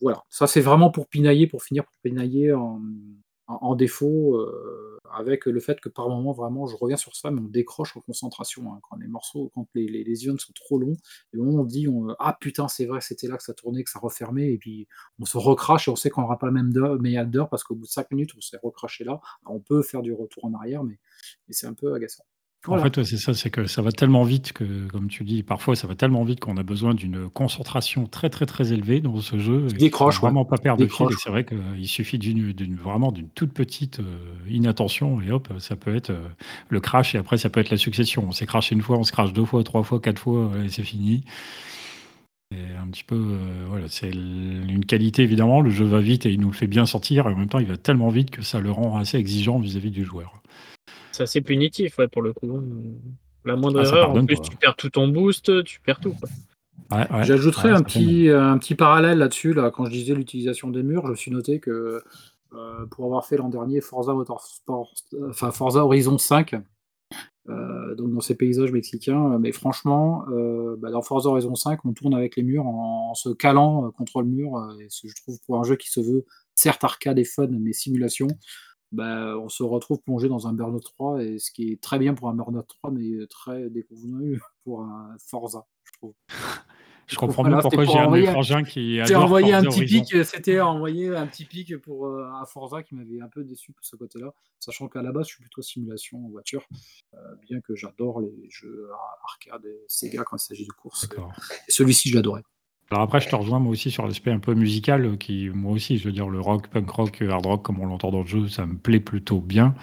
voilà, 0.00 0.24
ça 0.30 0.48
c'est 0.48 0.62
vraiment 0.62 0.90
pour 0.90 1.06
pinailler, 1.06 1.46
pour 1.46 1.62
finir 1.62 1.84
pour 1.84 1.94
pinailler 2.02 2.52
en, 2.52 2.80
en 3.46 3.74
défaut 3.74 4.38
avec 5.14 5.46
le 5.46 5.60
fait 5.60 5.80
que 5.80 5.88
par 5.88 6.08
moment, 6.08 6.32
vraiment, 6.32 6.66
je 6.66 6.76
reviens 6.76 6.96
sur 6.96 7.14
ça, 7.14 7.30
mais 7.30 7.40
on 7.40 7.48
décroche 7.48 7.96
en 7.96 8.00
concentration. 8.00 8.72
Hein, 8.72 8.80
quand 8.88 8.96
les 8.96 9.08
morceaux, 9.08 9.50
quand 9.54 9.66
les, 9.74 9.86
les, 9.86 10.16
sont 10.16 10.52
trop 10.54 10.78
longs, 10.78 10.96
et 11.34 11.38
on 11.38 11.64
dit 11.64 11.86
Ah 12.18 12.36
putain, 12.40 12.68
c'est 12.68 12.86
vrai, 12.86 13.00
c'était 13.00 13.28
là 13.28 13.36
que 13.36 13.42
ça 13.42 13.54
tournait, 13.54 13.84
que 13.84 13.90
ça 13.90 13.98
refermait, 13.98 14.52
et 14.52 14.58
puis 14.58 14.88
on 15.18 15.24
se 15.24 15.38
recrache 15.38 15.88
et 15.88 15.90
on 15.90 15.96
sait 15.96 16.10
qu'on 16.10 16.22
n'aura 16.22 16.38
pas 16.38 16.46
le 16.46 16.52
même 16.52 16.72
meilleur 17.00 17.26
d'heure 17.26 17.48
parce 17.48 17.64
qu'au 17.64 17.74
bout 17.74 17.86
de 17.86 17.90
5 17.90 18.10
minutes, 18.10 18.30
on 18.36 18.40
s'est 18.40 18.58
recraché 18.62 19.04
là. 19.04 19.20
on 19.46 19.60
peut 19.60 19.82
faire 19.82 20.02
du 20.02 20.12
retour 20.12 20.44
en 20.44 20.54
arrière, 20.54 20.84
mais 20.84 20.98
c'est 21.50 21.66
un 21.66 21.74
peu 21.74 21.94
agaçant. 21.94 22.24
En 22.68 22.78
fait, 22.78 23.02
c'est 23.02 23.16
ça, 23.16 23.34
c'est 23.34 23.50
que 23.50 23.66
ça 23.66 23.82
va 23.82 23.90
tellement 23.90 24.22
vite 24.22 24.52
que, 24.52 24.86
comme 24.88 25.08
tu 25.08 25.24
dis, 25.24 25.42
parfois 25.42 25.74
ça 25.74 25.88
va 25.88 25.96
tellement 25.96 26.22
vite 26.22 26.38
qu'on 26.38 26.56
a 26.56 26.62
besoin 26.62 26.94
d'une 26.94 27.28
concentration 27.28 28.06
très 28.06 28.30
très 28.30 28.46
très 28.46 28.72
élevée 28.72 29.00
dans 29.00 29.20
ce 29.20 29.36
jeu. 29.38 29.66
Décroche, 29.66 30.20
vraiment 30.20 30.44
pas 30.44 30.58
perdre 30.58 30.80
de 30.84 30.88
fil. 30.88 31.06
c'est 31.18 31.30
vrai 31.30 31.44
qu'il 31.44 31.88
suffit 31.88 32.18
d'une 32.18 32.76
vraiment 32.76 33.10
d'une 33.10 33.28
toute 33.30 33.52
petite 33.52 33.98
euh, 33.98 34.04
inattention 34.48 35.20
et 35.20 35.32
hop, 35.32 35.52
ça 35.58 35.74
peut 35.74 35.96
être 35.96 36.10
euh, 36.10 36.28
le 36.68 36.78
crash 36.78 37.16
et 37.16 37.18
après 37.18 37.36
ça 37.36 37.50
peut 37.50 37.58
être 37.58 37.70
la 37.70 37.76
succession. 37.76 38.26
On 38.28 38.32
s'est 38.32 38.46
crashé 38.46 38.76
une 38.76 38.82
fois, 38.82 38.96
on 38.96 39.04
se 39.04 39.10
crache 39.10 39.32
deux 39.32 39.44
fois, 39.44 39.64
trois 39.64 39.82
fois, 39.82 40.00
quatre 40.00 40.20
fois 40.20 40.52
et 40.64 40.68
c'est 40.68 40.84
fini. 40.84 41.24
Et 42.52 42.76
un 42.80 42.86
petit 42.88 43.04
peu, 43.04 43.16
euh, 43.16 43.64
voilà, 43.68 43.86
c'est 43.88 44.10
une 44.10 44.84
qualité 44.84 45.22
évidemment. 45.22 45.62
Le 45.62 45.70
jeu 45.70 45.86
va 45.86 46.00
vite 46.00 46.26
et 46.26 46.30
il 46.30 46.40
nous 46.40 46.50
le 46.50 46.54
fait 46.54 46.68
bien 46.68 46.86
sortir 46.86 47.26
et 47.26 47.32
en 47.32 47.36
même 47.36 47.48
temps 47.48 47.58
il 47.58 47.66
va 47.66 47.76
tellement 47.76 48.10
vite 48.10 48.30
que 48.30 48.42
ça 48.42 48.60
le 48.60 48.70
rend 48.70 48.98
assez 48.98 49.16
exigeant 49.18 49.58
vis 49.58 49.76
à 49.76 49.80
-vis 49.80 49.90
du 49.90 50.04
joueur. 50.04 50.41
C'est 51.12 51.22
assez 51.22 51.40
punitif, 51.40 51.98
ouais, 51.98 52.08
pour 52.08 52.22
le 52.22 52.32
coup. 52.32 52.60
La 53.44 53.56
moindre 53.56 53.80
ah, 53.80 53.88
erreur, 53.88 54.10
en 54.10 54.26
plus, 54.26 54.40
tu 54.40 54.56
perds 54.56 54.76
tout 54.76 54.90
ton 54.90 55.08
boost, 55.08 55.64
tu 55.64 55.80
perds 55.80 56.00
tout. 56.00 56.14
J'ajouterais 57.22 57.70
un, 57.70 57.82
petit, 57.82 58.28
un 58.28 58.58
petit 58.58 58.74
parallèle 58.74 59.18
là-dessus. 59.18 59.54
Là, 59.54 59.70
quand 59.70 59.86
je 59.86 59.90
disais 59.90 60.14
l'utilisation 60.14 60.68
des 60.70 60.82
murs, 60.82 61.06
je 61.06 61.10
me 61.12 61.16
suis 61.16 61.30
noté 61.30 61.58
que 61.58 62.02
euh, 62.54 62.86
pour 62.86 63.06
avoir 63.06 63.24
fait 63.24 63.36
l'an 63.36 63.48
dernier 63.48 63.80
Forza 63.80 64.12
Motorsport, 64.12 64.92
enfin 65.28 65.50
Forza 65.52 65.84
Horizon 65.84 66.18
5, 66.18 66.54
euh, 67.48 67.94
donc 67.94 68.12
dans 68.12 68.20
ces 68.20 68.34
paysages 68.34 68.72
mexicains, 68.72 69.38
mais 69.38 69.52
franchement, 69.52 70.24
euh, 70.30 70.76
bah, 70.78 70.90
dans 70.90 71.00
Forza 71.00 71.30
Horizon 71.30 71.54
5, 71.54 71.80
on 71.84 71.92
tourne 71.92 72.14
avec 72.14 72.36
les 72.36 72.42
murs 72.42 72.66
en, 72.66 73.14
se 73.14 73.30
calant 73.30 73.90
contre 73.92 74.20
le 74.20 74.28
mur. 74.28 74.70
et 74.80 74.86
ce 74.90 75.02
que 75.02 75.08
je 75.08 75.22
trouve 75.22 75.38
pour 75.46 75.58
un 75.58 75.62
jeu 75.62 75.76
qui 75.76 75.88
se 75.88 76.00
veut 76.00 76.26
certes 76.54 76.84
arcade 76.84 77.18
et 77.18 77.24
fun, 77.24 77.48
mais 77.48 77.72
simulation, 77.72 78.28
bah, 78.92 79.38
on 79.38 79.48
se 79.48 79.62
retrouve 79.62 80.00
plongé 80.02 80.28
dans 80.28 80.46
un 80.46 80.52
Burnout 80.52 80.82
3, 80.82 81.24
et 81.24 81.38
ce 81.38 81.50
qui 81.50 81.72
est 81.72 81.82
très 81.82 81.98
bien 81.98 82.14
pour 82.14 82.28
un 82.28 82.34
Burnout 82.34 82.66
3, 82.66 82.90
mais 82.90 83.26
très 83.28 83.70
déconvenu 83.70 84.40
pour 84.64 84.82
un 84.82 85.16
Forza, 85.18 85.66
je 85.84 85.92
trouve. 85.92 86.14
Je, 87.08 87.16
comprends 87.16 87.44
mieux 87.44 87.58
pourquoi 87.60 87.84
j'ai 87.84 87.98
un 87.98 88.08
mes 88.08 88.64
qui 88.64 89.00
a 89.12 89.20
envoyé 89.20 89.52
un 89.52 89.62
petit 89.64 89.84
pic, 89.84 90.24
c'était 90.24 90.60
envoyé 90.60 91.14
un 91.14 91.26
petit 91.26 91.44
pic 91.44 91.76
pour 91.78 92.06
euh, 92.06 92.24
un 92.32 92.46
Forza 92.46 92.82
qui 92.82 92.94
m'avait 92.94 93.20
un 93.20 93.28
peu 93.28 93.44
déçu 93.44 93.72
pour 93.72 93.84
ce 93.84 93.96
côté-là, 93.96 94.32
sachant 94.60 94.88
qu'à 94.88 95.02
la 95.02 95.12
base 95.12 95.26
je 95.26 95.34
suis 95.34 95.42
plutôt 95.42 95.60
simulation 95.60 96.24
en 96.24 96.30
voiture, 96.30 96.64
euh, 97.12 97.18
bien 97.42 97.60
que 97.60 97.74
j'adore 97.74 98.20
les 98.20 98.48
jeux 98.48 98.88
arcade 99.24 99.66
et 99.66 99.84
Sega 99.88 100.22
quand 100.22 100.36
il 100.36 100.40
s'agit 100.46 100.66
de 100.66 100.72
course. 100.72 101.06
Et 101.68 101.72
celui-ci 101.72 102.08
je 102.08 102.14
l'adorais. 102.14 102.44
Alors 102.92 103.04
après, 103.04 103.22
je 103.22 103.28
te 103.30 103.34
rejoins 103.34 103.58
moi 103.58 103.72
aussi 103.72 103.90
sur 103.90 104.06
l'aspect 104.06 104.32
un 104.32 104.38
peu 104.38 104.52
musical, 104.52 105.16
qui 105.16 105.48
moi 105.48 105.72
aussi, 105.72 105.96
je 105.96 106.04
veux 106.04 106.12
dire, 106.12 106.28
le 106.28 106.40
rock, 106.40 106.68
punk 106.68 106.90
rock, 106.90 107.22
hard 107.26 107.46
rock, 107.46 107.62
comme 107.62 107.80
on 107.80 107.86
l'entend 107.86 108.10
dans 108.10 108.20
le 108.20 108.26
jeu, 108.26 108.48
ça 108.48 108.66
me 108.66 108.74
plaît 108.74 109.00
plutôt 109.00 109.40
bien. 109.40 109.74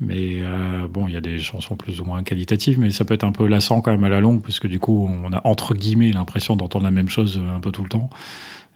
Mais 0.00 0.42
euh, 0.42 0.86
bon, 0.86 1.08
il 1.08 1.14
y 1.14 1.16
a 1.16 1.22
des 1.22 1.38
chansons 1.38 1.76
plus 1.76 2.02
ou 2.02 2.04
moins 2.04 2.22
qualitatives, 2.22 2.78
mais 2.78 2.90
ça 2.90 3.06
peut 3.06 3.14
être 3.14 3.24
un 3.24 3.32
peu 3.32 3.46
lassant 3.46 3.80
quand 3.80 3.90
même 3.90 4.04
à 4.04 4.10
la 4.10 4.20
longue, 4.20 4.42
parce 4.42 4.60
que 4.60 4.68
du 4.68 4.80
coup, 4.80 5.08
on 5.10 5.32
a 5.32 5.40
entre 5.46 5.74
guillemets 5.74 6.12
l'impression 6.12 6.54
d'entendre 6.54 6.84
la 6.84 6.90
même 6.90 7.08
chose 7.08 7.40
un 7.42 7.58
peu 7.60 7.72
tout 7.72 7.84
le 7.84 7.88
temps. 7.88 8.10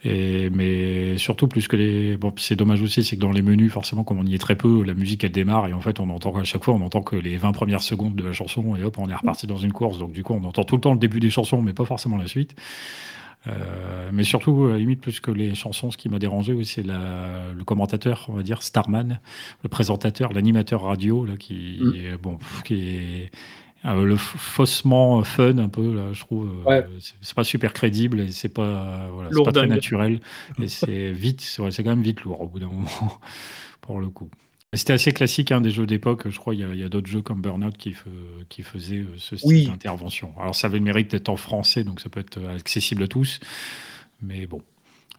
Et, 0.05 0.49
mais 0.49 1.19
surtout, 1.19 1.47
plus 1.47 1.69
que 1.69 1.77
les. 1.77 2.17
Bon, 2.17 2.33
c'est 2.39 2.57
dommage 2.57 2.81
aussi, 2.81 3.05
c'est 3.05 3.17
que 3.17 3.21
dans 3.21 3.33
les 3.33 3.43
menus, 3.43 3.71
forcément, 3.71 4.05
comme 4.05 4.19
on 4.19 4.25
y 4.25 4.35
est 4.35 4.39
très 4.39 4.57
peu, 4.57 4.85
la 4.85 4.95
musique 4.95 5.23
elle 5.23 5.33
démarre 5.33 5.67
et 5.67 5.75
en 5.75 5.83
fait, 5.83 6.01
on 6.01 6.09
entend 6.09 6.35
à 6.35 6.45
chaque 6.45 6.65
fois, 6.65 6.73
on 6.73 6.81
entend 6.81 7.03
que 7.03 7.17
les 7.17 7.37
20 7.37 7.53
premières 7.53 7.83
secondes 7.83 8.15
de 8.15 8.25
la 8.25 8.33
chanson 8.33 8.75
et 8.75 8.83
hop, 8.83 8.97
on 8.99 9.11
est 9.11 9.15
reparti 9.15 9.47
dans 9.47 9.59
une 9.59 9.73
course. 9.73 9.99
Donc, 9.99 10.12
du 10.12 10.23
coup, 10.23 10.33
on 10.33 10.45
entend 10.45 10.65
tout 10.65 10.77
le 10.77 10.81
temps 10.81 10.95
le 10.95 10.99
début 10.99 11.21
des 11.21 11.29
chansons, 11.29 11.61
mais 11.61 11.75
pas 11.75 11.85
forcément 11.85 12.17
la 12.17 12.27
suite. 12.27 12.55
Euh, 13.47 14.11
mais 14.13 14.25
surtout, 14.25 14.65
à 14.73 14.77
limite, 14.77 15.01
plus 15.01 15.21
que 15.21 15.31
les 15.31 15.55
chansons, 15.55 15.91
ce 15.91 15.97
qui 15.97 16.09
m'a 16.09 16.19
dérangé, 16.19 16.63
c'est 16.65 16.85
le 16.85 17.65
commentateur, 17.65 18.27
on 18.29 18.35
va 18.35 18.43
dire, 18.43 18.63
Starman, 18.63 19.21
le 19.63 19.69
présentateur, 19.69 20.33
l'animateur 20.33 20.83
radio, 20.83 21.25
là, 21.25 21.37
qui, 21.37 21.79
mm. 21.81 21.95
est, 21.95 22.17
bon, 22.17 22.39
qui 22.65 22.75
est 22.75 23.31
euh, 23.85 24.05
le 24.05 24.17
faussement 24.17 25.23
fun 25.23 25.59
un 25.59 25.69
peu, 25.69 25.95
là, 25.95 26.13
je 26.13 26.21
trouve. 26.21 26.51
Euh, 26.67 26.83
c'est 27.21 27.35
pas 27.35 27.45
super 27.45 27.73
crédible 27.73 28.21
et 28.21 28.33
c'est 28.33 28.49
pas, 28.49 29.09
voilà, 29.13 29.31
pas 29.45 29.53
très 29.53 29.67
naturel. 29.67 30.21
Et 30.61 30.69
c'est 30.69 31.13
vite, 31.13 31.41
c'est 31.41 31.83
quand 31.83 31.91
même 31.91 32.03
vite 32.03 32.23
lourd 32.23 32.41
au 32.41 32.49
bout 32.49 32.59
d'un 32.59 32.67
moment, 32.67 33.21
pour 33.81 34.01
le 34.01 34.09
coup. 34.09 34.31
C'était 34.72 34.92
assez 34.92 35.12
classique 35.12 35.52
hein, 35.52 35.61
des 35.61 35.70
jeux 35.70 35.87
d'époque. 35.87 36.29
Je 36.29 36.38
crois 36.38 36.55
qu'il 36.55 36.76
y 36.76 36.83
a, 36.83 36.88
d'autres 36.88 37.07
jeux 37.07 37.22
comme 37.22 37.40
Burnout 37.40 37.76
qui, 37.76 37.94
qui 38.48 38.62
faisaient 38.62 38.98
euh, 38.98 39.14
ce 39.16 39.37
style 39.37 39.68
d'intervention. 39.68 40.33
Alors 40.38 40.55
ça 40.55 40.66
avait 40.66 40.79
le 40.79 40.85
mérite 40.85 41.12
d'être 41.12 41.29
en 41.29 41.37
français, 41.37 41.85
donc 41.85 42.00
ça 42.00 42.09
peut 42.09 42.20
être 42.20 42.38
euh, 42.38 42.57
accessible 42.57 43.05
à 43.05 43.09
tous. 43.09 43.38
Mais 44.20 44.46
bon, 44.46 44.62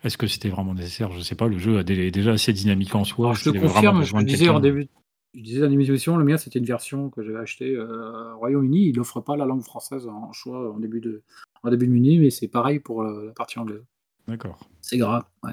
est-ce 0.03 0.17
que 0.17 0.27
c'était 0.27 0.49
vraiment 0.49 0.73
nécessaire? 0.73 1.12
Je 1.12 1.19
ne 1.19 1.23
sais 1.23 1.36
pas. 1.36 1.47
Le 1.47 1.57
jeu 1.57 1.79
est 1.79 2.12
déjà 2.12 2.31
assez 2.31 2.51
dynamique 2.51 2.93
en 2.93 3.05
soi. 3.05 3.33
je 3.33 3.49
te 3.49 3.57
confirme, 3.57 4.03
je 4.03 4.15
disais 4.17 4.49
en 4.49 4.60
début. 4.60 4.88
Je 5.33 5.41
disais 5.41 5.67
le 5.67 6.23
mien 6.23 6.38
c'était 6.38 6.57
une 6.57 6.65
version 6.65 7.10
que 7.10 7.21
j'avais 7.21 7.38
achetée 7.38 7.71
euh, 7.71 8.33
au 8.33 8.39
Royaume-Uni. 8.39 8.88
Il 8.88 8.97
n'offre 8.97 9.21
pas 9.21 9.38
la 9.38 9.45
langue 9.45 9.62
française 9.62 10.07
en 10.07 10.31
choix 10.33 10.73
en 10.73 10.79
début 10.79 10.99
de, 10.99 11.21
en 11.63 11.69
début 11.69 11.88
de 11.88 11.91
menu, 11.91 12.19
mais 12.19 12.31
c'est 12.31 12.47
pareil 12.47 12.79
pour 12.79 13.03
la 13.03 13.31
partie 13.33 13.60
anglaise. 13.60 13.83
D'accord. 14.27 14.60
C'est 14.81 14.97
grave, 14.97 15.23
ouais. 15.43 15.51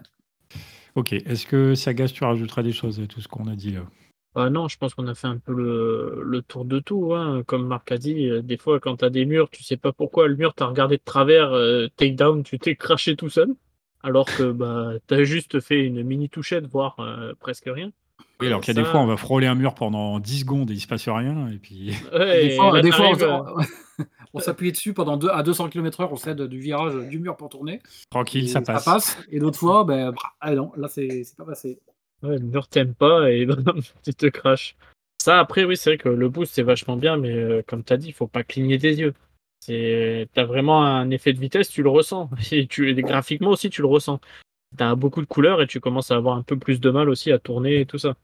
Ok, 0.95 1.13
est-ce 1.13 1.47
que 1.47 1.75
Sagas, 1.75 2.09
tu 2.09 2.25
rajouteras 2.25 2.63
des 2.63 2.73
choses 2.73 3.01
à 3.01 3.07
tout 3.07 3.21
ce 3.21 3.29
qu'on 3.29 3.49
a 3.49 3.57
dit 3.57 3.77
bah 4.35 4.51
non, 4.51 4.67
je 4.67 4.77
pense 4.79 4.95
qu'on 4.95 5.07
a 5.07 5.15
fait 5.15 5.29
un 5.29 5.39
peu 5.39 5.53
le, 5.53 6.43
tour 6.43 6.65
de 6.65 6.81
tout. 6.81 7.15
Hein. 7.15 7.45
Comme 7.47 7.67
Marc 7.67 7.93
a 7.93 7.99
dit, 7.99 8.29
euh, 8.29 8.43
des 8.43 8.57
fois, 8.57 8.81
quand 8.81 8.97
tu 8.97 9.05
as 9.05 9.11
des 9.11 9.27
murs, 9.27 9.49
tu 9.49 9.63
sais 9.63 9.77
pas 9.77 9.93
pourquoi 9.93 10.27
le 10.27 10.35
mur 10.35 10.55
t'a 10.55 10.67
regardé 10.67 10.97
de 10.97 11.03
travers, 11.05 11.53
euh, 11.53 11.87
take 11.97 12.15
down, 12.15 12.43
tu 12.43 12.59
t'es 12.59 12.75
craché 12.75 13.15
tout 13.15 13.29
seul. 13.29 13.55
Alors 14.03 14.27
que 14.27 14.51
bah, 14.51 14.95
tu 15.07 15.15
as 15.15 15.25
juste 15.25 15.61
fait 15.61 15.85
une 15.85 16.03
mini 16.03 16.29
touchette, 16.29 16.67
voire 16.67 16.99
euh, 16.99 17.33
presque 17.39 17.67
rien. 17.67 17.93
Oui, 18.45 18.49
alors 18.49 18.61
qu'il 18.61 18.75
y 18.75 18.79
a 18.79 18.83
des 18.83 18.89
fois, 18.89 19.01
on 19.01 19.07
va 19.07 19.17
frôler 19.17 19.47
un 19.47 19.55
mur 19.55 19.75
pendant 19.75 20.21
10 20.21 20.41
secondes 20.41 20.71
et 20.71 20.75
il 20.75 20.81
se 20.81 20.87
passe 20.87 21.09
rien. 21.09 21.49
Et 21.49 21.59
puis... 21.59 21.93
des 22.13 22.93
fois, 22.93 23.47
on, 24.35 24.39
s'appuie 24.41 24.73
dessus 24.73 24.93
pendant 24.93 25.17
deux, 25.17 25.29
à 25.29 25.43
200 25.43 25.69
km/h, 25.69 26.09
on 26.11 26.17
cède 26.17 26.43
du 26.43 26.59
virage 26.59 26.95
du 27.09 27.19
mur 27.19 27.37
pour 27.37 27.49
tourner. 27.49 27.81
Tranquille, 28.11 28.49
ça 28.49 28.61
passe. 28.61 28.85
ça 28.85 28.93
passe. 28.93 29.19
Et 29.31 29.39
d'autres 29.39 29.59
fois, 29.59 29.85
ben, 29.85 30.13
ah 30.41 30.55
non, 30.55 30.73
là, 30.77 30.89
c'est 30.89 31.23
pas 31.37 31.45
passé. 31.45 31.81
Ouais, 32.23 32.39
le 32.39 32.45
mur 32.45 32.69
t'aime 32.69 32.95
pas 32.95 33.31
et 33.31 33.47
tu 34.05 34.15
te 34.15 34.27
craches. 34.27 34.77
Ça, 35.21 35.39
après, 35.39 35.65
oui, 35.65 35.77
c'est 35.77 35.91
vrai 35.91 35.99
que 35.99 36.09
le 36.09 36.29
boost, 36.29 36.55
c'est 36.55 36.63
vachement 36.63 36.97
bien, 36.97 37.17
mais 37.17 37.33
euh, 37.33 37.63
comme 37.67 37.85
tu 37.85 37.93
as 37.93 37.97
dit, 37.97 38.09
il 38.09 38.13
faut 38.13 38.27
pas 38.27 38.45
cligner 38.45 38.79
des 38.79 39.01
yeux. 39.01 39.15
Tu 39.67 40.29
as 40.37 40.45
vraiment 40.45 40.85
un 40.85 41.11
effet 41.11 41.33
de 41.33 41.41
vitesse, 41.41 41.69
tu 41.71 41.83
le 41.83 41.89
ressens. 41.89 42.29
Et 42.53 42.67
tu, 42.67 42.93
graphiquement 42.95 43.51
aussi, 43.51 43.71
tu 43.71 43.81
le 43.81 43.89
ressens. 43.89 44.21
Tu 44.77 44.85
as 44.85 44.95
beaucoup 44.95 45.23
de 45.23 45.27
couleurs 45.27 45.63
et 45.63 45.67
tu 45.67 45.81
commences 45.81 46.11
à 46.11 46.17
avoir 46.17 46.37
un 46.37 46.43
peu 46.43 46.59
plus 46.59 46.81
de 46.81 46.91
mal 46.91 47.09
aussi 47.09 47.33
à 47.33 47.39
tourner 47.39 47.81
et 47.81 47.87
tout 47.87 47.99
ça. 47.99 48.17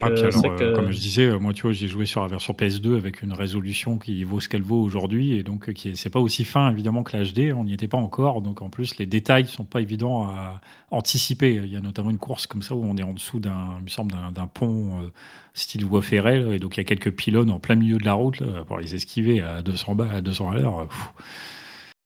Ah, 0.00 0.08
euh, 0.08 0.30
euh, 0.44 0.74
comme 0.74 0.90
je 0.90 0.98
disais, 0.98 1.26
euh, 1.26 1.38
moi, 1.38 1.54
tu 1.54 1.62
vois, 1.62 1.72
j'ai 1.72 1.88
joué 1.88 2.04
sur 2.04 2.20
la 2.20 2.28
version 2.28 2.52
PS2 2.52 2.96
avec 2.96 3.22
une 3.22 3.32
résolution 3.32 3.98
qui 3.98 4.24
vaut 4.24 4.38
ce 4.38 4.48
qu'elle 4.48 4.62
vaut 4.62 4.82
aujourd'hui, 4.82 5.32
et 5.34 5.42
donc 5.42 5.72
qui 5.72 5.96
c'est 5.96 6.10
pas 6.10 6.20
aussi 6.20 6.44
fin 6.44 6.70
évidemment 6.70 7.02
que 7.02 7.16
l'HD. 7.16 7.54
On 7.56 7.64
n'y 7.64 7.72
était 7.72 7.88
pas 7.88 7.96
encore, 7.96 8.42
donc 8.42 8.60
en 8.60 8.68
plus 8.68 8.98
les 8.98 9.06
détails 9.06 9.46
sont 9.46 9.64
pas 9.64 9.80
évidents 9.80 10.24
à 10.24 10.60
anticiper. 10.90 11.54
Il 11.54 11.72
y 11.72 11.76
a 11.76 11.80
notamment 11.80 12.10
une 12.10 12.18
course 12.18 12.46
comme 12.46 12.62
ça 12.62 12.74
où 12.74 12.84
on 12.84 12.96
est 12.96 13.02
en 13.02 13.14
dessous 13.14 13.40
d'un, 13.40 13.76
il 13.78 13.84
me 13.84 13.88
semble, 13.88 14.12
d'un, 14.34 14.46
pont 14.46 15.10
style 15.54 15.84
voie 15.86 16.02
ferrée, 16.02 16.56
et 16.56 16.58
donc 16.58 16.76
il 16.76 16.80
y 16.80 16.82
a 16.82 16.84
quelques 16.84 17.12
pylônes 17.12 17.50
en 17.50 17.58
plein 17.58 17.74
milieu 17.74 17.96
de 17.96 18.04
la 18.04 18.14
route 18.14 18.42
pour 18.66 18.78
les 18.78 18.94
esquiver 18.94 19.40
à 19.40 19.62
200 19.62 19.94
bas, 19.94 20.08
à 20.12 20.20
200 20.20 20.50
à 20.50 20.54
l'heure. 20.56 20.88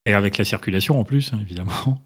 Et 0.07 0.13
avec 0.13 0.37
la 0.39 0.45
circulation 0.45 1.01
en 1.01 1.05
plus, 1.05 1.33
hein, 1.33 1.39
évidemment. 1.41 2.01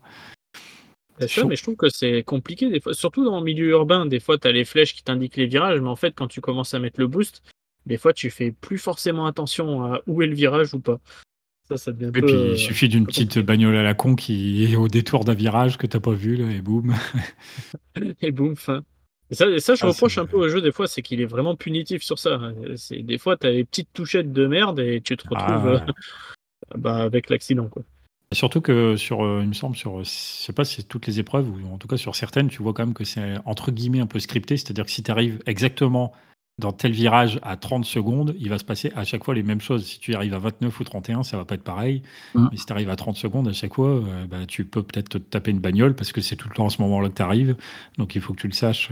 C'est 1.21 1.29
ça, 1.29 1.45
mais 1.45 1.57
je 1.57 1.63
trouve 1.63 1.77
que 1.77 1.89
c'est 1.89 2.23
compliqué 2.23 2.71
des 2.71 2.81
fois, 2.81 2.95
surtout 2.95 3.25
dans 3.25 3.39
le 3.39 3.45
milieu 3.45 3.69
urbain. 3.71 4.07
Des 4.07 4.21
fois, 4.21 4.39
tu 4.39 4.47
as 4.49 4.53
les 4.53 4.65
flèches 4.65 4.95
qui 4.95 5.03
t'indiquent 5.03 5.37
les 5.37 5.47
virages, 5.47 5.81
mais 5.81 5.89
en 5.89 5.97
fait, 5.97 6.13
quand 6.15 6.29
tu 6.29 6.41
commences 6.41 6.75
à 6.75 6.79
mettre 6.79 7.01
le 7.01 7.07
boost, 7.07 7.43
des 7.87 7.97
fois, 7.99 8.13
tu 8.13 8.31
fais 8.31 8.53
plus 8.53 8.79
forcément 8.79 9.27
attention 9.27 9.85
à 9.85 10.01
où 10.07 10.23
est 10.23 10.27
le 10.27 10.35
virage 10.35 10.75
ou 10.75 10.81
pas. 10.81 11.01
Ça, 11.69 11.77
ça 11.77 11.93
devient 11.93 12.13
Et 12.15 12.23
peu, 12.23 12.27
puis, 12.27 12.35
euh, 12.35 12.53
il 12.53 12.59
suffit 12.59 12.89
d'une 12.89 13.07
petite 13.07 13.35
compliqué. 13.35 13.43
bagnole 13.43 13.77
à 13.77 13.83
la 13.83 13.95
con 13.95 14.15
qui 14.15 14.65
est 14.65 14.77
au 14.77 14.89
détour 14.89 15.25
d'un 15.25 15.35
virage 15.35 15.77
que 15.77 15.87
t'as 15.87 16.01
pas 16.01 16.13
vu, 16.13 16.37
là, 16.37 16.51
et 16.51 16.63
boum. 16.63 16.95
et 18.23 18.31
boum, 18.31 18.57
fin. 18.57 18.85
Et 19.31 19.35
ça, 19.35 19.47
et 19.49 19.61
ça, 19.61 19.75
je 19.75 19.85
Ah, 19.85 19.89
reproche 19.89 20.17
un 20.19 20.27
peu 20.27 20.37
au 20.39 20.49
jeu 20.49 20.63
des 20.63 20.73
fois, 20.73 20.87
c'est 20.87 21.03
qu'il 21.03 21.21
est 21.21 21.27
vraiment 21.27 21.57
punitif 21.57 22.03
sur 22.03 22.19
ça. 22.19 22.41
Des 22.91 23.19
fois, 23.19 23.37
t'as 23.37 23.51
les 23.51 23.65
petites 23.65 23.93
touchettes 23.93 24.33
de 24.33 24.47
merde 24.47 24.79
et 24.81 25.01
tu 25.03 25.17
te 25.17 25.25
retrouves 25.29 25.39
Ah, 25.47 25.67
euh, 25.67 25.79
ouais. 25.81 25.93
bah, 26.79 26.97
avec 26.97 27.29
l'accident, 27.29 27.69
quoi. 27.69 27.83
Surtout 28.35 28.61
que 28.61 28.97
sur, 28.97 29.25
euh, 29.25 29.41
il 29.43 29.49
me 29.49 29.55
semble, 29.55 29.75
sur, 29.75 30.01
euh, 30.01 30.05
je 30.05 30.11
sais 30.11 30.53
pas 30.53 30.65
si 30.65 30.77
c'est 30.77 30.83
toutes 30.83 31.07
les 31.07 31.19
épreuves, 31.19 31.49
ou 31.49 31.73
en 31.73 31.79
tout 31.79 31.89
cas 31.89 31.97
sur 31.97 32.15
certaines, 32.15 32.49
tu 32.49 32.63
vois 32.63 32.75
quand 32.75 32.85
même 32.85 32.95
que 32.95 33.05
c'est 33.05 33.37
entre 33.47 33.71
guillemets 33.71 34.01
un 34.01 34.07
peu 34.07 34.21
scripté, 34.21 34.59
c'est-à-dire 34.59 34.85
que 34.85 34.91
si 34.91 35.03
tu 35.03 35.11
arrives 35.11 35.41
exactement 35.47 36.13
dans 36.59 36.73
tel 36.73 36.93
virage 36.93 37.39
à 37.43 37.57
30 37.57 37.85
secondes, 37.85 38.35
il 38.39 38.51
va 38.51 38.59
se 38.59 38.65
passer 38.65 38.93
à 38.97 39.05
chaque 39.05 39.25
fois 39.25 39.35
les 39.35 39.43
mêmes 39.43 39.61
choses. 39.61 39.87
Si 39.87 40.01
tu 40.01 40.15
arrives 40.15 40.35
à 40.35 40.39
29 40.39 40.79
ou 40.79 40.85
31, 40.85 41.23
ça 41.23 41.37
va 41.37 41.45
pas 41.45 41.55
être 41.55 41.63
pareil. 41.63 42.03
Mm. 42.35 42.49
Mais 42.51 42.57
si 42.59 42.67
tu 42.67 42.73
arrives 42.73 42.91
à 42.91 42.97
30 42.97 43.17
secondes 43.17 43.49
à 43.49 43.53
chaque 43.53 43.75
fois, 43.75 43.91
euh, 43.91 44.27
bah, 44.27 44.45
tu 44.47 44.65
peux 44.65 44.83
peut-être 44.83 45.09
te 45.09 45.19
taper 45.19 45.53
une 45.53 45.61
bagnole 45.61 45.95
parce 45.95 46.13
que 46.13 46.21
c'est 46.21 46.37
tout 46.37 46.49
le 46.49 46.55
temps 46.55 46.67
à 46.67 46.71
ce 46.71 46.83
moment-là 46.83 47.09
que 47.09 47.15
tu 47.15 47.23
arrives. 47.23 47.57
Donc 47.97 48.15
il 48.15 48.21
faut 48.21 48.35
que 48.35 48.41
tu 48.41 48.49
le 48.49 48.55
saches. 48.55 48.91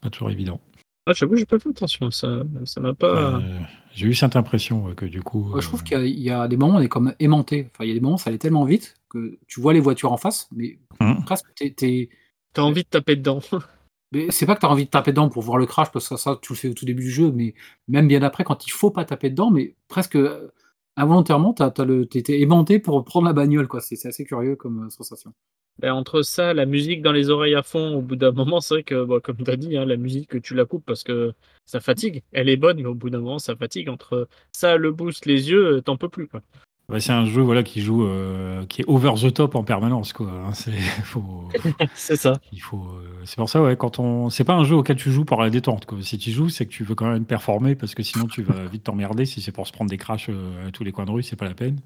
Pas 0.00 0.10
toujours 0.10 0.30
évident. 0.30 0.60
Ah, 1.08 1.12
j'avoue, 1.12 1.36
j'ai 1.36 1.46
pas 1.46 1.58
fait 1.60 1.68
attention, 1.68 2.10
ça 2.10 2.42
ça 2.64 2.80
m'a 2.80 2.92
pas. 2.94 3.36
Euh, 3.36 3.60
J'ai 3.94 4.06
eu 4.08 4.14
cette 4.14 4.34
impression 4.34 4.92
que 4.94 5.06
du 5.06 5.22
coup. 5.22 5.52
Ouais, 5.52 5.60
je 5.60 5.68
trouve 5.68 5.80
euh, 5.80 5.84
qu'il 5.84 5.96
y, 5.98 6.00
a- 6.00 6.04
il 6.06 6.20
y 6.20 6.30
a 6.30 6.48
des 6.48 6.56
moments, 6.56 6.76
on 6.76 6.80
est 6.80 6.88
comme 6.88 7.14
aimanté. 7.20 7.68
Enfin, 7.72 7.84
il 7.84 7.88
y 7.88 7.90
a 7.92 7.94
des 7.94 8.00
moments, 8.00 8.16
ça 8.16 8.30
allait 8.30 8.38
tellement 8.38 8.64
vite 8.64 8.96
que 9.08 9.38
tu 9.46 9.60
vois 9.60 9.72
les 9.72 9.80
voitures 9.80 10.10
en 10.12 10.16
face, 10.16 10.48
mais 10.52 10.78
Hum. 11.00 11.24
presque 11.24 11.46
t'es- 11.54 12.08
T'as 12.52 12.62
envie 12.62 12.82
de 12.82 12.88
taper 12.88 13.16
dedans. 13.16 13.40
Mais 14.12 14.30
c'est 14.30 14.46
pas 14.46 14.54
que 14.54 14.60
tu 14.60 14.66
as 14.66 14.70
envie 14.70 14.84
de 14.86 14.90
taper 14.90 15.10
dedans 15.12 15.28
pour 15.28 15.42
voir 15.42 15.58
le 15.58 15.66
crash, 15.66 15.90
parce 15.92 16.08
que 16.08 16.16
ça, 16.16 16.32
ça, 16.32 16.38
tu 16.40 16.52
le 16.52 16.56
fais 16.56 16.68
au 16.68 16.74
tout 16.74 16.84
début 16.86 17.02
du 17.02 17.10
jeu, 17.10 17.30
mais 17.32 17.54
même 17.88 18.06
bien 18.08 18.22
après, 18.22 18.44
quand 18.44 18.64
il 18.66 18.70
faut 18.70 18.90
pas 18.92 19.04
taper 19.04 19.30
dedans, 19.30 19.50
mais 19.50 19.74
presque 19.88 20.14
euh, 20.16 20.48
involontairement, 20.96 21.52
tu 21.54 22.18
étais 22.18 22.40
aimanté 22.40 22.78
pour 22.78 23.04
prendre 23.04 23.26
la 23.26 23.32
bagnole. 23.32 23.66
quoi. 23.68 23.80
C'est 23.80 23.96
c'est 23.96 24.08
assez 24.08 24.24
curieux 24.24 24.54
comme 24.56 24.88
sensation. 24.90 25.34
Ben, 25.78 25.92
entre 25.92 26.22
ça, 26.22 26.54
la 26.54 26.64
musique 26.64 27.02
dans 27.02 27.12
les 27.12 27.28
oreilles 27.28 27.54
à 27.54 27.62
fond, 27.62 27.96
au 27.96 28.00
bout 28.00 28.16
d'un 28.16 28.30
moment, 28.32 28.60
c'est 28.60 28.74
vrai 28.74 28.82
que, 28.82 29.04
bon, 29.04 29.20
comme 29.20 29.36
tu 29.36 29.50
as 29.50 29.56
dit, 29.56 29.76
hein, 29.76 29.84
la 29.84 29.96
musique, 29.96 30.40
tu 30.42 30.54
la 30.54 30.64
coupes 30.64 30.84
parce 30.86 31.02
que 31.04 31.34
ça 31.66 31.80
fatigue. 31.80 32.22
Elle 32.32 32.48
est 32.48 32.56
bonne, 32.56 32.78
mais 32.78 32.86
au 32.86 32.94
bout 32.94 33.10
d'un 33.10 33.18
moment, 33.20 33.38
ça 33.38 33.54
fatigue. 33.56 33.88
Entre 33.88 34.28
ça, 34.52 34.76
le 34.76 34.92
boost, 34.92 35.26
les 35.26 35.50
yeux, 35.50 35.82
t'en 35.82 35.96
peux 35.96 36.08
plus. 36.08 36.28
Quoi. 36.28 36.40
bah, 36.88 36.98
c'est 37.00 37.12
un 37.12 37.26
jeu 37.26 37.42
voilà, 37.42 37.62
qui 37.62 37.80
joue, 37.82 38.06
euh, 38.06 38.64
qui 38.66 38.80
est 38.82 38.84
over 38.88 39.12
the 39.20 39.34
top 39.34 39.54
en 39.54 39.64
permanence. 39.64 40.12
Quoi. 40.14 40.30
hein. 40.30 40.52
C'est 40.54 40.70
faut, 41.04 41.48
c'est 41.94 42.16
ça. 42.16 42.40
il 42.52 42.60
faut, 42.60 42.86
euh, 42.86 43.20
c'est 43.24 43.36
pour 43.36 43.50
ça, 43.50 43.60
ouais, 43.62 43.76
quand 43.76 43.98
on, 43.98 44.30
c'est 44.30 44.44
pas 44.44 44.54
un 44.54 44.64
jeu 44.64 44.76
auquel 44.76 44.96
tu 44.96 45.10
joues 45.10 45.24
pour 45.26 45.42
la 45.42 45.50
détente. 45.50 45.84
Quoi. 45.84 45.98
Si 46.00 46.16
tu 46.16 46.30
joues, 46.30 46.48
c'est 46.48 46.64
que 46.64 46.70
tu 46.70 46.84
veux 46.84 46.94
quand 46.94 47.10
même 47.10 47.26
performer 47.26 47.74
parce 47.74 47.94
que 47.94 48.02
sinon 48.02 48.26
tu 48.28 48.42
vas 48.42 48.64
vite 48.66 48.84
t'emmerder. 48.84 49.26
Si 49.26 49.40
c'est 49.42 49.52
pour 49.52 49.66
se 49.66 49.72
prendre 49.72 49.90
des 49.90 49.98
crashs 49.98 50.28
euh, 50.30 50.68
à 50.68 50.70
tous 50.70 50.84
les 50.84 50.92
coins 50.92 51.04
de 51.04 51.10
rue, 51.10 51.22
c'est 51.22 51.36
pas 51.36 51.46
la 51.48 51.54
peine. 51.54 51.80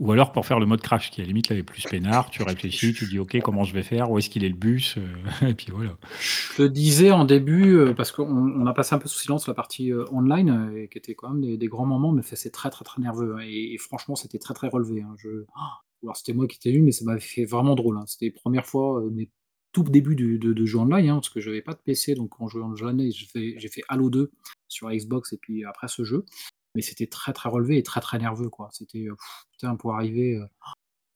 Ou 0.00 0.12
alors 0.12 0.32
pour 0.32 0.46
faire 0.46 0.58
le 0.58 0.64
mode 0.64 0.80
crash, 0.80 1.10
qui 1.10 1.20
à 1.20 1.24
la 1.24 1.28
limite 1.28 1.50
là 1.50 1.62
plus 1.62 1.84
peinard. 1.84 2.30
Tu 2.30 2.42
réfléchis, 2.42 2.94
tu 2.94 3.06
dis 3.06 3.18
ok, 3.18 3.38
comment 3.42 3.64
je 3.64 3.74
vais 3.74 3.82
faire, 3.82 4.10
où 4.10 4.18
est-ce 4.18 4.30
qu'il 4.30 4.44
est 4.44 4.48
le 4.48 4.54
bus, 4.54 4.96
euh, 4.96 5.02
et 5.48 5.54
puis 5.54 5.68
voilà. 5.70 5.98
Je 6.18 6.62
le 6.62 6.68
disais 6.70 7.10
en 7.10 7.26
début, 7.26 7.76
euh, 7.76 7.92
parce 7.92 8.10
qu'on 8.10 8.24
on 8.24 8.66
a 8.66 8.72
passé 8.72 8.94
un 8.94 8.98
peu 8.98 9.08
sous 9.08 9.18
silence 9.18 9.46
la 9.46 9.52
partie 9.52 9.92
euh, 9.92 10.06
online, 10.10 10.88
qui 10.90 10.96
était 10.96 11.14
quand 11.14 11.28
même 11.28 11.58
des, 11.58 11.68
grands 11.68 11.84
moments, 11.84 12.12
mais 12.12 12.22
c'est 12.22 12.50
très 12.50 12.70
très 12.70 12.84
très 12.84 13.02
nerveux. 13.02 13.36
hein, 13.36 13.44
et, 13.46 13.76
franchement, 13.76 14.16
c'était 14.16 14.38
très 14.38 14.54
très 14.54 14.68
relevé. 14.68 15.02
hein. 15.02 15.14
C'était 16.14 16.32
moi 16.32 16.46
qui 16.46 16.56
étais 16.56 16.72
eu, 16.72 16.80
mais 16.80 16.92
ça 16.92 17.04
m'avait 17.04 17.20
fait 17.20 17.44
vraiment 17.44 17.74
drôle. 17.74 17.98
hein. 17.98 18.04
C'était 18.06 18.26
les 18.26 18.30
premières 18.30 18.66
fois, 18.66 19.02
mes 19.12 19.30
tout 19.72 19.84
début 19.84 20.16
de, 20.16 20.36
de 20.36 20.66
jeu 20.66 20.78
online, 20.78 21.12
parce 21.12 21.28
que 21.28 21.40
je 21.40 21.50
n'avais 21.50 21.62
pas 21.62 21.74
de 21.74 21.78
PC, 21.84 22.14
donc 22.14 22.30
quand 22.30 22.48
je 22.48 22.58
jouais 22.58 22.64
en 22.64 22.74
j'ai 22.74 23.68
fait 23.68 23.82
Halo 23.88 24.10
2 24.10 24.32
sur 24.66 24.90
Xbox, 24.90 25.32
et 25.34 25.38
puis 25.38 25.64
après 25.64 25.88
ce 25.88 26.04
jeu. 26.04 26.24
Mais 26.74 26.82
c'était 26.82 27.06
très 27.06 27.32
très 27.32 27.48
relevé 27.48 27.78
et 27.78 27.82
très 27.82 28.00
très 28.00 28.18
nerveux. 28.18 28.48
quoi. 28.48 28.68
C'était, 28.72 29.06
euh, 29.08 29.16
putain, 29.52 29.76
pour 29.76 29.94
arriver. 29.94 30.36
euh, 30.36 30.46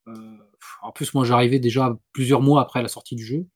euh, 0.09 0.37
en 0.83 0.93
plus, 0.93 1.15
moi, 1.15 1.25
j'arrivais 1.25 1.59
déjà 1.61 1.97
plusieurs 2.13 2.43
mois 2.43 2.61
après 2.63 2.83
la 2.83 2.89
sortie 2.89 3.17
du 3.17 3.25
jeu. 3.25 3.47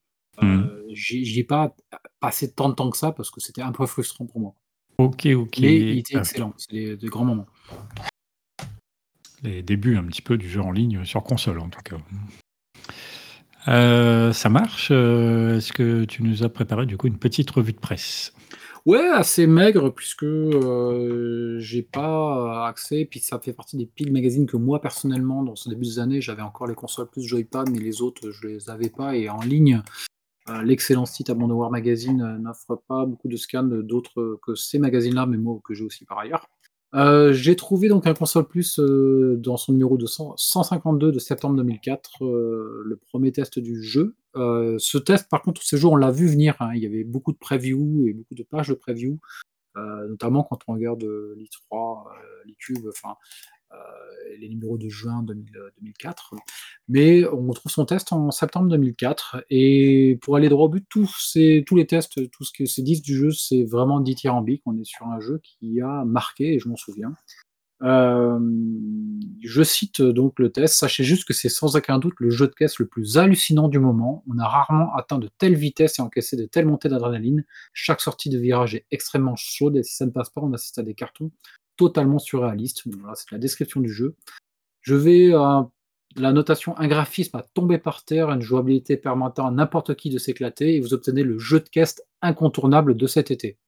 Euh, 0.43 0.45
Mhm. 0.45 0.85
J'y 0.95 1.41
ai 1.41 1.45
pas 1.45 1.75
passé 2.21 2.51
tant 2.53 2.69
de 2.71 2.75
temps 2.75 2.89
que 2.91 2.97
ça 2.97 3.13
parce 3.13 3.31
que 3.31 3.41
c'était 3.41 3.61
un 3.63 3.73
peu 3.73 3.85
frustrant 3.87 4.25
pour 4.27 4.41
moi. 4.41 4.55
Ok, 4.99 5.27
ok. 5.27 5.59
Mais 5.61 5.77
il 5.77 5.99
était 5.99 6.17
excellent. 6.17 6.55
C'est 6.57 6.73
des, 6.73 6.97
des 6.97 7.09
grands 7.09 7.25
moments. 7.25 7.47
les 9.43 9.63
débuts 9.63 9.97
un 9.97 10.05
petit 10.05 10.23
peu 10.23 10.37
du 10.39 10.49
jeu 10.49 10.61
en 10.61 10.71
ligne 10.73 11.05
sur 11.05 11.23
console 11.23 11.59
en 11.61 11.69
tout 11.69 11.81
cas. 11.83 11.97
Euh, 13.69 14.33
ça 14.33 14.49
marche. 14.49 14.91
Est-ce 14.91 15.73
que 15.73 16.05
tu 16.05 16.23
nous 16.23 16.43
as 16.43 16.49
préparé 16.49 16.87
du 16.87 16.97
coup 16.97 17.07
une 17.07 17.19
petite 17.19 17.51
revue 17.51 17.73
de 17.73 17.79
presse? 17.79 18.33
Ouais, 18.89 19.07
assez 19.07 19.47
maigre 19.47 19.91
puisque 19.91 20.23
euh, 20.23 21.59
j'ai 21.59 21.83
pas 21.83 22.67
accès. 22.67 23.05
Puis 23.05 23.21
ça 23.21 23.39
fait 23.39 23.53
partie 23.53 23.77
des 23.77 23.85
piles 23.85 24.11
magazines 24.11 24.47
que 24.47 24.57
moi 24.57 24.81
personnellement, 24.81 25.43
dans 25.43 25.57
ce 25.57 25.69
début 25.69 25.85
des 25.85 25.99
années, 25.99 26.23
j'avais 26.23 26.41
encore 26.41 26.67
les 26.67 26.75
consoles 26.75 27.11
plus 27.11 27.21
Joypad, 27.23 27.69
mais 27.69 27.81
les 27.81 28.01
autres, 28.01 28.31
je 28.31 28.47
les 28.47 28.71
avais 28.71 28.89
pas. 28.89 29.15
Et 29.15 29.29
en 29.29 29.41
ligne, 29.41 29.83
euh, 30.49 30.63
l'excellent 30.63 31.05
site 31.05 31.29
Abandonware 31.29 31.71
Magazine 31.71 32.23
euh, 32.23 32.39
n'offre 32.39 32.83
pas 32.89 33.05
beaucoup 33.05 33.29
de 33.29 33.37
scans 33.37 33.63
d'autres 33.63 34.41
que 34.43 34.55
ces 34.55 34.79
magazines-là, 34.79 35.27
mais 35.27 35.37
moi 35.37 35.61
que 35.63 35.75
j'ai 35.75 35.85
aussi 35.85 36.07
par 36.07 36.21
ailleurs. 36.21 36.49
Euh, 36.95 37.33
j'ai 37.33 37.55
trouvé 37.55 37.89
donc 37.89 38.07
un 38.07 38.15
console 38.15 38.47
plus 38.49 38.79
euh, 38.79 39.37
dans 39.39 39.57
son 39.59 39.73
numéro 39.73 39.99
de 39.99 40.07
100 40.07 40.35
152 40.37 41.13
de 41.13 41.19
septembre 41.19 41.57
2004, 41.57 42.25
euh, 42.25 42.83
le 42.85 42.97
premier 42.97 43.31
test 43.33 43.59
du 43.59 43.83
jeu. 43.83 44.17
Ce 44.35 44.99
test, 44.99 45.29
par 45.29 45.43
contre, 45.43 45.63
ce 45.63 45.75
jour, 45.77 45.93
on 45.93 45.97
l'a 45.97 46.13
vu 46.13 46.29
venir. 46.29 46.55
hein. 46.61 46.71
Il 46.75 46.83
y 46.83 46.87
avait 46.87 47.03
beaucoup 47.05 47.33
de 47.33 47.39
previews 47.39 48.07
et 48.07 48.13
beaucoup 48.13 48.35
de 48.37 48.45
pages 48.45 48.69
de 48.69 48.75
previews, 48.75 49.19
notamment 50.09 50.43
quand 50.45 50.59
on 50.69 50.75
regarde 50.75 51.05
euh, 51.05 51.35
l'I3, 51.37 52.07
euh, 52.07 52.11
l'E-Cube, 52.47 52.87
enfin, 52.89 53.17
les 54.41 54.49
numéros 54.49 54.79
de 54.79 54.89
juin 54.89 55.23
2000, 55.23 55.57
euh, 55.57 55.71
2004. 55.79 56.35
Mais 56.89 57.25
on 57.29 57.53
trouve 57.53 57.71
son 57.71 57.85
test 57.85 58.13
en 58.13 58.31
septembre 58.31 58.69
2004. 58.69 59.45
Et 59.51 60.19
pour 60.23 60.37
aller 60.37 60.49
droit 60.49 60.67
au 60.67 60.69
but, 60.69 60.87
tous, 60.89 61.33
les 61.35 61.87
tests, 61.87 62.31
tout 62.31 62.45
ce 62.45 62.53
que 62.53 62.67
se 62.67 62.81
disent 62.81 63.03
du 63.03 63.17
jeu, 63.17 63.31
c'est 63.31 63.65
vraiment 63.65 64.01
dithyrambique. 64.01 64.63
On 64.67 64.77
est 64.77 64.85
sur 64.85 65.07
un 65.07 65.21
jeu 65.21 65.41
qui 65.43 65.81
a 65.81 66.05
marqué, 66.05 66.55
et 66.55 66.59
je 66.59 66.69
m'en 66.69 66.77
souviens. 66.77 67.15
Euh, 67.83 68.41
je 69.41 69.63
cite 69.63 70.03
donc 70.03 70.39
le 70.41 70.51
test. 70.51 70.75
Sachez 70.75 71.05
juste 71.05 71.25
que 71.25 71.33
c'est 71.33 71.49
sans 71.49 71.77
aucun 71.77 71.99
doute 71.99 72.15
le 72.19 72.31
jeu 72.31 72.49
de 72.49 72.55
caisse 72.55 72.79
le 72.81 72.87
plus 72.87 73.19
hallucinant 73.19 73.69
du 73.69 73.79
moment. 73.79 74.25
On 74.29 74.39
a 74.39 74.49
rarement 74.49 74.93
atteint 74.97 75.19
de 75.19 75.29
telles 75.39 75.55
vitesses 75.55 76.01
et 76.01 76.03
encaissé 76.03 76.37
de 76.37 76.47
telles 76.47 76.67
montées 76.67 76.89
d'adrénaline. 76.89 77.45
Chaque 77.73 78.01
sortie 78.01 78.31
de 78.31 78.39
virage 78.39 78.75
est 78.75 78.87
extrêmement 78.91 79.37
chaude 79.37 79.77
et 79.77 79.85
si 79.85 79.95
ça 79.95 80.07
ne 80.07 80.11
passe 80.11 80.31
pas, 80.31 80.41
on 80.41 80.53
assiste 80.53 80.79
à 80.79 80.83
des 80.83 80.95
cartons 80.95 81.31
totalement 81.79 82.19
surréalistes. 82.19 82.83
Voilà, 82.87 83.15
c'est 83.15 83.33
la 83.33 83.39
description 83.39 83.81
du 83.81 83.91
jeu. 83.91 84.17
Je 84.83 84.95
vais 84.95 85.33
euh, 85.33 85.63
la 86.17 86.33
notation 86.33 86.77
un 86.77 86.89
graphisme 86.89 87.37
à 87.37 87.43
tomber 87.55 87.79
par 87.79 88.05
terre, 88.05 88.31
une 88.31 88.43
jouabilité 88.43 88.97
permettant 88.97 89.47
à 89.47 89.51
n'importe 89.51 89.95
qui 89.95 90.11
de 90.11 90.19
s'éclater 90.19 90.77
et 90.77 90.81
vous 90.81 90.93
obtenez 90.93 91.23
le 91.23 91.39
jeu 91.39 91.61
de 91.61 91.69
caisse 91.69 92.03
incontournable 92.21 92.97
de 92.97 93.07
cet 93.07 93.31
été. 93.31 93.59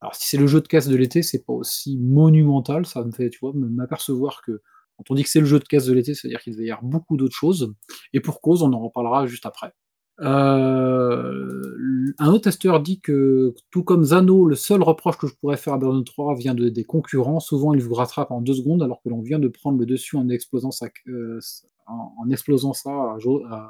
Alors, 0.00 0.14
si 0.14 0.28
c'est 0.28 0.36
le 0.36 0.46
jeu 0.46 0.60
de 0.60 0.68
caisse 0.68 0.88
de 0.88 0.96
l'été, 0.96 1.22
c'est 1.22 1.44
pas 1.44 1.54
aussi 1.54 1.98
monumental. 1.98 2.86
Ça 2.86 3.02
me 3.02 3.10
fait, 3.10 3.30
tu 3.30 3.38
vois, 3.40 3.52
m'apercevoir 3.54 4.42
que 4.42 4.62
quand 4.96 5.10
on 5.10 5.14
dit 5.14 5.24
que 5.24 5.30
c'est 5.30 5.40
le 5.40 5.46
jeu 5.46 5.58
de 5.58 5.64
caisse 5.64 5.86
de 5.86 5.94
l'été, 5.94 6.14
c'est-à-dire 6.14 6.40
qu'il 6.40 6.52
devait 6.52 6.66
y 6.66 6.70
avoir 6.70 6.84
beaucoup 6.84 7.16
d'autres 7.16 7.34
choses. 7.34 7.74
Et 8.12 8.20
pour 8.20 8.40
cause, 8.40 8.62
on 8.62 8.72
en 8.72 8.80
reparlera 8.80 9.26
juste 9.26 9.46
après. 9.46 9.72
Euh, 10.20 12.14
un 12.18 12.28
autre 12.28 12.44
testeur 12.44 12.80
dit 12.80 13.00
que, 13.00 13.54
tout 13.70 13.84
comme 13.84 14.04
Zano, 14.04 14.46
le 14.46 14.54
seul 14.54 14.82
reproche 14.82 15.18
que 15.18 15.26
je 15.26 15.34
pourrais 15.34 15.56
faire 15.56 15.74
à 15.74 15.78
Burnout 15.78 16.06
3 16.06 16.34
vient 16.36 16.54
de, 16.54 16.68
des 16.68 16.84
concurrents. 16.84 17.40
Souvent, 17.40 17.74
ils 17.74 17.82
vous 17.82 17.94
rattrapent 17.94 18.30
en 18.30 18.40
deux 18.40 18.54
secondes, 18.54 18.82
alors 18.82 19.02
que 19.02 19.08
l'on 19.08 19.20
vient 19.20 19.38
de 19.38 19.48
prendre 19.48 19.78
le 19.78 19.86
dessus 19.86 20.16
en 20.16 20.28
explosant 20.28 20.70
sa, 20.70 20.88
euh, 21.08 21.40
en, 21.86 22.30
explosant 22.30 22.72
à 22.86 23.18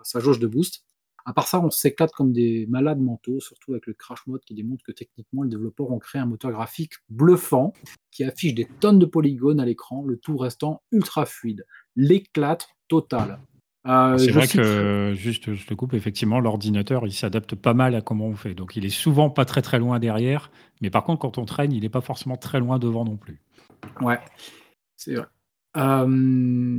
sa 0.05 0.21
jauge 0.21 0.39
de 0.39 0.47
boost. 0.47 0.85
À 1.29 1.33
part 1.33 1.49
ça, 1.49 1.61
on 1.61 1.71
s'éclate 1.71 2.13
comme 2.13 2.33
des 2.33 2.67
malades 2.69 3.01
mentaux, 3.01 3.41
surtout 3.41 3.73
avec 3.73 3.87
le 3.87 3.95
crash 3.95 4.25
mode 4.29 4.43
qui 4.43 4.55
démontre 4.55 4.85
que 4.85 4.93
techniquement, 4.93 5.43
les 5.43 5.51
développeurs 5.51 5.91
ont 5.91 5.99
créé 5.99 6.23
un 6.23 6.27
moteur 6.27 6.53
graphique 6.53 6.93
bluffant 7.09 7.73
qui 8.13 8.23
affiche 8.23 8.55
des 8.55 8.69
tonnes 8.79 9.01
de 9.01 9.07
polygones 9.07 9.59
à 9.59 9.65
l'écran, 9.65 10.05
le 10.05 10.19
tout 10.19 10.37
restant 10.37 10.83
ultra 10.93 11.27
fluide. 11.27 11.67
L'éclate 11.97 12.69
totale. 12.87 13.41
Euh, 13.87 14.19
C'est 14.19 14.33
vrai 14.33 14.47
cite- 14.47 14.57
que, 14.61 15.13
juste, 15.17 15.55
je 15.55 15.67
te 15.67 15.75
coupe, 15.75 15.95
effectivement, 15.95 16.41
l'ordinateur, 16.41 17.07
il 17.07 17.13
s'adapte 17.13 17.55
pas 17.55 17.75
mal 17.75 17.95
à 17.95 18.01
comment 18.01 18.27
on 18.27 18.35
fait. 18.35 18.55
Donc, 18.55 18.77
il 18.77 18.85
est 18.85 18.91
souvent 18.91 19.31
pas 19.31 19.45
très 19.45 19.63
très 19.63 19.79
loin 19.79 19.99
derrière, 19.99 20.51
mais 20.81 20.91
par 20.91 21.05
contre, 21.05 21.21
quand 21.21 21.39
on 21.39 21.45
traîne, 21.45 21.73
il 21.73 21.83
n'est 21.83 21.89
pas 21.89 22.01
forcément 22.01 22.37
très 22.37 22.59
loin 22.59 22.79
devant 22.79 23.05
non 23.05 23.17
plus. 23.17 23.41
Ouais, 24.01 24.19
c'est 24.97 25.15
vrai. 25.15 25.27
Euh, 25.77 26.79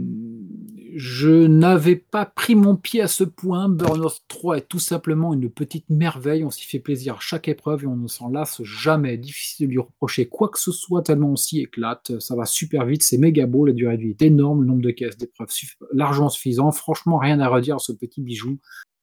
je 0.96 1.30
n'avais 1.30 1.96
pas 1.96 2.26
pris 2.26 2.56
mon 2.56 2.76
pied 2.76 3.02
à 3.02 3.08
ce 3.08 3.24
point. 3.24 3.70
Burnout 3.70 4.20
3 4.30 4.58
est 4.58 4.68
tout 4.68 4.80
simplement 4.80 5.34
une 5.34 5.50
petite 5.50 5.88
merveille. 5.90 6.44
On 6.44 6.50
s'y 6.50 6.66
fait 6.66 6.80
plaisir 6.80 7.16
à 7.16 7.20
chaque 7.20 7.48
épreuve 7.48 7.84
et 7.84 7.88
on 7.88 7.96
ne 7.96 8.08
s'en 8.08 8.30
lasse 8.30 8.64
jamais. 8.64 9.18
Difficile 9.18 9.68
de 9.68 9.74
lui 9.74 9.80
reprocher 9.80 10.28
quoi 10.28 10.50
que 10.50 10.60
ce 10.60 10.72
soit 10.72 11.04
tellement 11.04 11.32
on 11.32 11.36
s'y 11.36 11.60
éclate. 11.60 12.20
Ça 12.20 12.36
va 12.36 12.46
super 12.46 12.86
vite, 12.86 13.04
c'est 13.04 13.20
méga 13.20 13.46
beau, 13.46 13.66
la 13.68 13.74
durée 13.74 13.98
de 13.98 14.04
vie 14.04 14.10
est 14.10 14.22
énorme, 14.24 14.62
le 14.62 14.68
nombre 14.68 14.82
de 14.82 14.90
caisses 14.90 15.18
d'épreuves 15.18 15.50
largement 15.94 16.30
suffisant. 16.30 16.72
Franchement, 16.72 17.18
rien 17.18 17.40
à 17.40 17.48
redire 17.48 17.76
à 17.76 17.80
ce 17.80 17.92
petit 17.92 18.22
bijou. 18.22 18.58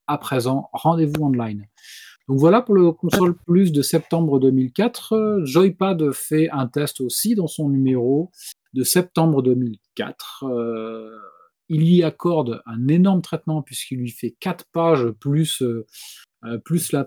à 0.07 0.19
présent, 0.19 0.69
rendez-vous 0.73 1.23
online. 1.23 1.67
Donc 2.29 2.39
voilà 2.39 2.61
pour 2.61 2.75
le 2.75 2.91
console 2.93 3.37
plus 3.47 3.71
de 3.71 3.83
septembre 3.83 4.41
2004. 4.41 5.43
Joypad 5.45 6.11
fait 6.13 6.51
un 6.51 6.67
test 6.67 7.01
aussi 7.01 7.35
dans 7.35 7.47
son 7.47 7.69
numéro 7.69 8.31
de 8.73 8.83
septembre 8.83 9.43
2004. 9.43 9.84
Euh, 10.43 11.19
il 11.69 11.89
y 11.89 12.03
accorde 12.03 12.63
un 12.67 12.89
énorme 12.89 13.23
traitement 13.23 13.63
puisqu'il 13.63 13.99
lui 13.99 14.11
fait 14.11 14.35
4 14.39 14.67
pages 14.71 15.11
plus, 15.13 15.63
euh, 15.63 15.87
euh, 16.45 16.59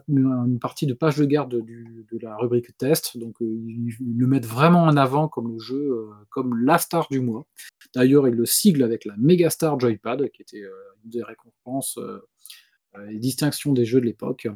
une 0.07 0.57
partie 0.59 0.87
de 0.87 0.93
page 0.93 1.17
de 1.17 1.25
garde 1.25 1.51
de 1.51 2.19
la 2.21 2.35
rubrique 2.37 2.75
test. 2.77 3.17
Donc 3.17 3.35
ils, 3.39 3.95
le 3.99 4.27
mettent 4.27 4.47
vraiment 4.47 4.83
en 4.83 4.97
avant 4.97 5.27
comme 5.27 5.53
le 5.53 5.59
jeu, 5.59 6.09
comme 6.29 6.57
la 6.65 6.79
star 6.79 7.07
du 7.09 7.19
mois. 7.19 7.45
D'ailleurs, 7.93 8.27
il 8.27 8.33
le 8.33 8.45
sigle 8.45 8.83
avec 8.83 9.05
la 9.05 9.15
Megastar 9.17 9.79
Joypad, 9.79 10.29
qui 10.31 10.41
était 10.41 10.63
une 11.03 11.11
des 11.11 11.23
récompenses 11.23 11.99
et 13.11 13.19
distinctions 13.19 13.73
des 13.73 13.85
jeux 13.85 14.01
de 14.01 14.07
l'époque. 14.07 14.47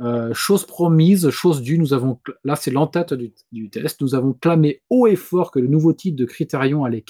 Euh, 0.00 0.32
chose 0.34 0.66
promise, 0.66 1.30
chose 1.30 1.62
due, 1.62 1.78
nous 1.78 1.92
avons, 1.92 2.18
là 2.44 2.56
c'est 2.56 2.70
l'entête 2.70 3.14
du, 3.14 3.70
test, 3.70 4.00
nous 4.00 4.14
avons 4.14 4.32
clamé 4.32 4.82
haut 4.90 5.06
et 5.06 5.16
fort 5.16 5.52
que 5.52 5.60
le 5.60 5.68
nouveau 5.68 5.92
titre 5.92 6.16
de 6.16 6.24
Criterion 6.24 6.84
allait 6.84 7.04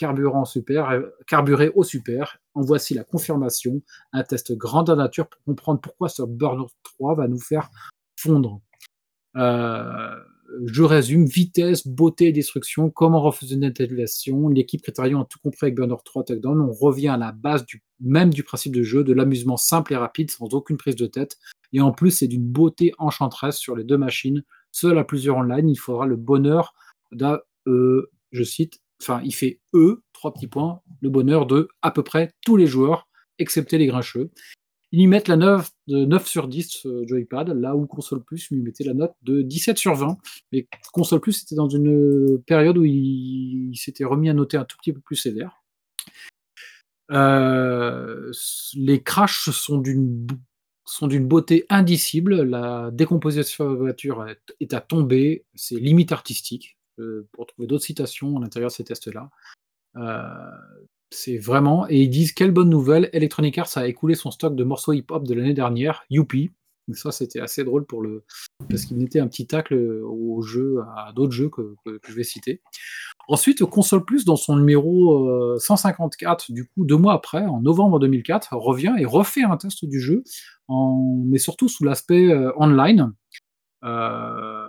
super, 0.44 0.90
euh, 0.90 1.02
carburer 1.26 1.70
au 1.74 1.84
super. 1.84 2.38
En 2.54 2.60
voici 2.60 2.92
la 2.92 3.04
confirmation, 3.04 3.80
un 4.12 4.24
test 4.24 4.52
grandeur 4.56 4.96
nature 4.96 5.28
pour 5.28 5.42
comprendre 5.44 5.80
pourquoi 5.80 6.08
ce 6.08 6.22
Burnout 6.22 6.70
3 6.82 7.14
va 7.14 7.28
nous 7.28 7.40
faire 7.40 7.70
fondre. 8.16 8.60
Euh, 9.36 10.14
je 10.66 10.82
résume, 10.82 11.24
vitesse, 11.24 11.86
beauté 11.86 12.28
et 12.28 12.32
destruction, 12.32 12.90
comment 12.90 13.20
refuser 13.20 13.54
une 13.54 13.64
intégration. 13.64 14.48
L'équipe 14.48 14.82
Criterion 14.82 15.22
a 15.22 15.24
tout 15.24 15.38
compris 15.42 15.66
avec 15.66 15.74
Burnout 15.74 16.02
3 16.04 16.24
Takedown. 16.24 16.60
On 16.60 16.72
revient 16.72 17.08
à 17.08 17.16
la 17.16 17.32
base 17.32 17.64
même 18.00 18.30
du 18.30 18.42
principe 18.42 18.74
de 18.74 18.82
jeu, 18.82 19.04
de 19.04 19.12
l'amusement 19.12 19.56
simple 19.56 19.92
et 19.92 19.96
rapide, 19.96 20.30
sans 20.30 20.52
aucune 20.52 20.76
prise 20.76 20.96
de 20.96 21.06
tête, 21.06 21.38
et 21.72 21.80
en 21.80 21.92
plus, 21.92 22.10
c'est 22.10 22.28
d'une 22.28 22.46
beauté 22.46 22.92
enchanteresse 22.98 23.56
sur 23.56 23.76
les 23.76 23.84
deux 23.84 23.96
machines. 23.96 24.42
Seul 24.72 24.98
à 24.98 25.04
plusieurs 25.04 25.36
online, 25.36 25.68
il 25.68 25.76
faudra 25.76 26.06
le 26.06 26.16
bonheur 26.16 26.74
d'un, 27.12 27.40
euh, 27.66 28.10
je 28.32 28.42
cite, 28.42 28.80
enfin, 29.00 29.20
il 29.24 29.34
fait 29.34 29.60
E, 29.74 30.02
trois 30.12 30.32
petits 30.32 30.46
points, 30.46 30.80
le 31.00 31.10
bonheur 31.10 31.46
de 31.46 31.68
à 31.82 31.90
peu 31.90 32.02
près 32.02 32.32
tous 32.44 32.56
les 32.56 32.66
joueurs, 32.66 33.08
excepté 33.38 33.78
les 33.78 33.86
grincheux. 33.86 34.30
Ils 34.92 35.00
y 35.00 35.06
mettent 35.06 35.28
la 35.28 35.36
9, 35.36 35.70
de 35.88 36.04
9 36.04 36.26
sur 36.26 36.48
10 36.48 36.86
euh, 36.86 37.04
Joypad, 37.06 37.48
là 37.48 37.74
où 37.74 37.86
Console 37.86 38.22
Plus 38.22 38.50
lui 38.50 38.60
mettait 38.60 38.84
la 38.84 38.94
note 38.94 39.14
de 39.22 39.42
17 39.42 39.78
sur 39.78 39.94
20. 39.94 40.18
Mais 40.52 40.66
Console 40.92 41.20
Plus 41.20 41.42
était 41.42 41.54
dans 41.54 41.68
une 41.68 42.40
période 42.46 42.78
où 42.78 42.84
il, 42.84 43.72
s'était 43.74 44.04
remis 44.04 44.28
à 44.28 44.34
noter 44.34 44.56
un 44.56 44.64
tout 44.64 44.76
petit 44.76 44.92
peu 44.92 45.00
plus 45.00 45.16
sévère. 45.16 45.62
Euh, 47.10 48.30
les 48.74 49.02
crashs 49.02 49.50
sont 49.50 49.78
d'une 49.78 50.26
sont 50.84 51.06
d'une 51.06 51.26
beauté 51.26 51.64
indicible. 51.70 52.42
La 52.42 52.90
décomposition 52.92 53.64
de 53.64 53.70
la 53.70 53.76
voiture 53.76 54.26
est 54.60 54.74
à 54.74 54.80
tomber. 54.80 55.44
C'est 55.54 55.76
limite 55.76 56.12
artistique. 56.12 56.76
Euh, 56.98 57.26
pour 57.32 57.46
trouver 57.46 57.66
d'autres 57.66 57.84
citations 57.84 58.36
à 58.36 58.40
l'intérieur 58.40 58.70
de 58.70 58.74
ces 58.74 58.84
tests-là. 58.84 59.30
Euh, 59.96 60.50
c'est 61.12 61.38
vraiment. 61.38 61.86
Et 61.88 62.02
ils 62.02 62.10
disent 62.10 62.32
quelle 62.32 62.50
bonne 62.50 62.70
nouvelle, 62.70 63.10
Electronic 63.12 63.58
Arts 63.58 63.76
a 63.76 63.86
écoulé 63.86 64.14
son 64.14 64.30
stock 64.30 64.56
de 64.56 64.64
morceaux 64.64 64.92
hip-hop 64.92 65.26
de 65.26 65.34
l'année 65.34 65.54
dernière. 65.54 66.04
Youpi. 66.10 66.50
Ça, 66.94 67.12
c'était 67.12 67.40
assez 67.40 67.62
drôle 67.62 67.86
pour 67.86 68.02
le. 68.02 68.24
Parce 68.68 68.84
qu'il 68.84 68.96
mettait 68.96 69.20
un 69.20 69.28
petit 69.28 69.46
tacle 69.46 69.74
au 69.74 70.42
jeu, 70.42 70.80
à 70.96 71.12
d'autres 71.12 71.32
jeux 71.32 71.48
que, 71.48 71.76
je 71.86 72.12
vais 72.12 72.24
citer. 72.24 72.60
Ensuite, 73.28 73.64
Console 73.64 74.04
Plus, 74.04 74.24
dans 74.24 74.36
son 74.36 74.56
numéro 74.56 75.56
154, 75.58 76.46
euh, 76.50 76.54
du 76.54 76.64
coup, 76.64 76.84
deux 76.84 76.96
mois 76.96 77.14
après, 77.14 77.46
en 77.46 77.60
novembre 77.60 78.00
2004, 78.00 78.56
revient 78.56 78.94
et 78.98 79.04
refait 79.04 79.44
un 79.44 79.56
test 79.56 79.84
du 79.84 80.00
jeu, 80.00 80.24
mais 80.68 81.38
surtout 81.38 81.68
sous 81.68 81.84
l'aspect 81.84 82.32
euh, 82.32 82.52
online. 82.56 83.12
Euh, 83.84 84.66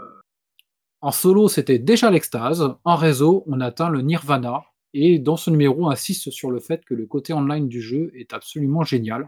en 1.01 1.11
solo, 1.11 1.47
c'était 1.47 1.79
déjà 1.79 2.11
l'extase. 2.11 2.75
En 2.83 2.95
réseau, 2.95 3.43
on 3.47 3.59
atteint 3.59 3.89
le 3.89 4.01
nirvana. 4.01 4.63
Et 4.93 5.19
dans 5.19 5.37
ce 5.37 5.49
numéro, 5.49 5.89
insiste 5.89 6.29
sur 6.29 6.51
le 6.51 6.59
fait 6.59 6.85
que 6.85 6.93
le 6.93 7.05
côté 7.05 7.33
online 7.33 7.67
du 7.67 7.81
jeu 7.81 8.11
est 8.15 8.33
absolument 8.33 8.83
génial. 8.83 9.27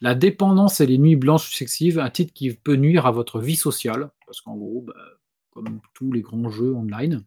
La 0.00 0.14
dépendance 0.14 0.80
et 0.80 0.86
les 0.86 0.98
nuits 0.98 1.16
blanches 1.16 1.48
successives, 1.48 1.98
un 1.98 2.10
titre 2.10 2.32
qui 2.32 2.52
peut 2.52 2.76
nuire 2.76 3.06
à 3.06 3.12
votre 3.12 3.40
vie 3.40 3.56
sociale, 3.56 4.10
parce 4.26 4.40
qu'en 4.40 4.56
gros, 4.56 4.82
bah, 4.82 4.94
comme 5.50 5.80
tous 5.94 6.10
les 6.12 6.22
grands 6.22 6.50
jeux 6.50 6.74
online, 6.74 7.24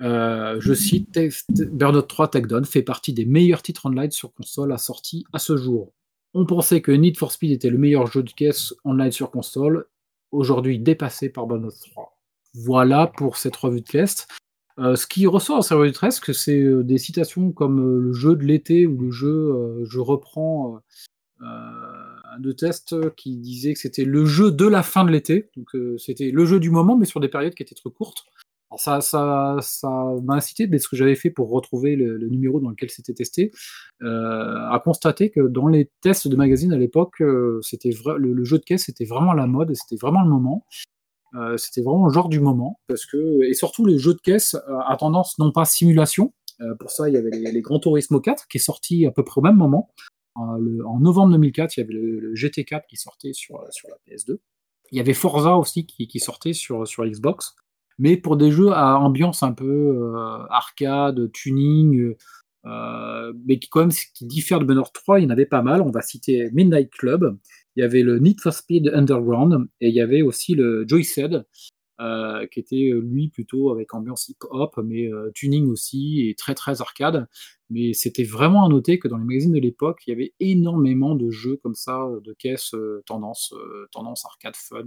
euh, 0.00 0.60
je 0.60 0.74
cite, 0.74 1.18
Burnout 1.50 2.06
3 2.06 2.28
Takedown 2.28 2.64
fait 2.64 2.82
partie 2.82 3.12
des 3.12 3.24
meilleurs 3.24 3.62
titres 3.62 3.86
online 3.86 4.10
sur 4.10 4.32
console 4.32 4.72
assortis 4.72 5.24
à 5.32 5.38
ce 5.38 5.56
jour. 5.56 5.92
On 6.34 6.46
pensait 6.46 6.82
que 6.82 6.92
Need 6.92 7.16
for 7.16 7.32
Speed 7.32 7.50
était 7.50 7.70
le 7.70 7.78
meilleur 7.78 8.06
jeu 8.06 8.22
de 8.22 8.30
caisse 8.30 8.74
online 8.84 9.10
sur 9.10 9.30
console, 9.30 9.86
aujourd'hui 10.30 10.78
dépassé 10.78 11.30
par 11.30 11.46
Burnout 11.46 11.74
3. 11.90 12.16
Voilà 12.54 13.06
pour 13.06 13.36
cette 13.36 13.56
revue 13.56 13.80
de 13.80 13.86
test. 13.86 14.28
Euh, 14.78 14.96
ce 14.96 15.06
qui 15.06 15.26
ressort 15.26 15.64
cette 15.64 15.76
revue 15.76 15.90
de 15.90 15.96
test, 15.96 16.32
c'est 16.32 16.62
euh, 16.62 16.82
des 16.82 16.98
citations 16.98 17.52
comme 17.52 18.00
le 18.00 18.12
jeu 18.12 18.36
de 18.36 18.44
l'été 18.44 18.86
ou 18.86 18.98
le 19.00 19.10
jeu 19.10 19.84
Je 19.84 19.98
reprends 19.98 20.80
un 21.40 22.38
de 22.40 22.52
test 22.52 22.94
qui 23.16 23.36
disait 23.36 23.74
que 23.74 23.78
c'était 23.80 24.04
le 24.04 24.24
jeu 24.24 24.50
de 24.50 24.66
la 24.66 24.82
fin 24.82 25.04
de 25.04 25.10
l'été. 25.10 25.50
Donc 25.56 25.70
c'était 25.98 26.30
le 26.30 26.44
jeu 26.44 26.60
du 26.60 26.70
moment, 26.70 26.96
mais 26.96 27.06
sur 27.06 27.20
des 27.20 27.28
périodes 27.28 27.54
qui 27.54 27.62
étaient 27.62 27.74
trop 27.74 27.90
courtes 27.90 28.24
ça, 28.76 29.00
ça, 29.00 29.56
ça 29.62 29.88
m'a 30.22 30.34
incité, 30.34 30.66
dès 30.66 30.78
ce 30.78 30.88
que 30.88 30.96
j'avais 30.96 31.14
fait 31.14 31.30
pour 31.30 31.50
retrouver 31.50 31.96
le, 31.96 32.18
numéro 32.28 32.60
dans 32.60 32.70
lequel 32.70 32.90
c'était 32.90 33.14
testé, 33.14 33.50
euh, 34.02 34.68
à 34.70 34.80
constater 34.84 35.30
que 35.30 35.40
dans 35.40 35.68
les 35.68 35.90
tests 36.02 36.28
de 36.28 36.36
magazine 36.36 36.72
à 36.72 36.76
l'époque, 36.76 37.20
euh, 37.22 37.60
vrai, 38.04 38.14
le, 38.18 38.44
jeu 38.44 38.58
de 38.58 38.64
caisse 38.64 38.84
c'était 38.84 39.06
vraiment 39.06 39.32
la 39.32 39.46
mode, 39.46 39.74
c'était 39.74 40.00
vraiment 40.00 40.22
le 40.22 40.28
moment. 40.28 40.66
Euh, 41.34 41.56
c'était 41.56 41.82
vraiment 41.82 42.06
le 42.06 42.12
genre 42.12 42.28
du 42.28 42.40
moment, 42.40 42.80
parce 42.86 43.04
que 43.06 43.42
et 43.44 43.54
surtout 43.54 43.84
les 43.84 43.98
jeux 43.98 44.14
de 44.14 44.20
caisse 44.20 44.56
à 44.86 44.96
tendance 44.96 45.38
non 45.38 45.52
pas 45.52 45.64
simulation. 45.64 46.32
pour 46.80 46.90
ça, 46.90 47.08
il 47.08 47.14
y 47.14 47.18
avait 47.18 47.30
les, 47.30 47.52
les 47.52 47.60
Gran 47.60 47.78
Turismo 47.78 48.20
4 48.20 48.48
qui 48.48 48.58
est 48.58 48.60
sorti 48.60 49.06
à 49.06 49.10
peu 49.10 49.24
près 49.24 49.40
au 49.40 49.42
même 49.42 49.56
moment. 49.56 49.90
en 50.34 51.00
novembre 51.00 51.32
2004, 51.32 51.76
il 51.76 51.80
y 51.80 51.82
avait 51.82 51.92
le, 51.92 52.34
GT4 52.34 52.82
qui 52.88 52.96
sortait 52.96 53.32
sur, 53.32 53.62
sur 53.70 53.88
la 53.88 53.96
PS2. 54.06 54.38
Il 54.90 54.96
y 54.96 55.00
avait 55.00 55.14
Forza 55.14 55.56
aussi 55.56 55.86
qui, 55.86 56.20
sortait 56.20 56.54
sur, 56.54 56.88
sur 56.88 57.04
Xbox 57.04 57.54
mais 57.98 58.16
pour 58.16 58.36
des 58.36 58.50
jeux 58.50 58.70
à 58.72 58.98
ambiance 58.98 59.42
un 59.42 59.52
peu 59.52 60.14
euh, 60.14 60.46
arcade, 60.50 61.30
tuning, 61.32 62.14
euh, 62.64 63.32
mais 63.46 63.58
qui 63.58 63.68
quand 63.68 63.80
même 63.80 63.92
qui 64.14 64.26
diffèrent 64.26 64.60
de 64.60 64.64
Burnout 64.64 64.92
3, 64.92 65.20
il 65.20 65.24
y 65.24 65.26
en 65.26 65.30
avait 65.30 65.46
pas 65.46 65.62
mal. 65.62 65.82
On 65.82 65.90
va 65.90 66.02
citer 66.02 66.48
Midnight 66.52 66.90
Club, 66.90 67.36
il 67.78 67.80
y 67.80 67.84
avait 67.84 68.02
le 68.02 68.18
Need 68.18 68.40
for 68.40 68.52
Speed 68.52 68.88
Underground, 68.92 69.68
et 69.80 69.88
il 69.88 69.94
y 69.94 70.00
avait 70.00 70.20
aussi 70.20 70.54
le 70.54 70.84
Joycead, 70.86 71.46
euh, 72.00 72.46
qui 72.48 72.60
était 72.60 72.90
lui 72.92 73.28
plutôt 73.28 73.70
avec 73.70 73.94
ambiance 73.94 74.28
hip-hop, 74.28 74.78
mais 74.84 75.08
tuning 75.32 75.68
aussi, 75.68 76.28
et 76.28 76.34
très 76.34 76.54
très 76.54 76.80
arcade. 76.80 77.28
Mais 77.70 77.92
c'était 77.92 78.24
vraiment 78.24 78.66
à 78.66 78.68
noter 78.68 78.98
que 78.98 79.06
dans 79.06 79.16
les 79.16 79.24
magazines 79.24 79.52
de 79.52 79.60
l'époque, 79.60 80.02
il 80.06 80.10
y 80.10 80.12
avait 80.12 80.34
énormément 80.40 81.14
de 81.14 81.30
jeux 81.30 81.56
comme 81.62 81.76
ça, 81.76 82.08
de 82.24 82.32
caisses 82.32 82.74
tendance, 83.06 83.54
tendance 83.92 84.24
arcade 84.26 84.56
fun, 84.56 84.84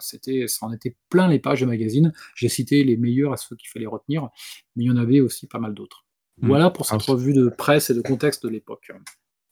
c'était, 0.00 0.46
ça 0.48 0.66
en 0.66 0.72
était 0.72 0.96
plein 1.08 1.28
les 1.28 1.38
pages 1.38 1.60
de 1.60 1.66
magazine. 1.66 2.12
J'ai 2.36 2.48
cité 2.48 2.84
les 2.84 2.96
meilleurs 2.96 3.32
à 3.32 3.36
ceux 3.36 3.56
qu'il 3.56 3.68
fallait 3.68 3.86
retenir, 3.86 4.28
mais 4.76 4.84
il 4.84 4.86
y 4.86 4.90
en 4.90 4.96
avait 4.96 5.20
aussi 5.20 5.46
pas 5.46 5.58
mal 5.58 5.74
d'autres. 5.74 6.04
Hmm. 6.40 6.48
Voilà 6.48 6.70
pour 6.70 6.86
cette 6.86 7.02
revue 7.02 7.34
de 7.34 7.48
presse 7.48 7.90
et 7.90 7.94
de 7.94 8.02
contexte 8.02 8.44
de 8.44 8.48
l'époque. 8.48 8.90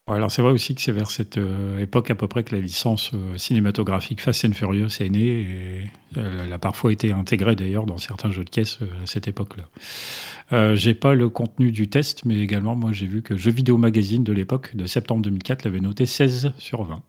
Alors 0.07 0.31
c'est 0.31 0.43
vrai 0.43 0.53
aussi 0.53 0.75
que 0.75 0.81
c'est 0.81 0.93
vers 0.93 1.11
cette 1.11 1.39
euh, 1.39 1.79
époque 1.79 2.11
à 2.11 2.15
peu 2.15 2.27
près 2.27 2.43
que 2.43 2.55
la 2.55 2.61
licence 2.61 3.13
euh, 3.15 3.37
cinématographique 3.37 4.21
Fast 4.21 4.45
and 4.45 4.53
Furious 4.53 4.89
est 5.01 5.09
née 5.09 5.27
et 5.27 5.91
euh, 6.17 6.45
elle 6.45 6.53
a 6.53 6.59
parfois 6.59 6.93
été 6.93 7.13
intégrée 7.13 7.55
d'ailleurs 7.55 7.87
dans 7.87 7.99
certains 7.99 8.31
jeux 8.31 8.45
de 8.45 8.51
caisse 8.51 8.79
à 9.03 9.07
cette 9.07 9.29
époque-là. 9.29 10.75
j'ai 10.75 10.95
pas 10.95 11.15
le 11.15 11.29
contenu 11.29 11.71
du 11.71 11.89
test, 11.89 12.25
mais 12.25 12.41
également 12.41 12.75
moi 12.75 12.93
j'ai 12.93 13.07
vu 13.07 13.23
que 13.23 13.37
Jeux 13.37 13.53
Vidéo 13.53 13.79
Magazine 13.79 14.25
de 14.25 14.33
l'époque 14.33 14.75
de 14.75 14.87
septembre 14.87 15.23
2004 15.23 15.65
l'avait 15.65 15.81
noté 15.81 16.07
16 16.07 16.53
sur 16.59 16.83
20. 16.83 17.03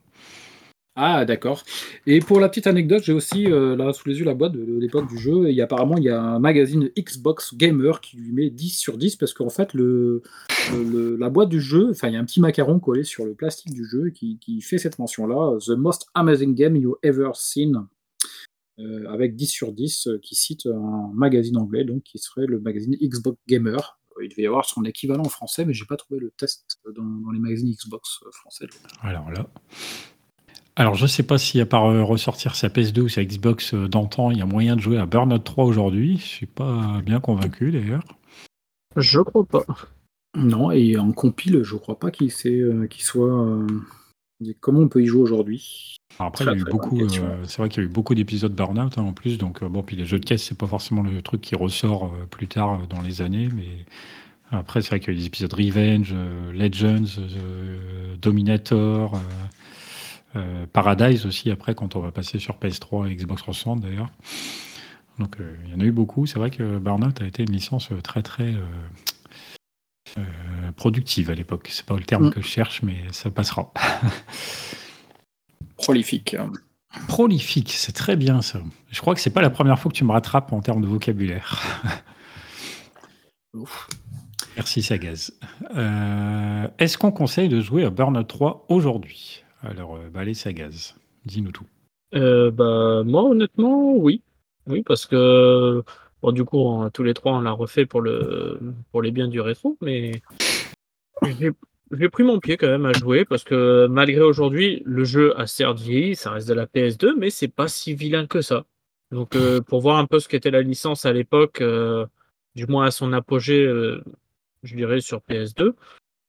Ah, 0.95 1.23
d'accord. 1.23 1.63
Et 2.05 2.19
pour 2.19 2.41
la 2.41 2.49
petite 2.49 2.67
anecdote, 2.67 3.03
j'ai 3.03 3.13
aussi 3.13 3.49
euh, 3.49 3.77
là 3.77 3.93
sous 3.93 4.09
les 4.09 4.19
yeux 4.19 4.25
la 4.25 4.33
boîte 4.33 4.51
de, 4.51 4.77
l'époque 4.77 5.07
du 5.07 5.17
jeu. 5.17 5.49
Et 5.49 5.61
apparemment, 5.61 5.97
il 5.97 6.03
y 6.03 6.09
a 6.09 6.21
un 6.21 6.39
magazine 6.39 6.89
Xbox 6.99 7.55
Gamer 7.55 8.01
qui 8.01 8.17
lui 8.17 8.33
met 8.33 8.49
10 8.49 8.77
sur 8.77 8.97
10 8.97 9.15
parce 9.15 9.33
qu'en 9.33 9.49
fait, 9.49 9.73
le, 9.73 10.21
la 11.17 11.29
boîte 11.29 11.47
du 11.47 11.61
jeu, 11.61 11.91
enfin, 11.91 12.09
il 12.09 12.13
y 12.13 12.17
a 12.17 12.19
un 12.19 12.25
petit 12.25 12.41
macaron 12.41 12.79
collé 12.79 13.05
sur 13.05 13.25
le 13.25 13.33
plastique 13.33 13.73
du 13.73 13.85
jeu 13.85 14.09
qui, 14.09 14.61
fait 14.61 14.77
cette 14.77 14.99
mention-là 14.99 15.57
The 15.65 15.77
most 15.77 16.07
amazing 16.13 16.55
game 16.55 16.75
you 16.75 16.97
ever 17.03 17.31
seen. 17.35 17.87
Euh, 18.79 19.05
avec 19.09 19.35
10 19.35 19.47
sur 19.47 19.73
10 19.73 20.07
euh, 20.07 20.17
qui 20.19 20.33
cite 20.33 20.65
un 20.65 21.11
magazine 21.13 21.57
anglais, 21.57 21.83
donc 21.83 22.03
qui 22.03 22.17
serait 22.17 22.47
le 22.47 22.59
magazine 22.59 22.95
Xbox 23.01 23.37
Gamer. 23.47 23.99
Il 24.21 24.29
devait 24.29 24.43
y 24.43 24.47
avoir 24.47 24.65
son 24.65 24.83
équivalent 24.83 25.23
en 25.23 25.29
français, 25.29 25.65
mais 25.65 25.73
j'ai 25.73 25.85
pas 25.85 25.97
trouvé 25.97 26.19
le 26.19 26.31
test 26.31 26.79
dans, 26.93 27.03
dans 27.03 27.31
les 27.31 27.39
magazines 27.39 27.71
Xbox 27.71 28.19
français. 28.31 28.67
Alors 29.01 29.31
là. 29.31 29.47
Alors, 30.81 30.95
je 30.95 31.03
ne 31.03 31.07
sais 31.07 31.23
pas 31.23 31.37
si 31.37 31.61
à 31.61 31.65
part 31.65 31.85
euh, 31.85 32.03
ressortir 32.03 32.55
sa 32.55 32.67
PS2 32.67 33.01
ou 33.01 33.09
sa 33.09 33.23
Xbox 33.23 33.73
euh, 33.73 33.87
d'antan, 33.87 34.31
il 34.31 34.39
y 34.39 34.41
a 34.41 34.45
moyen 34.45 34.75
de 34.75 34.81
jouer 34.81 34.97
à 34.97 35.05
Burnout 35.05 35.43
3 35.43 35.65
aujourd'hui. 35.65 36.17
Je 36.17 36.25
suis 36.25 36.45
pas 36.47 37.01
bien 37.05 37.19
convaincu 37.19 37.71
d'ailleurs. 37.71 38.03
Je 38.97 39.19
crois 39.19 39.45
pas. 39.45 39.63
Non, 40.35 40.71
et 40.71 40.97
en 40.97 41.11
compile, 41.11 41.61
je 41.63 41.75
crois 41.75 41.99
pas 41.99 42.09
qu'il 42.09 42.31
euh, 42.45 42.87
soit 42.97 43.65
comment 44.59 44.79
on 44.79 44.87
peut 44.87 45.03
y 45.03 45.05
jouer 45.05 45.21
aujourd'hui 45.21 45.99
après, 46.19 46.45
il 46.45 46.47
y 46.47 46.51
a 46.51 46.55
eu 46.55 46.63
beaucoup, 46.63 46.99
euh, 46.99 47.43
c'est 47.45 47.57
vrai 47.57 47.69
qu'il 47.69 47.83
y 47.83 47.85
a 47.85 47.89
eu 47.89 47.91
beaucoup 47.91 48.15
d'épisodes 48.15 48.53
Burnout 48.53 48.97
hein, 48.97 49.01
en 49.01 49.13
plus, 49.13 49.37
donc 49.37 49.63
euh, 49.63 49.69
bon, 49.69 49.81
puis 49.81 49.95
les 49.95 50.05
jeux 50.05 50.19
de 50.19 50.25
caisse, 50.25 50.43
c'est 50.43 50.57
pas 50.57 50.67
forcément 50.67 51.03
le 51.03 51.21
truc 51.21 51.41
qui 51.41 51.55
ressort 51.55 52.05
euh, 52.05 52.25
plus 52.29 52.47
tard 52.47 52.87
dans 52.87 53.01
les 53.01 53.21
années, 53.21 53.49
mais 53.55 53.85
après, 54.51 54.81
c'est 54.81 54.89
vrai 54.89 54.99
qu'il 54.99 55.13
y 55.13 55.15
a 55.15 55.17
eu 55.17 55.21
des 55.21 55.27
épisodes 55.27 55.53
Revenge, 55.53 56.13
Legends, 56.53 57.21
Dominator, 58.21 59.21
Paradise 60.73 61.25
aussi, 61.25 61.51
après, 61.51 61.75
quand 61.75 61.95
on 61.95 61.99
va 61.99 62.11
passer 62.11 62.39
sur 62.39 62.57
PS3 62.57 63.09
et 63.09 63.15
Xbox 63.15 63.41
360 63.41 63.81
d'ailleurs. 63.81 64.09
Donc 65.19 65.37
il 65.65 65.71
y 65.71 65.75
en 65.75 65.79
a 65.79 65.83
eu 65.83 65.91
beaucoup. 65.91 66.25
C'est 66.25 66.39
vrai 66.39 66.49
que 66.49 66.79
Burnout 66.79 67.21
a 67.21 67.25
été 67.25 67.43
une 67.43 67.51
licence 67.51 67.89
très 68.03 68.21
très 68.21 68.55
productive 70.75 71.29
à 71.29 71.35
l'époque. 71.35 71.69
C'est 71.71 71.85
pas 71.85 71.95
le 71.95 72.03
terme 72.03 72.27
mm. 72.27 72.31
que 72.31 72.41
je 72.41 72.47
cherche, 72.47 72.81
mais 72.81 72.97
ça 73.11 73.29
passera. 73.29 73.71
Prolifique. 75.77 76.35
Prolifique, 77.07 77.71
c'est 77.71 77.93
très 77.93 78.15
bien 78.15 78.41
ça. 78.41 78.59
Je 78.89 78.99
crois 78.99 79.15
que 79.15 79.21
c'est 79.21 79.31
pas 79.31 79.41
la 79.41 79.49
première 79.49 79.79
fois 79.79 79.91
que 79.91 79.97
tu 79.97 80.03
me 80.03 80.11
rattrapes 80.11 80.51
en 80.51 80.61
termes 80.61 80.81
de 80.81 80.87
vocabulaire. 80.87 81.61
Merci 84.55 84.81
Sagaz. 84.81 85.33
Euh, 85.75 86.67
est-ce 86.77 86.97
qu'on 86.97 87.11
conseille 87.11 87.49
de 87.49 87.61
jouer 87.61 87.85
à 87.85 87.89
Burnout 87.89 88.27
3 88.27 88.65
aujourd'hui? 88.69 89.43
Alors, 89.61 89.95
euh, 89.95 90.09
bah, 90.09 90.21
allez 90.21 90.33
Sagaz, 90.33 90.95
dis-nous 91.25 91.51
tout. 91.51 91.65
Euh, 92.13 92.51
bah, 92.51 93.03
moi 93.05 93.23
honnêtement, 93.23 93.95
oui. 93.95 94.21
Oui, 94.67 94.83
parce 94.83 95.05
que 95.05 95.83
bon, 96.21 96.31
du 96.31 96.43
coup, 96.43 96.83
tous 96.93 97.03
les 97.03 97.13
trois, 97.13 97.33
on 97.33 97.41
l'a 97.41 97.51
refait 97.51 97.85
pour, 97.85 98.01
le, 98.01 98.59
pour 98.91 99.01
les 99.01 99.11
biens 99.11 99.27
du 99.27 99.41
rétro, 99.41 99.77
mais 99.81 100.21
j'ai 101.91 102.09
pris 102.09 102.23
mon 102.23 102.39
pied 102.39 102.57
quand 102.57 102.67
même 102.67 102.85
à 102.85 102.93
jouer 102.93 103.25
parce 103.25 103.43
que 103.43 103.87
malgré 103.87 104.21
aujourd'hui, 104.21 104.81
le 104.85 105.03
jeu 105.03 105.39
a 105.39 105.47
certes 105.47 105.79
vieilli, 105.79 106.15
ça 106.15 106.31
reste 106.31 106.47
de 106.47 106.53
la 106.53 106.65
PS2, 106.65 107.15
mais 107.17 107.29
c'est 107.29 107.47
pas 107.47 107.67
si 107.67 107.93
vilain 107.93 108.27
que 108.27 108.41
ça. 108.41 108.65
Donc 109.11 109.35
euh, 109.35 109.61
pour 109.61 109.81
voir 109.81 109.97
un 109.97 110.05
peu 110.05 110.19
ce 110.19 110.27
qu'était 110.27 110.51
la 110.51 110.61
licence 110.61 111.05
à 111.05 111.11
l'époque, 111.11 111.61
euh, 111.61 112.05
du 112.55 112.65
moins 112.65 112.85
à 112.85 112.91
son 112.91 113.11
apogée, 113.13 113.65
euh, 113.65 114.01
je 114.63 114.75
dirais 114.75 115.01
sur 115.01 115.19
PS2, 115.19 115.73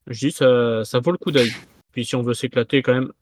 je 0.09 0.19
dis 0.19 0.33
ça, 0.33 0.85
ça 0.85 0.99
vaut 0.99 1.13
le 1.13 1.19
coup 1.19 1.31
d'œil. 1.31 1.53
Puis 1.93 2.05
si 2.05 2.17
on 2.17 2.23
veut 2.23 2.35
s'éclater 2.35 2.83
quand 2.83 2.95
même, 2.95 3.13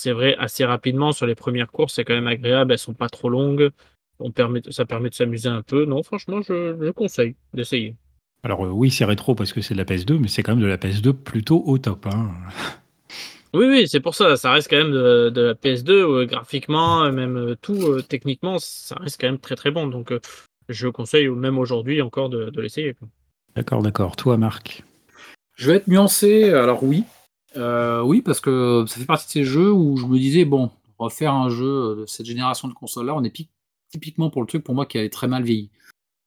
c'est 0.00 0.12
vrai 0.12 0.34
assez 0.38 0.64
rapidement 0.64 1.12
sur 1.12 1.26
les 1.26 1.34
premières 1.34 1.70
courses, 1.70 1.94
c'est 1.94 2.04
quand 2.04 2.14
même 2.14 2.26
agréable, 2.26 2.72
elles 2.72 2.78
sont 2.78 2.94
pas 2.94 3.08
trop 3.08 3.28
longues, 3.28 3.70
on 4.18 4.30
permet, 4.30 4.62
ça 4.70 4.86
permet 4.86 5.10
de 5.10 5.14
s'amuser 5.14 5.48
un 5.48 5.62
peu. 5.62 5.84
Non, 5.84 6.02
franchement, 6.02 6.40
je, 6.42 6.76
je 6.80 6.90
conseille 6.90 7.36
d'essayer. 7.54 7.96
Alors 8.42 8.64
euh, 8.64 8.70
oui, 8.70 8.90
c'est 8.90 9.04
rétro 9.04 9.34
parce 9.34 9.52
que 9.52 9.60
c'est 9.60 9.74
de 9.74 9.78
la 9.78 9.84
PS2, 9.84 10.18
mais 10.18 10.28
c'est 10.28 10.42
quand 10.42 10.52
même 10.52 10.62
de 10.62 10.68
la 10.68 10.78
PS2 10.78 11.12
plutôt 11.12 11.62
au 11.66 11.78
top. 11.78 12.06
Hein. 12.06 12.30
Oui, 13.52 13.66
oui, 13.66 13.88
c'est 13.88 13.98
pour 13.98 14.14
ça. 14.14 14.36
Ça 14.36 14.52
reste 14.52 14.70
quand 14.70 14.76
même 14.76 14.92
de, 14.92 15.32
la 15.34 15.54
PS2, 15.54 15.90
euh, 15.90 16.24
graphiquement, 16.24 17.10
même 17.10 17.36
euh, 17.36 17.56
tout, 17.60 18.00
techniquement, 18.02 18.60
ça 18.60 18.94
reste 18.94 19.20
quand 19.20 19.26
même 19.26 19.40
très 19.40 19.56
très 19.56 19.72
bon. 19.72 19.88
Donc 19.88 20.12
je 20.68 20.86
conseille 20.86 21.28
même 21.28 21.58
aujourd'hui 21.58 22.00
encore 22.00 22.28
de, 22.28 22.52
l'essayer. 22.60 22.94
D'accord, 23.56 23.82
d'accord. 23.82 24.14
Toi, 24.14 24.36
Marc? 24.36 24.84
Je 25.56 25.66
vais 25.66 25.78
être 25.78 25.88
nuancé. 25.88 26.50
Alors 26.50 26.84
oui, 26.84 27.02
oui, 27.56 28.22
parce 28.22 28.40
que 28.40 28.84
ça 28.86 29.00
fait 29.00 29.06
partie 29.06 29.26
de 29.26 29.30
ces 29.30 29.44
jeux 29.44 29.72
où 29.72 29.96
je 29.96 30.06
me 30.06 30.18
disais, 30.18 30.44
bon, 30.44 30.70
refaire 30.98 31.34
un 31.34 31.50
jeu 31.50 31.96
de 31.96 32.06
cette 32.06 32.26
génération 32.26 32.68
de 32.68 32.74
consoles-là, 32.74 33.14
on 33.14 33.24
est 33.24 33.48
typiquement 33.90 34.30
pour 34.30 34.42
le 34.42 34.46
truc 34.46 34.64
pour 34.64 34.74
moi 34.74 34.86
qui 34.86 34.98
avait 34.98 35.10
très 35.10 35.28
mal 35.28 35.42
vieilli. 35.42 35.70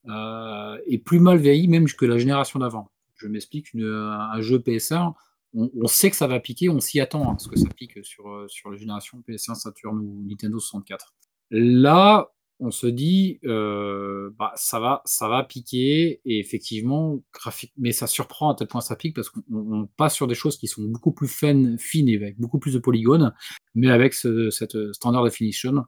Euh, 0.09 0.78
et 0.86 0.97
plus 0.97 1.19
mal 1.19 1.38
vieilli 1.38 1.67
même 1.67 1.88
que 1.88 2.05
la 2.05 2.17
génération 2.17 2.59
d'avant. 2.59 2.89
Je 3.15 3.28
m'explique, 3.28 3.74
un 3.76 4.41
jeu 4.41 4.59
PS1, 4.59 5.13
on, 5.53 5.88
sait 5.88 6.09
que 6.09 6.15
ça 6.15 6.28
va 6.28 6.39
piquer, 6.39 6.67
on 6.67 6.80
s'y 6.80 6.99
attend, 6.99 7.24
hein, 7.24 7.36
parce 7.36 7.47
que 7.47 7.57
ça 7.57 7.69
pique 7.69 8.03
sur, 8.03 8.28
euh, 8.28 8.47
sur 8.47 8.71
la 8.71 8.78
génération 8.78 9.24
PS1, 9.28 9.55
Saturn 9.55 9.97
ou 9.97 10.24
Nintendo 10.28 10.59
64. 10.59 11.13
Là, 11.51 12.32
on 12.59 12.71
se 12.71 12.87
dit, 12.87 13.39
bah, 13.43 14.53
ça, 14.55 14.79
va, 14.79 15.01
ça 15.05 15.27
va 15.27 15.43
piquer, 15.43 16.21
et 16.25 16.39
effectivement, 16.39 17.21
graphique, 17.33 17.73
mais 17.77 17.91
ça 17.91 18.07
surprend 18.07 18.51
à 18.51 18.55
tel 18.55 18.67
point 18.67 18.81
ça 18.81 18.95
pique, 18.95 19.15
parce 19.15 19.29
qu'on 19.29 19.89
passe 19.97 20.15
sur 20.15 20.27
des 20.27 20.35
choses 20.35 20.57
qui 20.57 20.67
sont 20.67 20.83
beaucoup 20.83 21.11
plus 21.11 21.27
fines, 21.27 21.77
fines 21.79 22.09
et 22.09 22.15
avec 22.15 22.39
beaucoup 22.39 22.59
plus 22.59 22.73
de 22.73 22.79
polygones, 22.79 23.33
mais 23.75 23.89
avec 23.89 24.13
ce, 24.13 24.49
cette 24.49 24.77
standard 24.93 25.23
definition 25.23 25.85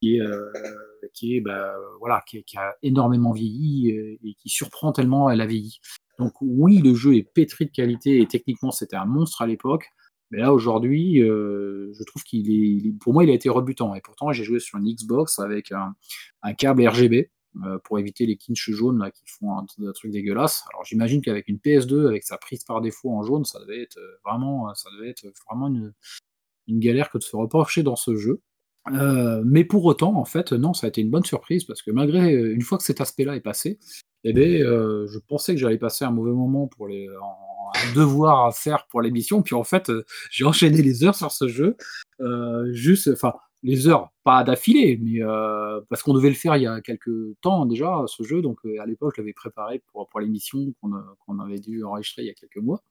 qui 0.00 0.16
est, 0.16 0.22
qui 1.14 1.36
est 1.36 1.40
bah, 1.40 1.74
voilà, 2.00 2.22
qui, 2.26 2.42
a 2.56 2.74
énormément 2.82 3.32
vieilli 3.32 3.90
et 3.90 4.34
qui 4.38 4.48
surprend 4.48 4.92
tellement 4.92 5.30
elle 5.30 5.40
a 5.40 5.46
vieilli. 5.46 5.80
Donc 6.18 6.32
oui, 6.40 6.78
le 6.78 6.94
jeu 6.94 7.16
est 7.16 7.22
pétri 7.22 7.66
de 7.66 7.70
qualité 7.70 8.20
et 8.20 8.26
techniquement 8.26 8.70
c'était 8.70 8.96
un 8.96 9.04
monstre 9.04 9.42
à 9.42 9.46
l'époque. 9.46 9.90
Mais 10.30 10.38
là 10.38 10.52
aujourd'hui, 10.52 11.22
euh, 11.22 11.92
je 11.92 12.02
trouve 12.04 12.22
qu'il 12.24 12.50
est, 12.50 12.92
pour 12.98 13.12
moi, 13.12 13.24
il 13.24 13.30
a 13.30 13.34
été 13.34 13.48
rebutant. 13.48 13.94
Et 13.94 14.00
pourtant, 14.00 14.32
j'ai 14.32 14.44
joué 14.44 14.58
sur 14.58 14.78
une 14.78 14.92
Xbox 14.92 15.38
avec 15.38 15.72
un, 15.72 15.94
câble 16.54 16.86
RGB 16.86 17.30
euh, 17.64 17.78
pour 17.84 17.98
éviter 17.98 18.26
les 18.26 18.36
kinches 18.36 18.70
jaunes 18.70 18.98
là, 18.98 19.10
qui 19.10 19.24
font 19.26 19.56
un, 19.56 19.66
truc 19.92 20.10
dégueulasse. 20.10 20.64
Alors 20.70 20.84
j'imagine 20.84 21.20
qu'avec 21.22 21.48
une 21.48 21.58
PS2, 21.58 22.06
avec 22.06 22.24
sa 22.24 22.38
prise 22.38 22.64
par 22.64 22.80
défaut 22.80 23.12
en 23.12 23.22
jaune, 23.22 23.44
ça 23.44 23.60
devait 23.60 23.82
être 23.82 23.98
vraiment, 24.24 24.74
ça 24.74 24.90
devait 24.96 25.10
être 25.10 25.26
vraiment 25.48 25.68
une 26.66 26.80
galère 26.80 27.10
que 27.10 27.18
de 27.18 27.22
se 27.22 27.36
reprocher 27.36 27.82
dans 27.82 27.96
ce 27.96 28.16
jeu. 28.16 28.42
Euh, 28.92 29.42
mais 29.44 29.64
pour 29.64 29.84
autant, 29.84 30.16
en 30.16 30.24
fait, 30.24 30.52
non, 30.52 30.74
ça 30.74 30.86
a 30.86 30.88
été 30.88 31.00
une 31.00 31.10
bonne 31.10 31.24
surprise 31.24 31.64
parce 31.64 31.82
que 31.82 31.90
malgré 31.90 32.34
euh, 32.34 32.54
une 32.54 32.62
fois 32.62 32.78
que 32.78 32.84
cet 32.84 33.00
aspect-là 33.00 33.36
est 33.36 33.40
passé, 33.40 33.78
eh 34.24 34.32
bien, 34.32 34.46
euh, 34.46 35.06
je 35.08 35.18
pensais 35.18 35.54
que 35.54 35.60
j'allais 35.60 35.78
passer 35.78 36.04
un 36.04 36.10
mauvais 36.10 36.32
moment 36.32 36.66
pour 36.66 36.88
les, 36.88 37.08
un 37.08 37.92
devoir 37.94 38.46
à 38.46 38.52
faire 38.52 38.86
pour 38.88 39.02
l'émission. 39.02 39.42
Puis 39.42 39.54
en 39.54 39.64
fait, 39.64 39.90
j'ai 40.30 40.44
enchaîné 40.44 40.82
les 40.82 41.04
heures 41.04 41.14
sur 41.14 41.32
ce 41.32 41.48
jeu, 41.48 41.76
juste, 42.72 43.08
enfin, 43.12 43.34
les 43.62 43.88
heures, 43.88 44.10
pas 44.24 44.44
d'affilée, 44.44 44.98
mais 45.02 45.20
parce 45.88 46.02
qu'on 46.02 46.14
devait 46.14 46.28
le 46.28 46.34
faire 46.34 46.56
il 46.56 46.62
y 46.62 46.66
a 46.66 46.80
quelques 46.80 47.10
temps 47.40 47.66
déjà, 47.66 48.04
ce 48.06 48.22
jeu. 48.22 48.42
Donc 48.42 48.58
à 48.80 48.86
l'époque, 48.86 49.14
je 49.16 49.22
l'avais 49.22 49.32
préparé 49.32 49.82
pour 49.92 50.20
l'émission 50.20 50.72
qu'on 50.80 51.38
avait 51.38 51.58
dû 51.58 51.84
enregistrer 51.84 52.22
il 52.22 52.26
y 52.26 52.30
a 52.30 52.34
quelques 52.34 52.56
mois. 52.56 52.82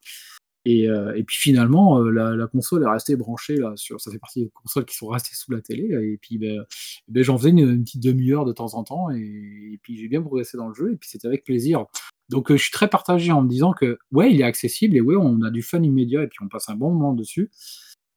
Euh, 0.68 1.14
et, 1.14 1.24
puis 1.24 1.38
finalement, 1.38 2.00
euh, 2.02 2.10
la, 2.10 2.48
console 2.48 2.84
est 2.84 2.90
restée 2.90 3.16
branchée 3.16 3.58
là 3.58 3.74
sur. 3.76 4.02
Ça 4.02 4.12
fait 4.12 4.20
partie 4.20 4.44
des 4.46 4.50
consoles 4.50 4.86
qui 4.86 4.96
sont 4.96 5.08
restées 5.08 5.36
sous 5.36 5.52
la 5.52 5.62
télé. 5.62 5.84
Et 5.84 6.18
puis 6.18 6.38
ben, 6.38 6.64
ben 7.08 7.24
j'en 7.24 7.38
faisais 7.38 7.50
une, 7.50 7.84
petite 7.84 8.04
demi-heure 8.04 8.46
de 8.46 8.52
temps 8.52 8.74
en 8.76 8.84
temps. 8.84 9.10
Et, 9.12 9.80
puis 9.84 9.98
j'ai 9.98 10.08
bien 10.08 10.22
progressé 10.22 10.58
dans 10.58 10.68
le 10.68 10.74
jeu. 10.74 10.94
Et 10.94 10.98
puis 10.98 11.10
c'était 11.10 11.28
avec 11.28 11.44
plaisir. 11.44 11.86
Donc 12.30 12.50
euh, 12.52 12.58
je 12.58 12.64
suis 12.64 12.72
très 12.72 12.90
partagé 12.90 13.32
en 13.32 13.42
me 13.44 13.50
disant 13.50 13.74
que 13.74 14.00
ouais, 14.12 14.34
il 14.34 14.42
est 14.42 14.46
accessible 14.46 14.96
et 14.96 15.02
ouais, 15.02 15.16
on 15.16 15.42
a 15.42 15.52
du 15.52 15.62
fun 15.62 15.82
immédiat 15.84 16.24
et 16.24 16.28
puis 16.28 16.40
on 16.42 16.48
passe 16.48 16.70
un 16.70 16.76
bon 16.76 16.92
moment 16.92 17.14
dessus. 17.14 17.52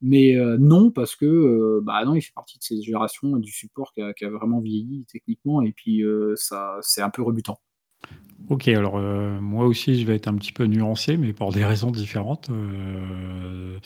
Mais 0.01 0.37
non, 0.61 0.93
parce 0.93 1.17
que 1.17 1.81
bah 1.83 2.05
non, 2.05 2.15
il 2.15 2.23
fait 2.23 2.33
partie 2.33 2.57
de 2.57 2.63
ces 2.63 2.81
générations 2.81 3.37
du 3.37 3.51
support 3.51 3.93
qui 3.93 4.01
a, 4.01 4.13
qui 4.15 4.25
a 4.25 4.31
vraiment 4.31 4.61
vieilli 4.61 5.05
techniquement. 5.11 5.61
Et 5.61 5.73
puis 5.73 6.05
ça, 6.37 6.79
c'est 6.83 7.03
un 7.03 7.11
peu 7.11 7.23
rebutant. 7.23 7.59
Ok, 8.47 8.69
alors 8.69 8.95
euh, 8.97 9.41
moi 9.41 9.67
aussi 9.67 10.01
je 10.01 10.07
vais 10.07 10.15
être 10.15 10.29
un 10.29 10.35
petit 10.35 10.53
peu 10.53 10.65
nuancé, 10.65 11.17
mais 11.17 11.33
pour 11.33 11.53
des 11.53 11.65
raisons 11.65 11.91
différentes. 11.91 12.49
Euh, 12.51 13.77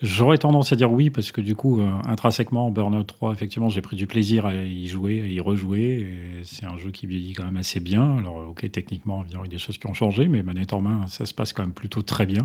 j'aurais 0.00 0.38
tendance 0.38 0.72
à 0.72 0.76
dire 0.76 0.90
oui, 0.90 1.10
parce 1.10 1.30
que 1.30 1.40
du 1.40 1.54
coup, 1.54 1.80
euh, 1.80 1.88
intrinsèquement, 2.06 2.70
Burnout 2.70 3.06
3, 3.06 3.32
effectivement, 3.32 3.68
j'ai 3.68 3.82
pris 3.82 3.96
du 3.96 4.06
plaisir 4.08 4.46
à 4.46 4.54
y 4.54 4.88
jouer, 4.88 5.20
à 5.20 5.26
y 5.26 5.38
rejouer. 5.40 6.40
C'est 6.42 6.64
un 6.64 6.78
jeu 6.78 6.90
qui 6.90 7.06
vieillit 7.06 7.34
quand 7.34 7.44
même 7.44 7.58
assez 7.58 7.78
bien. 7.78 8.18
Alors, 8.18 8.48
ok, 8.48 8.68
techniquement, 8.72 9.24
il 9.28 9.36
y 9.36 9.38
a 9.38 9.46
des 9.46 9.58
choses 9.58 9.78
qui 9.78 9.86
ont 9.86 9.94
changé, 9.94 10.26
mais 10.26 10.42
manette 10.42 10.72
en 10.72 10.80
main, 10.80 11.06
ça 11.06 11.26
se 11.26 11.34
passe 11.34 11.52
quand 11.52 11.62
même 11.62 11.74
plutôt 11.74 12.02
très 12.02 12.26
bien. 12.26 12.44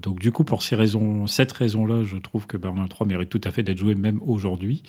Donc 0.00 0.20
du 0.20 0.30
coup, 0.30 0.44
pour 0.44 0.62
ces 0.62 0.76
raisons, 0.76 1.26
cette 1.26 1.50
raison-là, 1.50 2.04
je 2.04 2.16
trouve 2.18 2.46
que 2.46 2.56
Burnout 2.56 2.88
3 2.88 3.04
mérite 3.04 3.28
tout 3.28 3.40
à 3.42 3.50
fait 3.50 3.64
d'être 3.64 3.78
joué 3.78 3.96
même 3.96 4.20
aujourd'hui. 4.24 4.84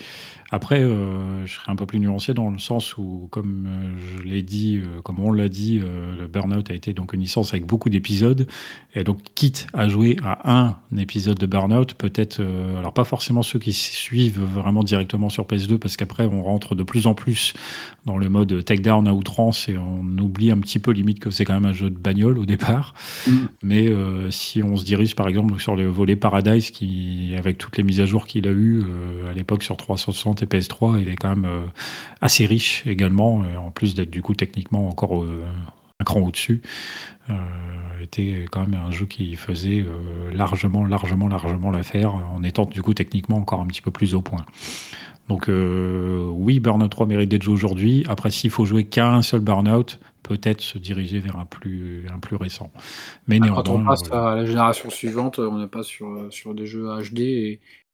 Après, 0.52 0.82
je 0.82 1.52
serais 1.52 1.72
un 1.72 1.76
peu 1.76 1.88
plus 1.88 2.00
nuancé 2.00 2.36
dans 2.36 2.52
le 2.52 2.60
sens 2.60 2.96
où, 2.98 3.28
comme 3.32 3.68
je 3.98 4.24
l'ai 4.24 4.44
dit, 4.44 4.79
comme 5.04 5.20
on 5.20 5.32
l'a 5.32 5.50
dit, 5.50 5.80
le 5.80 6.28
Burnout 6.28 6.70
a 6.70 6.74
été 6.74 6.94
donc 6.94 7.14
une 7.14 7.22
licence 7.22 7.54
avec 7.54 7.66
beaucoup 7.66 7.90
d'épisodes, 7.90 8.48
et 8.96 9.04
donc 9.04 9.20
quitte 9.36 9.68
à 9.74 9.88
jouer 9.88 10.18
à 10.24 10.52
un 10.52 10.98
épisode 10.98 11.38
de 11.38 11.46
Burnout, 11.46 11.94
peut-être, 11.94 12.42
alors 12.78 12.94
pas 12.94 13.04
forcément 13.04 13.44
ceux 13.44 13.60
qui 13.60 13.74
suivent 13.74 14.42
vraiment 14.42 14.84
directement 14.84 15.30
sur 15.30 15.46
PS2, 15.46 15.78
parce 15.78 15.98
qu'après 15.98 16.26
on 16.26 16.44
rentre 16.44 16.76
de 16.76 16.84
plus 16.84 17.08
en 17.08 17.14
plus 17.14 17.54
dans 18.06 18.18
le 18.18 18.30
mode 18.30 18.64
takedown 18.64 19.08
à 19.08 19.14
outrance 19.14 19.70
et 19.70 19.78
on 19.78 20.02
oublie 20.20 20.52
un 20.52 20.58
petit 20.58 20.80
peu 20.80 20.92
limite 20.92 21.20
que 21.20 21.30
c'est 21.30 21.46
quand 21.46 21.54
même 21.54 21.66
un 21.66 21.74
jeu 21.74 21.90
de 21.90 21.98
bagnole 21.98 22.38
au 22.38 22.46
départ, 22.46 22.94
mm. 23.28 23.32
mais 23.64 23.88
euh, 23.88 24.32
si 24.32 24.64
on 24.64 24.76
se 24.76 24.86
dirige 24.86 25.16
par 25.16 25.28
exemple 25.28 25.60
sur 25.60 25.76
le 25.76 25.88
volet 25.88 26.16
Paradise, 26.16 26.72
qui, 26.72 27.34
avec 27.38 27.58
toutes 27.58 27.78
les 27.78 27.84
mises 27.84 28.02
à 28.02 28.06
jour 28.06 28.26
qu'il 28.26 28.48
a 28.48 28.52
eues 28.52 28.82
euh, 28.82 29.30
à 29.30 29.34
l'époque 29.34 29.64
sur 29.64 29.78
360 29.78 30.44
et 30.44 30.46
PS3, 30.46 31.02
il 31.02 31.10
est 31.10 31.16
quand 31.16 31.30
même 31.30 31.46
euh, 31.46 31.62
assez 32.22 32.46
riche 32.46 32.84
également, 32.86 33.44
en 33.58 33.72
plus 33.72 33.96
d'être 33.96 34.10
du 34.10 34.22
coup 34.22 34.34
techniquement 34.70 34.90
encore 34.90 35.26
un 35.26 36.04
cran 36.06 36.22
au-dessus. 36.22 36.62
était 38.02 38.46
quand 38.52 38.66
même 38.68 38.80
un 38.80 38.92
jeu 38.92 39.06
qui 39.06 39.36
faisait 39.36 39.86
largement, 40.34 40.86
largement, 40.86 41.28
largement 41.28 41.72
l'affaire, 41.72 42.16
en 42.16 42.44
étant 42.44 42.66
du 42.66 42.82
coup 42.82 42.94
techniquement 42.94 43.38
encore 43.38 43.62
un 43.62 43.68
petit 43.68 43.82
peu 43.82 43.92
plus 43.92 44.16
au 44.16 44.22
point. 44.22 44.46
Donc 45.28 45.48
oui, 45.50 46.60
Burnout 46.60 46.90
3 46.90 47.06
mérite 47.06 47.30
d'être 47.30 47.44
joué 47.44 47.54
aujourd'hui. 47.54 48.06
Après, 48.10 48.32
s'il 48.32 48.50
faut 48.50 48.66
jouer 48.66 48.86
qu'un 48.86 49.22
seul 49.22 49.42
Burnout, 49.42 50.00
peut-être 50.24 50.62
se 50.62 50.78
diriger 50.78 51.20
vers 51.20 51.38
un 51.38 51.46
plus, 51.46 52.06
un 52.14 52.20
plus 52.20 52.36
récent. 52.36 52.72
Mais 53.28 53.40
Ah, 53.42 53.48
Quand 53.54 53.70
on 53.70 53.80
néanmoins, 53.80 53.80
passe 53.80 54.02
à 54.12 54.36
la 54.36 54.46
génération 54.46 54.90
suivante, 54.90 55.40
on 55.40 55.60
n'est 55.60 55.68
pas 55.68 55.84
sur, 55.84 56.08
euh, 56.10 56.30
sur 56.30 56.54
des 56.54 56.66
jeux 56.66 56.88
HD 57.02 57.20
et, 57.22 57.52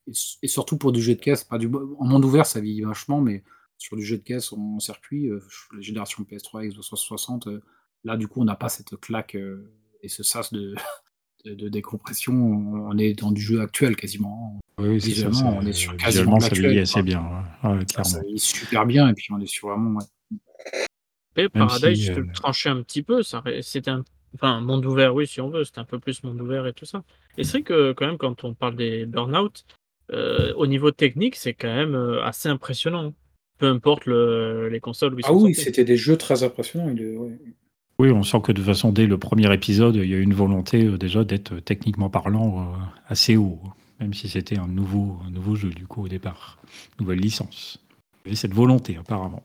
et 0.08 0.12
s- 0.12 0.38
et 0.42 0.48
surtout 0.48 0.78
pour 0.78 0.92
du 0.92 1.02
jeu 1.02 1.14
de 1.16 1.20
caisse, 1.20 1.44
pas 1.44 1.58
du 1.60 1.68
en 2.00 2.06
monde 2.06 2.26
ouvert 2.26 2.46
ça 2.48 2.60
vieillit 2.62 2.82
vachement, 2.82 3.22
mais 3.22 3.44
sur 3.78 3.96
du 3.98 4.04
jeu 4.06 4.18
de 4.18 4.24
caisse 4.24 4.52
en 4.54 4.80
circuit, 4.80 5.30
euh, 5.30 5.42
la 5.74 5.82
génération 5.82 6.24
PS3, 6.24 6.68
Xbox 6.70 6.88
360, 6.88 7.48
euh, 7.48 7.62
là 8.04 8.18
du 8.18 8.28
coup 8.28 8.42
on 8.42 8.46
n'a 8.46 8.56
pas 8.56 8.70
cette 8.70 8.96
claque 9.00 9.36
euh, 9.36 9.72
et 10.02 10.08
ce 10.10 10.24
sas 10.24 10.52
de, 10.54 10.76
de, 11.46 11.54
de 11.54 11.70
décompression. 11.70 12.34
On 12.34 12.98
est 12.98 13.14
dans 13.14 13.32
du 13.32 13.42
jeu 13.42 13.62
actuel 13.62 13.96
quasiment. 13.96 14.60
Oui, 14.78 14.90
oui, 14.90 15.02
c'est 15.02 15.10
ça. 15.10 15.28
Visuellement, 15.30 15.52
c'est- 15.52 15.58
on 15.58 15.70
est 15.70 15.74
sur 15.74 15.92
visuellement, 15.94 16.38
quasiment 16.38 16.40
ça 16.40 16.50
vieillit 16.50 16.80
assez 16.80 17.02
bien. 17.04 17.46
ouais. 17.64 17.70
Ouais, 17.70 17.80
Ça, 17.92 18.04
ça 18.04 18.22
vieillit 18.22 18.40
super 18.40 18.86
bien 18.86 19.08
et 19.10 19.14
puis 19.14 19.28
on 19.32 19.40
est 19.40 19.46
sur 19.48 19.70
vraiment. 19.70 20.00
ouais. 20.00 21.50
Paradise, 21.50 21.98
si, 22.00 22.06
je 22.06 22.14
te 22.14 22.20
le 22.20 22.32
tranchais 22.32 22.70
un 22.70 22.82
petit 22.82 23.04
peu. 23.04 23.24
ça 23.24 23.44
C'était 23.62 23.92
un... 23.92 24.04
Enfin, 24.34 24.60
monde 24.60 24.86
ouvert, 24.86 25.16
oui, 25.16 25.28
si 25.28 25.40
on 25.40 25.50
veut. 25.50 25.64
C'était 25.64 25.80
un 25.80 25.86
peu 25.86 26.00
plus 26.00 26.24
monde 26.24 26.42
ouvert 26.42 26.68
et 26.68 26.74
tout 26.74 26.86
ça. 26.86 27.04
Et 27.38 27.44
c'est 27.46 27.52
vrai 27.60 27.62
que, 27.64 27.94
quand 27.94 28.06
même, 28.06 28.18
quand 28.18 28.44
on 28.44 28.54
parle 28.54 28.76
des 28.76 29.06
burn-out, 29.06 29.66
euh, 30.12 30.54
au 30.56 30.68
niveau 30.68 30.92
technique, 30.92 31.36
c'est 31.38 31.54
quand 31.54 31.74
même 31.74 31.96
assez 32.22 32.50
impressionnant. 32.50 33.14
Peu 33.58 33.68
importe 33.68 34.06
le- 34.06 34.70
les 34.70 34.80
consoles 34.80 35.14
où 35.14 35.20
ils 35.20 35.26
Ah 35.26 35.30
sont 35.30 35.44
oui, 35.44 35.56
c'était 35.56 35.86
des 35.86 35.98
jeux 35.98 36.18
très 36.18 36.44
impressionnants. 36.44 36.90
il 36.90 37.02
est- 37.02 37.16
ouais. 37.18 37.38
Oui, 37.98 38.12
on 38.12 38.24
sent 38.24 38.42
que 38.44 38.52
de 38.52 38.58
toute 38.58 38.66
façon, 38.66 38.92
dès 38.92 39.08
le 39.08 39.18
premier 39.18 39.52
épisode, 39.54 39.96
il 39.96 40.10
y 40.10 40.14
a 40.14 40.20
une 40.20 40.34
volonté 40.34 40.84
euh, 40.84 40.98
déjà 40.98 41.24
d'être 41.24 41.54
euh, 41.54 41.62
techniquement 41.62 42.10
parlant 42.10 42.60
euh, 42.74 42.78
assez 43.08 43.38
haut, 43.38 43.60
même 44.02 44.14
si 44.14 44.28
c'était 44.28 44.58
un 44.58 44.68
nouveau, 44.68 45.18
un 45.26 45.30
nouveau 45.32 45.56
jeu 45.56 45.70
du 45.70 45.88
coup 45.88 46.04
au 46.04 46.08
départ, 46.10 46.58
nouvelle 47.00 47.20
licence. 47.20 47.80
Il 48.26 48.28
y 48.28 48.30
avait 48.32 48.36
cette 48.36 48.54
volonté 48.54 48.98
apparemment. 48.98 49.44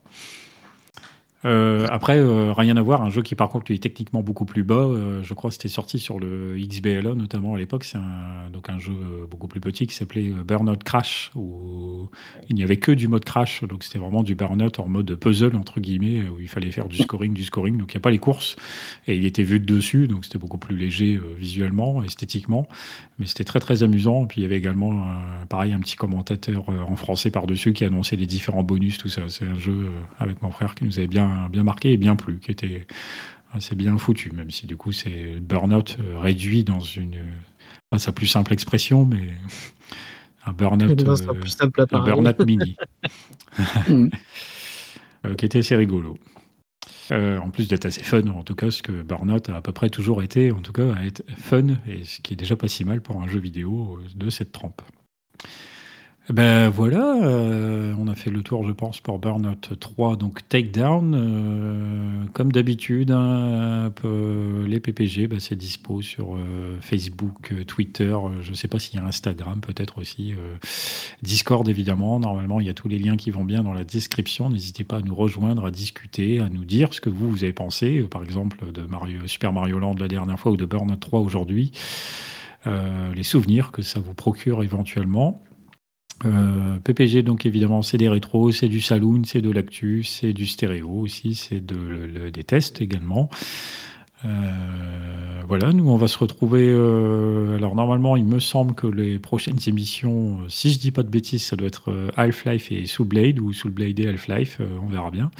Euh, 1.46 1.86
après, 1.90 2.18
euh, 2.18 2.52
rien 2.52 2.76
à 2.76 2.82
voir, 2.82 3.02
un 3.02 3.08
jeu 3.08 3.22
qui 3.22 3.34
par 3.34 3.48
contre 3.48 3.70
est 3.70 3.82
techniquement 3.82 4.22
beaucoup 4.22 4.44
plus 4.44 4.62
bas, 4.62 4.74
euh, 4.74 5.22
je 5.22 5.32
crois 5.32 5.48
que 5.48 5.54
c'était 5.54 5.68
sorti 5.68 5.98
sur 5.98 6.18
le 6.18 6.56
XBLA 6.58 7.14
notamment 7.14 7.54
à 7.54 7.58
l'époque, 7.58 7.84
c'est 7.84 7.96
un, 7.96 8.50
donc 8.52 8.68
un 8.68 8.78
jeu 8.78 8.92
euh, 8.92 9.26
beaucoup 9.26 9.48
plus 9.48 9.60
petit 9.60 9.86
qui 9.86 9.94
s'appelait 9.94 10.28
euh, 10.28 10.44
Burnout 10.44 10.84
Crash, 10.84 11.30
où 11.34 12.10
il 12.50 12.56
n'y 12.56 12.62
avait 12.62 12.76
que 12.76 12.92
du 12.92 13.08
mode 13.08 13.24
crash, 13.24 13.64
donc 13.64 13.84
c'était 13.84 13.98
vraiment 13.98 14.22
du 14.22 14.34
burnout 14.34 14.78
en 14.80 14.88
mode 14.88 15.14
puzzle 15.14 15.56
entre 15.56 15.80
guillemets, 15.80 16.28
où 16.28 16.40
il 16.40 16.48
fallait 16.48 16.70
faire 16.70 16.88
du 16.88 16.98
scoring, 16.98 17.32
du 17.32 17.44
scoring, 17.44 17.78
donc 17.78 17.94
il 17.94 17.96
n'y 17.96 18.00
a 18.00 18.02
pas 18.02 18.10
les 18.10 18.18
courses, 18.18 18.56
et 19.06 19.16
il 19.16 19.24
était 19.24 19.42
vu 19.42 19.60
de 19.60 19.64
dessus, 19.64 20.08
donc 20.08 20.26
c'était 20.26 20.38
beaucoup 20.38 20.58
plus 20.58 20.76
léger 20.76 21.16
euh, 21.16 21.34
visuellement, 21.38 22.02
esthétiquement, 22.02 22.68
mais 23.18 23.26
c'était 23.26 23.44
très 23.44 23.60
très 23.60 23.82
amusant, 23.82 24.24
et 24.24 24.26
puis 24.26 24.40
il 24.40 24.42
y 24.42 24.46
avait 24.46 24.56
également, 24.56 24.92
euh, 24.92 25.44
pareil, 25.48 25.72
un 25.72 25.80
petit 25.80 25.96
commentateur 25.96 26.68
euh, 26.70 26.80
en 26.80 26.96
français 26.96 27.30
par-dessus 27.30 27.72
qui 27.72 27.84
annonçait 27.84 28.16
les 28.16 28.26
différents 28.26 28.62
bonus, 28.62 28.98
tout 28.98 29.08
ça, 29.08 29.22
c'est 29.28 29.46
un 29.46 29.58
jeu 29.58 29.72
euh, 29.72 29.90
avec 30.18 30.42
mon 30.42 30.50
frère 30.50 30.74
qui 30.74 30.84
nous 30.84 30.98
avait 30.98 31.06
bien, 31.06 31.29
bien 31.50 31.62
marqué 31.62 31.92
et 31.92 31.96
bien 31.96 32.16
plu, 32.16 32.38
qui 32.40 32.50
était 32.50 32.86
assez 33.52 33.74
bien 33.74 33.98
foutu, 33.98 34.30
même 34.32 34.50
si 34.50 34.66
du 34.66 34.76
coup 34.76 34.92
c'est 34.92 35.40
burnout 35.40 35.96
euh, 36.00 36.18
réduit 36.18 36.64
dans 36.64 36.80
une, 36.80 37.18
pas 37.90 37.98
sa 37.98 38.12
plus 38.12 38.26
simple 38.26 38.52
expression, 38.52 39.04
mais 39.04 39.34
un 40.46 40.52
burnout, 40.52 40.90
euh, 40.90 42.00
burnout 42.04 42.46
mini, 42.46 42.76
Mhm. 43.88 44.10
euh, 45.26 45.34
qui 45.34 45.44
était 45.46 45.58
assez 45.58 45.76
rigolo. 45.76 46.16
Euh, 47.12 47.38
en 47.38 47.50
plus 47.50 47.66
d'être 47.66 47.86
assez 47.86 48.02
fun, 48.02 48.26
en 48.28 48.44
tout 48.44 48.54
cas, 48.54 48.70
ce 48.70 48.82
que 48.82 49.02
Burnout 49.02 49.48
a 49.48 49.56
à 49.56 49.60
peu 49.60 49.72
près 49.72 49.90
toujours 49.90 50.22
été, 50.22 50.52
en 50.52 50.60
tout 50.60 50.72
cas, 50.72 50.94
à 50.94 51.04
être 51.04 51.24
fun, 51.38 51.66
et 51.86 52.04
ce 52.04 52.20
qui 52.20 52.34
est 52.34 52.36
déjà 52.36 52.54
pas 52.54 52.68
si 52.68 52.84
mal 52.84 53.00
pour 53.00 53.20
un 53.20 53.26
jeu 53.26 53.40
vidéo 53.40 53.98
de 54.14 54.30
cette 54.30 54.52
trempe. 54.52 54.80
Eh 56.30 56.32
Ben 56.32 56.68
voilà, 56.68 57.24
euh, 57.24 57.92
on 57.98 58.06
a 58.06 58.14
fait 58.14 58.30
le 58.30 58.42
tour, 58.42 58.64
je 58.64 58.70
pense, 58.70 59.00
pour 59.00 59.18
Burnout 59.18 59.76
3, 59.80 60.14
donc 60.14 60.48
Takedown. 60.48 61.12
Euh, 61.12 62.24
comme 62.32 62.52
d'habitude, 62.52 63.10
hein, 63.10 63.92
les 64.64 64.78
PPG, 64.78 65.26
ben, 65.26 65.40
c'est 65.40 65.56
dispo 65.56 66.02
sur 66.02 66.36
euh, 66.36 66.78
Facebook, 66.80 67.50
euh, 67.50 67.64
Twitter, 67.64 68.12
euh, 68.12 68.42
je 68.42 68.50
ne 68.50 68.54
sais 68.54 68.68
pas 68.68 68.78
s'il 68.78 69.00
y 69.00 69.02
a 69.02 69.06
Instagram, 69.06 69.60
peut-être 69.60 69.98
aussi. 69.98 70.34
Discord, 71.20 71.68
évidemment. 71.68 72.20
Normalement, 72.20 72.60
il 72.60 72.66
y 72.68 72.70
a 72.70 72.74
tous 72.74 72.86
les 72.86 73.00
liens 73.00 73.16
qui 73.16 73.32
vont 73.32 73.44
bien 73.44 73.64
dans 73.64 73.72
la 73.72 73.82
description. 73.82 74.50
N'hésitez 74.50 74.84
pas 74.84 74.98
à 74.98 75.02
nous 75.02 75.16
rejoindre, 75.16 75.66
à 75.66 75.72
discuter, 75.72 76.38
à 76.38 76.48
nous 76.48 76.64
dire 76.64 76.94
ce 76.94 77.00
que 77.00 77.10
vous, 77.10 77.28
vous 77.28 77.42
avez 77.42 77.52
pensé, 77.52 78.02
par 78.02 78.22
exemple, 78.22 78.70
de 78.70 78.82
Mario, 78.82 79.26
Super 79.26 79.52
Mario 79.52 79.80
Land 79.80 79.96
la 79.98 80.06
dernière 80.06 80.38
fois 80.38 80.52
ou 80.52 80.56
de 80.56 80.64
Burnout 80.64 81.00
3 81.00 81.18
aujourd'hui. 81.18 81.72
Les 82.66 83.24
souvenirs 83.24 83.72
que 83.72 83.82
ça 83.82 83.98
vous 83.98 84.14
procure 84.14 84.62
éventuellement. 84.62 85.42
Euh, 86.26 86.78
PPG, 86.84 87.22
donc 87.22 87.46
évidemment, 87.46 87.82
c'est 87.82 87.96
des 87.98 88.08
rétros, 88.08 88.52
c'est 88.52 88.68
du 88.68 88.80
saloon, 88.80 89.22
c'est 89.24 89.40
de 89.40 89.50
l'actu, 89.50 90.04
c'est 90.04 90.32
du 90.32 90.46
stéréo 90.46 90.90
aussi, 90.90 91.34
c'est 91.34 91.64
des 91.64 92.44
tests 92.44 92.80
également. 92.82 93.30
Euh, 94.26 94.28
voilà, 95.48 95.72
nous 95.72 95.88
on 95.88 95.96
va 95.96 96.06
se 96.06 96.18
retrouver. 96.18 96.68
euh, 96.68 97.56
alors 97.56 97.74
normalement, 97.74 98.16
il 98.16 98.26
me 98.26 98.38
semble 98.38 98.74
que 98.74 98.86
les 98.86 99.18
prochaines 99.18 99.58
émissions, 99.66 100.40
si 100.48 100.72
je 100.72 100.78
dis 100.78 100.90
pas 100.90 101.02
de 101.02 101.08
bêtises, 101.08 101.44
ça 101.44 101.56
doit 101.56 101.68
être 101.68 102.10
Half-Life 102.16 102.70
et 102.70 102.86
Soul 102.86 103.06
Blade 103.06 103.38
ou 103.38 103.52
Soul 103.52 103.72
Blade 103.72 103.98
et 103.98 104.08
Half-Life, 104.08 104.60
on 104.82 104.86
verra 104.88 105.10
bien. 105.10 105.30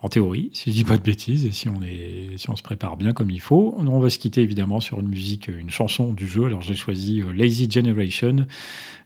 En 0.00 0.08
théorie, 0.08 0.50
si 0.52 0.70
je 0.70 0.76
dis 0.76 0.84
pas 0.84 0.96
de 0.96 1.02
bêtises 1.02 1.44
et 1.44 1.50
si 1.50 1.68
on 1.68 1.82
est, 1.82 2.36
si 2.36 2.48
on 2.50 2.56
se 2.56 2.62
prépare 2.62 2.96
bien 2.96 3.12
comme 3.12 3.30
il 3.30 3.40
faut, 3.40 3.74
on 3.78 3.98
va 3.98 4.10
se 4.10 4.18
quitter 4.20 4.42
évidemment 4.42 4.78
sur 4.78 5.00
une 5.00 5.08
musique, 5.08 5.48
une 5.48 5.70
chanson 5.70 6.12
du 6.12 6.28
jeu. 6.28 6.44
Alors 6.44 6.62
j'ai 6.62 6.76
choisi 6.76 7.20
euh, 7.20 7.32
Lazy 7.32 7.68
Generation 7.68 8.46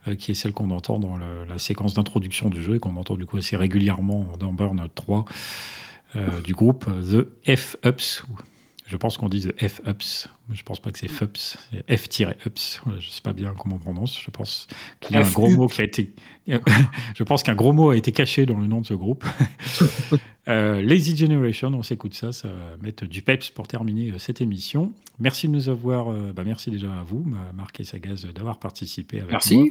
euh, 0.09 0.17
qui 0.17 0.33
est 0.33 0.35
celle 0.35 0.53
qu'on 0.53 0.71
entend 0.71 0.99
dans 0.99 1.17
la 1.17 1.59
séquence 1.59 1.95
d'introduction 1.95 2.51
du 2.51 2.63
jeu 2.63 2.75
et 2.75 2.79
qu'on 2.79 2.97
entend 2.97 3.17
du 3.17 3.25
coup 3.25 3.39
assez 3.39 3.57
régulièrement 3.57 4.27
dans 4.39 4.53
Burnout 4.53 4.91
3 4.95 5.25
euh, 6.15 6.41
du 6.43 6.53
groupe 6.53 6.85
euh, 6.89 7.23
The 7.23 7.57
F-Ups. 7.57 8.25
Je 8.93 8.99
pense 8.99 9.17
qu'on 9.17 9.31
dit 9.31 9.41
The 9.41 9.69
F-Ups. 9.69 10.29
Je 10.53 10.63
pense 10.65 10.79
pas 10.79 10.91
que 10.93 10.99
c'est 10.99 11.09
Fups, 11.09 11.57
c'est 11.73 11.97
F-Ups. 11.97 12.83
Je 13.01 13.09
sais 13.09 13.23
pas 13.23 13.33
bien 13.33 13.55
comment 13.59 13.77
on 13.77 13.79
prononce. 13.79 14.21
Je 14.21 14.31
pense 14.31 14.67
qu'il 15.01 15.17
y 15.17 15.19
a 15.19 15.25
un 15.27 15.31
gros 15.31 15.49
mot 15.49 15.67
qui 15.67 15.81
a 15.81 15.85
été. 15.85 16.13
je 16.47 17.23
pense 17.23 17.43
qu'un 17.43 17.55
gros 17.55 17.73
mot 17.73 17.89
a 17.89 17.97
été 17.97 18.13
caché 18.13 18.45
dans 18.45 18.59
le 18.59 18.67
nom 18.67 18.83
de 18.83 18.87
ce 18.87 18.95
groupe. 18.95 19.25
Euh, 20.49 20.83
Lazy 20.83 21.17
Generation, 21.17 21.69
on 21.69 21.85
s'écoute 21.85 22.15
ça, 22.15 22.33
ça 22.33 22.49
va 22.49 22.77
mettre 22.83 23.07
du 23.07 23.23
peps 23.23 23.51
pour 23.51 23.69
terminer 23.69 24.11
euh, 24.11 24.19
cette 24.19 24.41
émission. 24.41 24.93
Merci 25.21 25.47
de 25.47 25.53
nous 25.53 25.69
avoir, 25.69 26.11
euh, 26.11 26.33
bah, 26.35 26.43
merci 26.45 26.69
déjà 26.73 26.93
à 26.93 27.05
vous, 27.05 27.23
ma- 27.25 27.53
Marc 27.53 27.79
et 27.79 27.85
Sagaz, 27.85 28.27
d'avoir 28.35 28.59
participé 28.59 29.19
avec 29.21 29.31
Merci. 29.31 29.57
moi. 29.59 29.67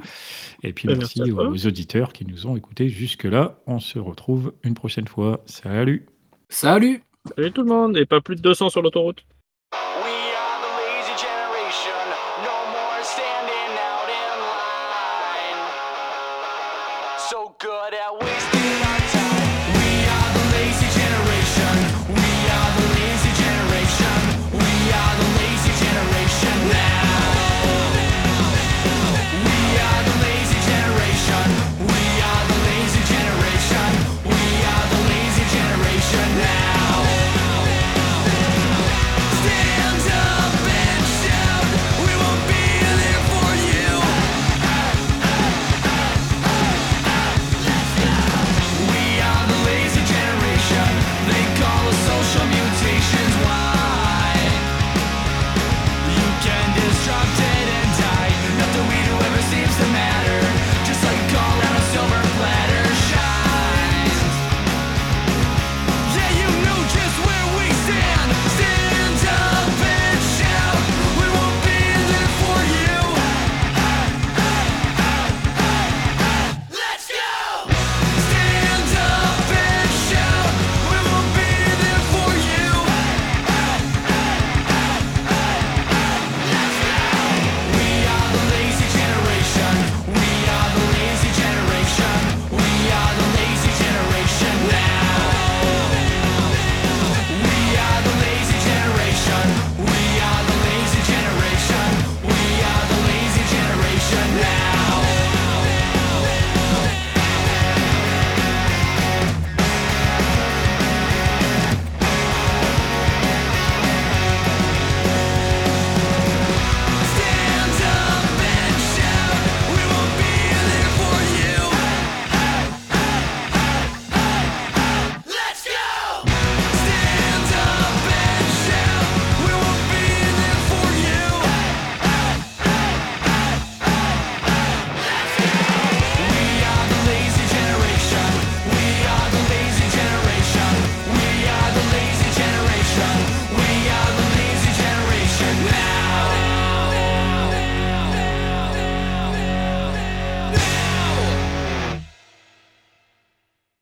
Et 0.63 0.71
puis 0.71 0.87
Euh, 0.87 0.95
merci, 0.97 1.21
aux 1.29 1.67
auditeurs 1.67 2.13
qui 2.13 2.25
nous 2.25 2.47
ont 2.47 2.55
écoutés 2.55 2.87
jusque-là. 2.87 3.59
On 3.67 3.81
se 3.81 3.99
retrouve 3.99 4.53
une 4.63 4.73
prochaine 4.73 5.09
fois. 5.09 5.41
Salut 5.45 6.05
Salut 6.47 7.03
Salut 7.25 7.51
tout 7.51 7.61
le 7.61 7.67
monde, 7.67 7.97
et 7.97 8.05
pas 8.07 8.19
plus 8.19 8.35
de 8.35 8.41
200 8.41 8.69
sur 8.69 8.81
l'autoroute. 8.81 9.23